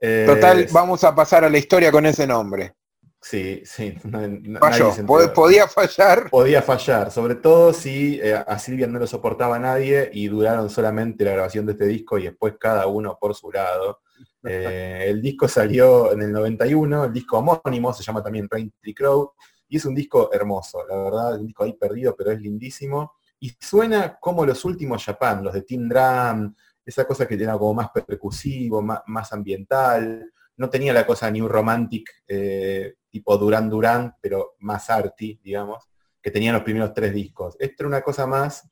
Eh, 0.00 0.24
Total, 0.26 0.66
vamos 0.72 1.02
a 1.02 1.12
pasar 1.14 1.44
a 1.44 1.50
la 1.50 1.58
historia 1.58 1.90
con 1.90 2.06
ese 2.06 2.24
nombre. 2.24 2.74
Sí, 3.20 3.62
sí. 3.64 3.94
no- 4.04 4.58
Falló. 4.60 4.92
Podía 5.34 5.66
fallar. 5.66 6.30
Podía 6.30 6.62
fallar, 6.62 7.10
sobre 7.10 7.34
todo 7.36 7.72
si 7.72 8.20
eh, 8.22 8.34
a 8.34 8.58
Silvia 8.60 8.86
no 8.86 8.98
lo 9.00 9.06
soportaba 9.08 9.58
nadie 9.58 10.08
y 10.12 10.28
duraron 10.28 10.70
solamente 10.70 11.24
la 11.24 11.32
grabación 11.32 11.66
de 11.66 11.72
este 11.72 11.86
disco 11.86 12.16
y 12.18 12.24
después 12.24 12.54
cada 12.60 12.86
uno 12.86 13.18
por 13.20 13.34
su 13.34 13.50
lado. 13.50 14.00
Eh, 14.44 15.04
el 15.06 15.22
disco 15.22 15.46
salió 15.46 16.10
en 16.12 16.20
el 16.22 16.32
91, 16.32 17.04
el 17.04 17.12
disco 17.12 17.38
homónimo, 17.38 17.92
se 17.92 18.02
llama 18.02 18.24
también 18.24 18.48
Rain 18.50 18.72
Tree 18.80 18.92
Crow, 18.92 19.34
y 19.68 19.76
es 19.76 19.84
un 19.84 19.94
disco 19.94 20.30
hermoso, 20.32 20.84
la 20.84 20.96
verdad, 20.96 21.34
es 21.34 21.40
un 21.42 21.46
disco 21.46 21.62
ahí 21.62 21.74
perdido, 21.74 22.16
pero 22.18 22.32
es 22.32 22.40
lindísimo. 22.40 23.12
Y 23.38 23.54
suena 23.60 24.18
como 24.20 24.44
los 24.44 24.64
últimos 24.64 25.04
Japan, 25.04 25.44
los 25.44 25.54
de 25.54 25.62
Team 25.62 25.88
Drum, 25.88 26.54
esa 26.84 27.06
cosa 27.06 27.26
que 27.26 27.34
era 27.34 27.58
como 27.58 27.74
más 27.74 27.90
percusivo, 27.90 28.82
más, 28.82 29.00
más 29.06 29.32
ambiental. 29.32 30.32
No 30.56 30.68
tenía 30.70 30.92
la 30.92 31.06
cosa 31.06 31.30
New 31.30 31.48
Romantic 31.48 32.08
eh, 32.28 32.94
tipo 33.08 33.36
Duran 33.38 33.68
Duran, 33.70 34.14
pero 34.20 34.54
más 34.60 34.90
arty, 34.90 35.40
digamos, 35.42 35.84
que 36.20 36.30
tenían 36.30 36.54
los 36.54 36.62
primeros 36.62 36.92
tres 36.94 37.12
discos. 37.12 37.56
Esto 37.58 37.82
era 37.84 37.88
una 37.88 38.02
cosa 38.02 38.26
más, 38.26 38.68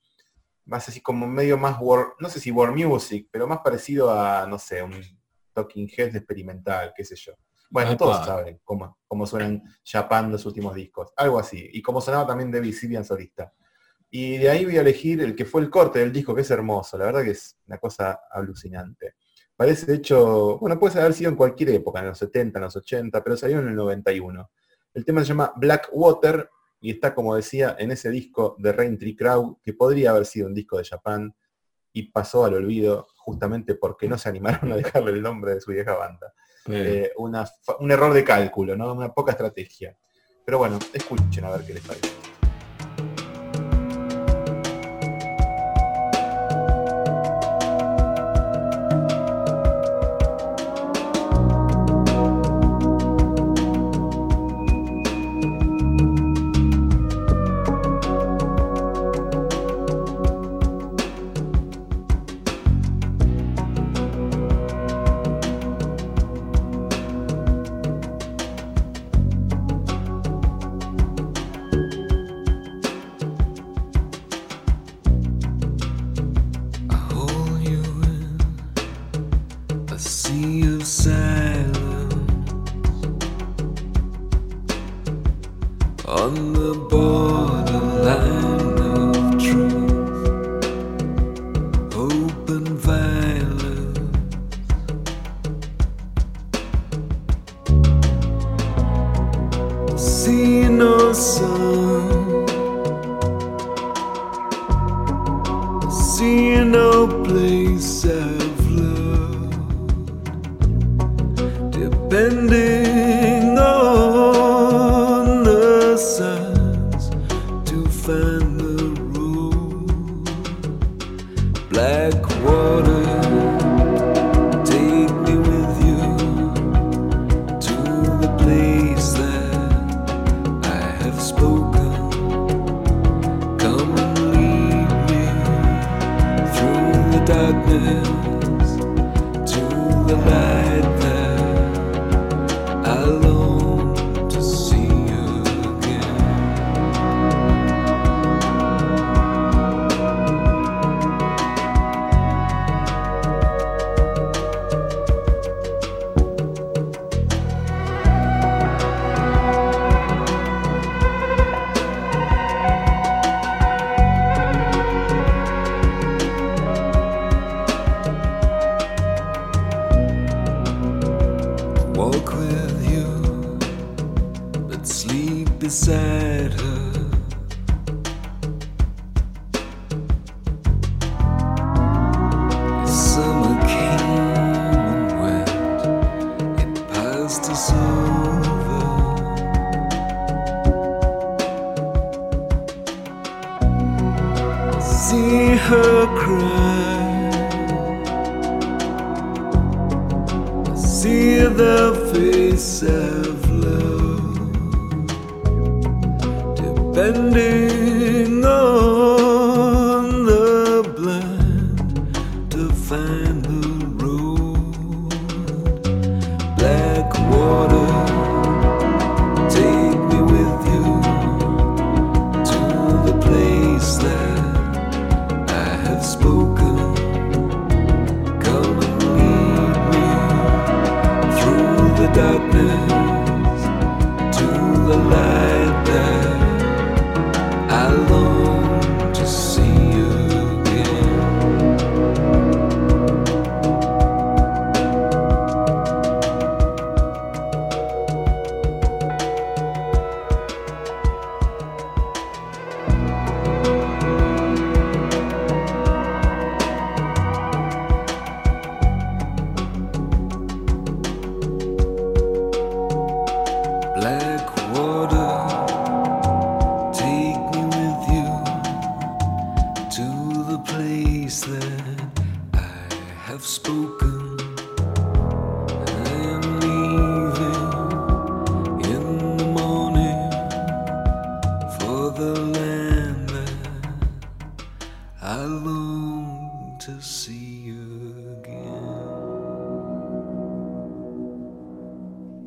más 0.65 0.87
así 0.87 1.01
como 1.01 1.27
medio 1.27 1.57
más, 1.57 1.77
war- 1.79 2.13
no 2.19 2.29
sé 2.29 2.39
si 2.39 2.51
war 2.51 2.71
music, 2.71 3.27
pero 3.31 3.47
más 3.47 3.59
parecido 3.59 4.09
a, 4.11 4.45
no 4.47 4.57
sé, 4.59 4.81
un 4.83 4.93
Talking 5.53 5.89
Heads 5.97 6.15
experimental, 6.15 6.93
qué 6.95 7.03
sé 7.03 7.15
yo. 7.15 7.33
Bueno, 7.69 7.95
todos 7.97 8.25
saben 8.25 8.59
cómo, 8.65 8.97
cómo 9.07 9.25
suenan 9.25 9.63
Japan 9.85 10.29
los 10.31 10.45
últimos 10.45 10.75
discos. 10.75 11.13
Algo 11.15 11.39
así. 11.39 11.69
Y 11.71 11.81
como 11.81 12.01
sonaba 12.01 12.27
también 12.27 12.51
David 12.51 12.73
Sylvian 12.73 13.05
solista. 13.05 13.53
Y 14.13 14.37
de 14.37 14.49
ahí 14.49 14.65
voy 14.65 14.77
a 14.77 14.81
elegir 14.81 15.21
el 15.21 15.35
que 15.35 15.45
fue 15.45 15.61
el 15.61 15.69
corte 15.69 15.99
del 15.99 16.11
disco, 16.11 16.35
que 16.35 16.41
es 16.41 16.51
hermoso. 16.51 16.97
La 16.97 17.05
verdad 17.05 17.23
que 17.23 17.31
es 17.31 17.57
una 17.65 17.77
cosa 17.77 18.19
alucinante. 18.29 19.15
Parece, 19.55 19.85
de 19.85 19.95
hecho, 19.95 20.57
bueno, 20.59 20.77
puede 20.77 20.99
haber 20.99 21.13
sido 21.13 21.29
en 21.29 21.37
cualquier 21.37 21.69
época, 21.69 21.99
en 21.99 22.07
los 22.07 22.17
70, 22.17 22.59
en 22.59 22.63
los 22.63 22.75
80, 22.75 23.23
pero 23.23 23.37
salió 23.37 23.59
en 23.59 23.69
el 23.69 23.75
91. 23.75 24.51
El 24.93 25.05
tema 25.05 25.21
se 25.21 25.27
llama 25.27 25.53
Black 25.55 25.89
Water 25.93 26.49
y 26.81 26.91
está, 26.91 27.15
como 27.15 27.35
decía, 27.35 27.77
en 27.79 27.91
ese 27.91 28.09
disco 28.09 28.55
de 28.59 28.73
Rain 28.73 28.97
Tree 28.97 29.15
Crow, 29.15 29.59
que 29.63 29.73
podría 29.73 30.09
haber 30.09 30.25
sido 30.25 30.47
un 30.47 30.53
disco 30.53 30.77
de 30.77 30.83
Japan 30.83 31.33
y 31.93 32.11
pasó 32.11 32.43
al 32.43 32.55
olvido 32.55 33.07
justamente 33.15 33.75
porque 33.75 34.09
no 34.09 34.17
se 34.17 34.27
animaron 34.27 34.71
a 34.73 34.75
dejarle 34.75 35.11
el 35.11 35.21
nombre 35.21 35.53
de 35.53 35.61
su 35.61 35.71
vieja 35.71 35.95
banda. 35.95 36.33
Eh, 36.67 37.11
una 37.17 37.47
un 37.79 37.91
error 37.91 38.13
de 38.13 38.23
cálculo, 38.23 38.75
¿no? 38.75 38.93
Una 38.93 39.13
poca 39.13 39.31
estrategia. 39.31 39.95
Pero 40.43 40.57
bueno, 40.57 40.79
escuchen 40.93 41.45
a 41.45 41.51
ver 41.51 41.65
qué 41.65 41.75
les 41.75 41.85
parece. 41.85 42.30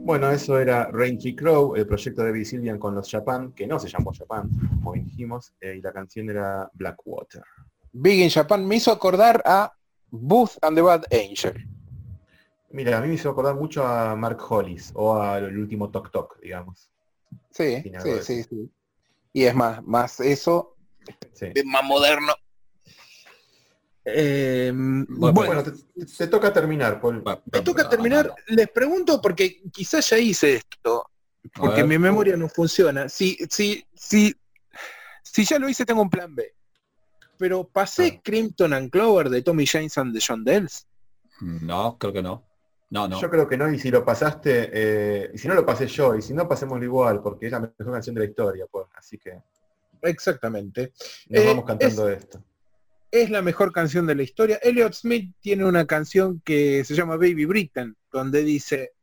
Bueno, 0.04 0.30
eso 0.30 0.58
era 0.58 0.90
Tree 0.90 1.34
Crow, 1.34 1.74
el 1.76 1.86
proyecto 1.86 2.22
de 2.24 2.44
Sylvian 2.44 2.78
con 2.78 2.94
los 2.94 3.10
Japan, 3.10 3.52
que 3.52 3.66
no 3.66 3.78
se 3.78 3.88
llamó 3.88 4.12
Japan, 4.12 4.50
como 4.74 4.92
dijimos, 4.92 5.54
eh, 5.62 5.76
y 5.78 5.80
la 5.80 5.94
canción 5.94 6.28
era 6.28 6.70
Blackwater. 6.74 7.42
Big 7.90 8.20
in 8.20 8.28
Japan 8.28 8.66
me 8.66 8.76
hizo 8.76 8.92
acordar 8.92 9.42
a 9.46 9.72
Booth 10.10 10.58
and 10.60 10.76
the 10.76 10.82
Bad 10.82 11.04
Angel. 11.10 11.54
Mira, 12.70 12.98
a 12.98 13.00
mí 13.00 13.08
me 13.08 13.14
hizo 13.14 13.30
acordar 13.30 13.54
mucho 13.54 13.82
a 13.82 14.14
Mark 14.14 14.38
Hollis, 14.46 14.92
o 14.94 15.14
al 15.14 15.56
último 15.56 15.90
Tok 15.90 16.10
Tok, 16.10 16.38
digamos. 16.38 16.90
Sí, 17.50 17.82
sí, 18.02 18.10
sí, 18.22 18.42
sí. 18.42 18.70
Y 19.32 19.44
es 19.44 19.54
más, 19.54 19.82
más 19.84 20.20
eso, 20.20 20.76
Sí. 21.32 21.46
es 21.54 21.64
más 21.64 21.82
moderno. 21.82 22.34
Eh, 24.04 24.70
Bueno, 24.74 25.32
bueno, 25.32 25.62
Bueno, 25.62 25.62
te, 25.96 26.04
te 26.06 26.26
toca 26.26 26.52
terminar, 26.52 27.00
Paul. 27.00 27.22
me 27.52 27.60
toca 27.62 27.88
terminar. 27.88 28.34
Les 28.48 28.68
pregunto 28.68 29.20
porque 29.20 29.62
quizás 29.72 30.08
ya 30.10 30.18
hice 30.18 30.56
esto, 30.56 31.10
porque 31.54 31.76
ver. 31.82 31.86
mi 31.86 31.98
memoria 31.98 32.36
no 32.36 32.48
funciona. 32.48 33.08
Si, 33.08 33.38
si, 33.48 33.84
si, 33.94 34.34
si 35.22 35.44
ya 35.44 35.58
lo 35.58 35.68
hice, 35.68 35.86
tengo 35.86 36.02
un 36.02 36.10
plan 36.10 36.34
B. 36.34 36.54
Pero 37.38 37.64
pasé 37.64 38.16
Ah. 38.16 38.20
Crimson 38.22 38.72
and 38.74 38.90
Clover 38.90 39.28
de 39.30 39.42
Tommy 39.42 39.66
James 39.66 39.96
and 39.98 40.14
the 40.14 40.20
John 40.26 40.44
Dells. 40.44 40.86
No, 41.40 41.96
creo 41.98 42.12
que 42.12 42.22
no. 42.22 42.44
No, 42.90 43.08
no. 43.08 43.20
Yo 43.20 43.28
creo 43.28 43.48
que 43.48 43.56
no, 43.56 43.68
y 43.72 43.78
si 43.78 43.90
lo 43.90 44.04
pasaste, 44.04 44.70
eh, 44.72 45.30
y 45.34 45.38
si 45.38 45.48
no 45.48 45.54
lo 45.54 45.66
pasé 45.66 45.86
yo, 45.88 46.14
y 46.14 46.22
si 46.22 46.32
no 46.32 46.46
pasémoslo 46.46 46.84
igual, 46.84 47.20
porque 47.22 47.46
es 47.46 47.52
la 47.52 47.58
mejor 47.58 47.92
canción 47.92 48.14
de 48.14 48.20
la 48.20 48.26
historia, 48.28 48.66
Paul. 48.70 48.86
Así 48.94 49.18
que 49.18 49.42
Exactamente. 50.02 50.92
nos 51.28 51.40
Eh, 51.42 51.46
vamos 51.46 51.64
cantando 51.64 52.08
esto. 52.08 52.44
Es 53.14 53.30
la 53.30 53.42
mejor 53.42 53.70
canción 53.70 54.08
de 54.08 54.16
la 54.16 54.24
historia. 54.24 54.58
Elliot 54.60 54.92
Smith 54.92 55.36
tiene 55.38 55.64
una 55.64 55.86
canción 55.86 56.42
que 56.44 56.82
se 56.84 56.96
llama 56.96 57.14
Baby 57.14 57.44
Britain, 57.44 57.96
donde 58.10 58.42
dice, 58.42 58.94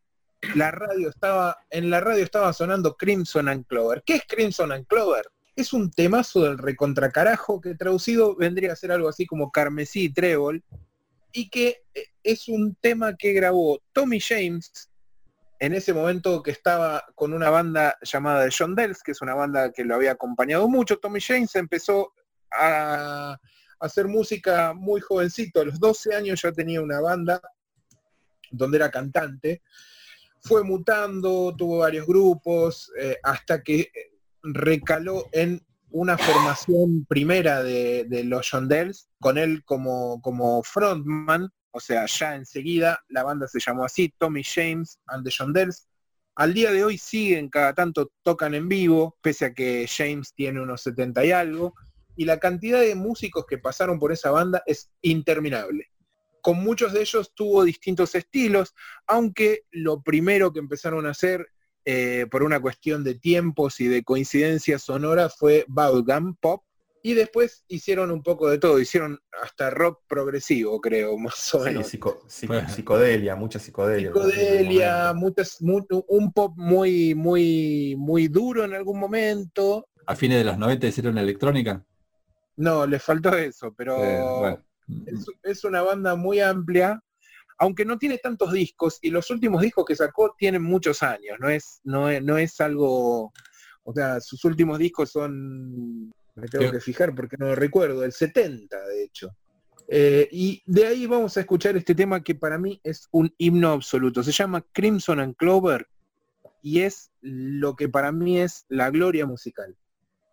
la 0.54 0.70
radio 0.70 1.08
estaba, 1.08 1.56
en 1.70 1.90
la 1.90 2.02
radio 2.02 2.22
estaba 2.22 2.52
sonando 2.52 2.98
Crimson 2.98 3.48
and 3.48 3.66
Clover. 3.68 4.04
¿Qué 4.06 4.16
es 4.16 4.24
Crimson 4.28 4.74
and 4.74 4.86
Clover? 4.88 5.24
Es 5.56 5.72
un 5.72 5.92
temazo 5.92 6.44
del 6.44 6.58
recontracarajo 6.58 7.62
que 7.62 7.76
traducido 7.76 8.36
vendría 8.36 8.74
a 8.74 8.76
ser 8.76 8.92
algo 8.92 9.08
así 9.08 9.26
como 9.26 9.50
Carmesí 9.50 10.04
y 10.04 10.14
Trébol, 10.14 10.62
y 11.32 11.50
que 11.50 11.84
eh, 11.94 12.04
es 12.22 12.50
un 12.50 12.76
tema 12.82 13.16
que 13.16 13.32
grabó 13.32 13.80
Tommy 13.94 14.20
James 14.20 14.90
en 15.60 15.74
ese 15.74 15.94
momento 15.94 16.44
que 16.44 16.52
estaba 16.52 17.06
con 17.16 17.32
una 17.32 17.50
banda 17.50 17.98
llamada 18.02 18.44
The 18.44 18.54
John 18.58 18.76
Dells, 18.76 19.04
que 19.04 19.12
es 19.12 19.22
una 19.22 19.36
banda 19.36 19.72
que 19.72 19.86
lo 19.86 19.96
había 19.96 20.12
acompañado 20.12 20.68
mucho. 20.68 21.00
Tommy 21.00 21.22
James 21.22 21.56
empezó 21.56 22.12
a 22.52 23.40
hacer 23.82 24.08
música 24.08 24.74
muy 24.74 25.02
jovencito, 25.02 25.62
a 25.62 25.66
los 25.66 25.80
12 25.80 26.16
años 26.16 26.42
ya 26.42 26.52
tenía 26.52 26.82
una 26.82 27.02
banda 27.02 27.42
donde 28.52 28.78
era 28.78 28.92
cantante, 28.92 29.62
fue 30.40 30.64
mutando, 30.64 31.54
tuvo 31.58 31.80
varios 31.80 32.06
grupos, 32.06 32.92
eh, 33.00 33.18
hasta 33.24 33.62
que 33.64 33.82
eh, 33.82 33.92
recaló 34.44 35.28
en 35.32 35.62
una 35.92 36.18
formación 36.18 37.06
primera 37.06 37.64
de, 37.64 38.24
los 38.26 38.46
Shondells, 38.46 39.10
con 39.20 39.38
él 39.38 39.64
como, 39.66 40.22
como 40.22 40.64
frontman, 40.64 41.50
o 41.72 41.80
sea, 41.80 42.06
ya 42.06 42.36
enseguida 42.36 43.00
la 43.10 43.24
banda 43.24 43.48
se 43.48 43.60
llamó 43.60 43.86
así, 43.86 44.14
Tommy 44.18 44.44
James 44.44 45.00
and 45.08 45.24
the 45.24 45.30
Shondells. 45.30 45.88
Al 46.36 46.54
día 46.54 46.72
de 46.72 46.84
hoy 46.84 46.98
siguen, 46.98 47.50
cada 47.50 47.74
tanto 47.74 48.12
tocan 48.24 48.54
en 48.54 48.70
vivo, 48.70 49.18
pese 49.22 49.46
a 49.46 49.54
que 49.54 49.86
James 49.88 50.34
tiene 50.34 50.62
unos 50.62 50.82
70 50.82 51.26
y 51.26 51.32
algo, 51.32 51.76
y 52.16 52.26
la 52.26 52.40
cantidad 52.40 52.82
de 52.82 52.96
músicos 52.96 53.46
que 53.48 53.58
pasaron 53.58 54.00
por 54.00 54.12
esa 54.12 54.32
banda 54.32 54.64
es 54.66 54.92
interminable. 55.02 55.88
Con 56.42 56.58
muchos 56.64 56.92
de 56.94 57.02
ellos 57.02 57.34
tuvo 57.36 57.64
distintos 57.64 58.16
estilos, 58.16 58.74
aunque 59.08 59.64
lo 59.72 60.02
primero 60.02 60.52
que 60.52 60.60
empezaron 60.60 61.06
a 61.06 61.12
hacer 61.12 61.48
eh, 61.86 62.26
por 62.30 62.44
una 62.44 62.60
cuestión 62.60 63.04
de 63.04 63.16
tiempos 63.16 63.80
y 63.80 63.88
de 63.88 64.04
coincidencia 64.04 64.78
sonora 64.80 65.30
fue 65.30 65.66
bubblegum 65.68 66.36
pop, 66.36 66.64
y 67.04 67.16
después 67.16 67.64
hicieron 67.68 68.12
un 68.12 68.22
poco 68.22 68.48
de 68.48 68.60
todo, 68.60 68.78
hicieron 68.80 69.20
hasta 69.42 69.72
rock 69.72 70.02
progresivo, 70.08 70.80
creo, 70.80 71.18
más 71.18 71.52
o 71.56 71.64
Sí, 71.64 71.70
menos. 71.72 71.88
psico- 71.88 72.22
psico- 72.28 72.54
Bueno. 72.54 72.70
psicodelia, 72.70 73.36
mucha 73.36 73.58
psicodelia. 73.58 74.10
Psicodelia, 74.10 75.12
muchas, 75.16 75.60
mu- 75.64 75.84
un 76.08 76.32
pop 76.32 76.54
muy, 76.56 77.16
muy, 77.16 77.96
muy 77.98 78.28
duro 78.28 78.64
en 78.66 78.74
algún 78.76 79.00
momento. 79.00 79.88
A 80.06 80.16
fines 80.16 80.38
de 80.38 80.44
los 80.44 80.58
90 80.60 80.86
hicieron 80.88 81.18
electrónica. 81.18 81.84
No, 82.62 82.86
le 82.86 83.00
faltó 83.00 83.36
eso, 83.36 83.74
pero 83.76 84.04
Eh, 84.04 84.22
bueno. 84.40 84.64
es, 85.08 85.26
es 85.44 85.64
una 85.64 85.82
banda 85.82 86.16
muy 86.16 86.40
amplia, 86.40 87.02
aunque 87.58 87.86
no 87.86 87.98
tiene 87.98 88.18
tantos 88.18 88.52
discos, 88.52 89.00
y 89.02 89.10
los 89.10 89.30
últimos 89.30 89.62
discos 89.62 89.86
que 89.86 89.96
sacó 89.96 90.36
tienen 90.38 90.64
muchos 90.64 91.04
años, 91.04 91.38
no 91.40 91.50
es, 91.50 91.82
no 91.84 92.10
es, 92.10 92.24
no 92.24 92.38
es 92.38 92.60
algo, 92.62 93.32
o 93.84 93.94
sea, 93.94 94.20
sus 94.20 94.44
últimos 94.46 94.78
discos 94.80 95.12
son, 95.12 96.08
me 96.36 96.48
tengo 96.50 96.72
que 96.72 96.80
fijar 96.80 97.14
porque 97.16 97.36
no 97.40 97.48
lo 97.48 97.56
recuerdo, 97.56 98.04
el 98.04 98.12
70 98.12 98.80
de 98.88 99.04
hecho. 99.04 99.30
Eh, 99.88 100.30
y 100.32 100.64
de 100.66 100.88
ahí 100.88 101.06
vamos 101.06 101.36
a 101.36 101.42
escuchar 101.42 101.76
este 101.76 101.94
tema 101.96 102.24
que 102.24 102.34
para 102.36 102.58
mí 102.58 102.80
es 102.84 103.10
un 103.12 103.34
himno 103.38 103.72
absoluto. 103.72 104.24
Se 104.24 104.32
llama 104.32 104.66
Crimson 104.72 105.20
and 105.20 105.36
Clover 105.36 105.86
y 106.62 106.82
es 106.82 107.12
lo 107.20 107.76
que 107.76 107.90
para 107.90 108.12
mí 108.14 108.40
es 108.40 108.66
la 108.70 108.90
gloria 108.90 109.26
musical. 109.26 109.76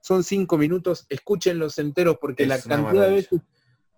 Son 0.00 0.24
cinco 0.24 0.56
minutos, 0.56 1.06
escúchenlos 1.08 1.78
enteros 1.78 2.18
porque 2.20 2.44
Es 2.44 2.48
la 2.48 2.60
cantidad, 2.60 3.08
de 3.08 3.14
veces, 3.14 3.40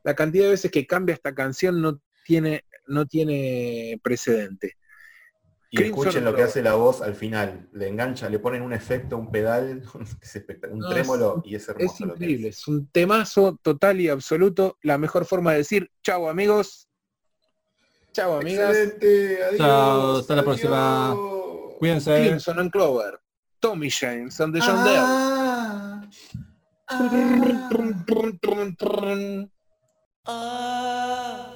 la 0.03 0.14
cantidad 0.14 0.44
de 0.44 0.51
veces 0.51 0.70
que 0.70 0.86
cambia 0.86 1.14
esta 1.14 1.34
canción 1.34 1.80
no 1.80 2.01
tiene, 2.24 2.64
no 2.86 3.07
tiene 3.07 4.01
precedente. 4.03 4.76
Y 5.72 5.76
Crimson 5.76 6.01
escuchen 6.01 6.24
lo 6.24 6.34
que 6.34 6.42
hace 6.42 6.62
la 6.62 6.74
voz 6.74 7.01
al 7.01 7.14
final. 7.14 7.68
Le 7.72 7.86
engancha, 7.86 8.28
le 8.28 8.40
ponen 8.40 8.62
un 8.62 8.72
efecto, 8.72 9.16
un 9.16 9.30
pedal, 9.30 9.82
es 10.22 10.44
un 10.70 10.78
No, 10.78 10.88
trémolo 10.88 11.42
y 11.44 11.55
es 11.55 11.68
hermoso. 11.68 11.94
Es 11.94 12.01
lo 12.01 12.07
que 12.09 12.12
increíble, 12.24 12.48
es 12.48 12.66
un 12.66 12.88
temazo 12.88 13.59
total 13.62 14.01
y 14.01 14.09
absoluto. 14.09 14.78
La 14.82 14.98
mejor 14.98 15.26
forma 15.26 15.53
de 15.53 15.59
decir 15.59 15.90
chao 16.03 16.28
amigos. 16.28 16.88
Chao 18.12 18.40
es. 18.40 18.44
amigas. 18.44 18.76
Excelente, 18.76 19.44
adiós. 19.44 19.59
Chao, 19.59 20.16
hasta 20.18 20.36
la 20.36 20.42
próxima. 20.42 21.16
Cuídense. 21.78 22.26
Crimson 22.26 22.59
and 22.59 22.72
Clover. 22.72 23.20
Tommy 23.61 23.90
James 23.90 24.40
and 24.40 24.55
the 24.55 24.61
John. 24.61 24.76
Ah, 24.78 25.39
Uh, 26.91 27.07
uh, 30.27 31.49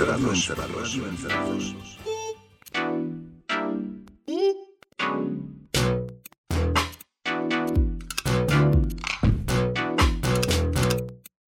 Encerrados. 0.00 0.48
Radio 0.48 1.04
Encerrados. 1.04 1.76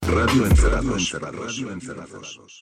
Radio 0.02 0.46
Encerrados. 0.46 1.12
Radio 1.12 1.72
Encerrados. 1.72 2.60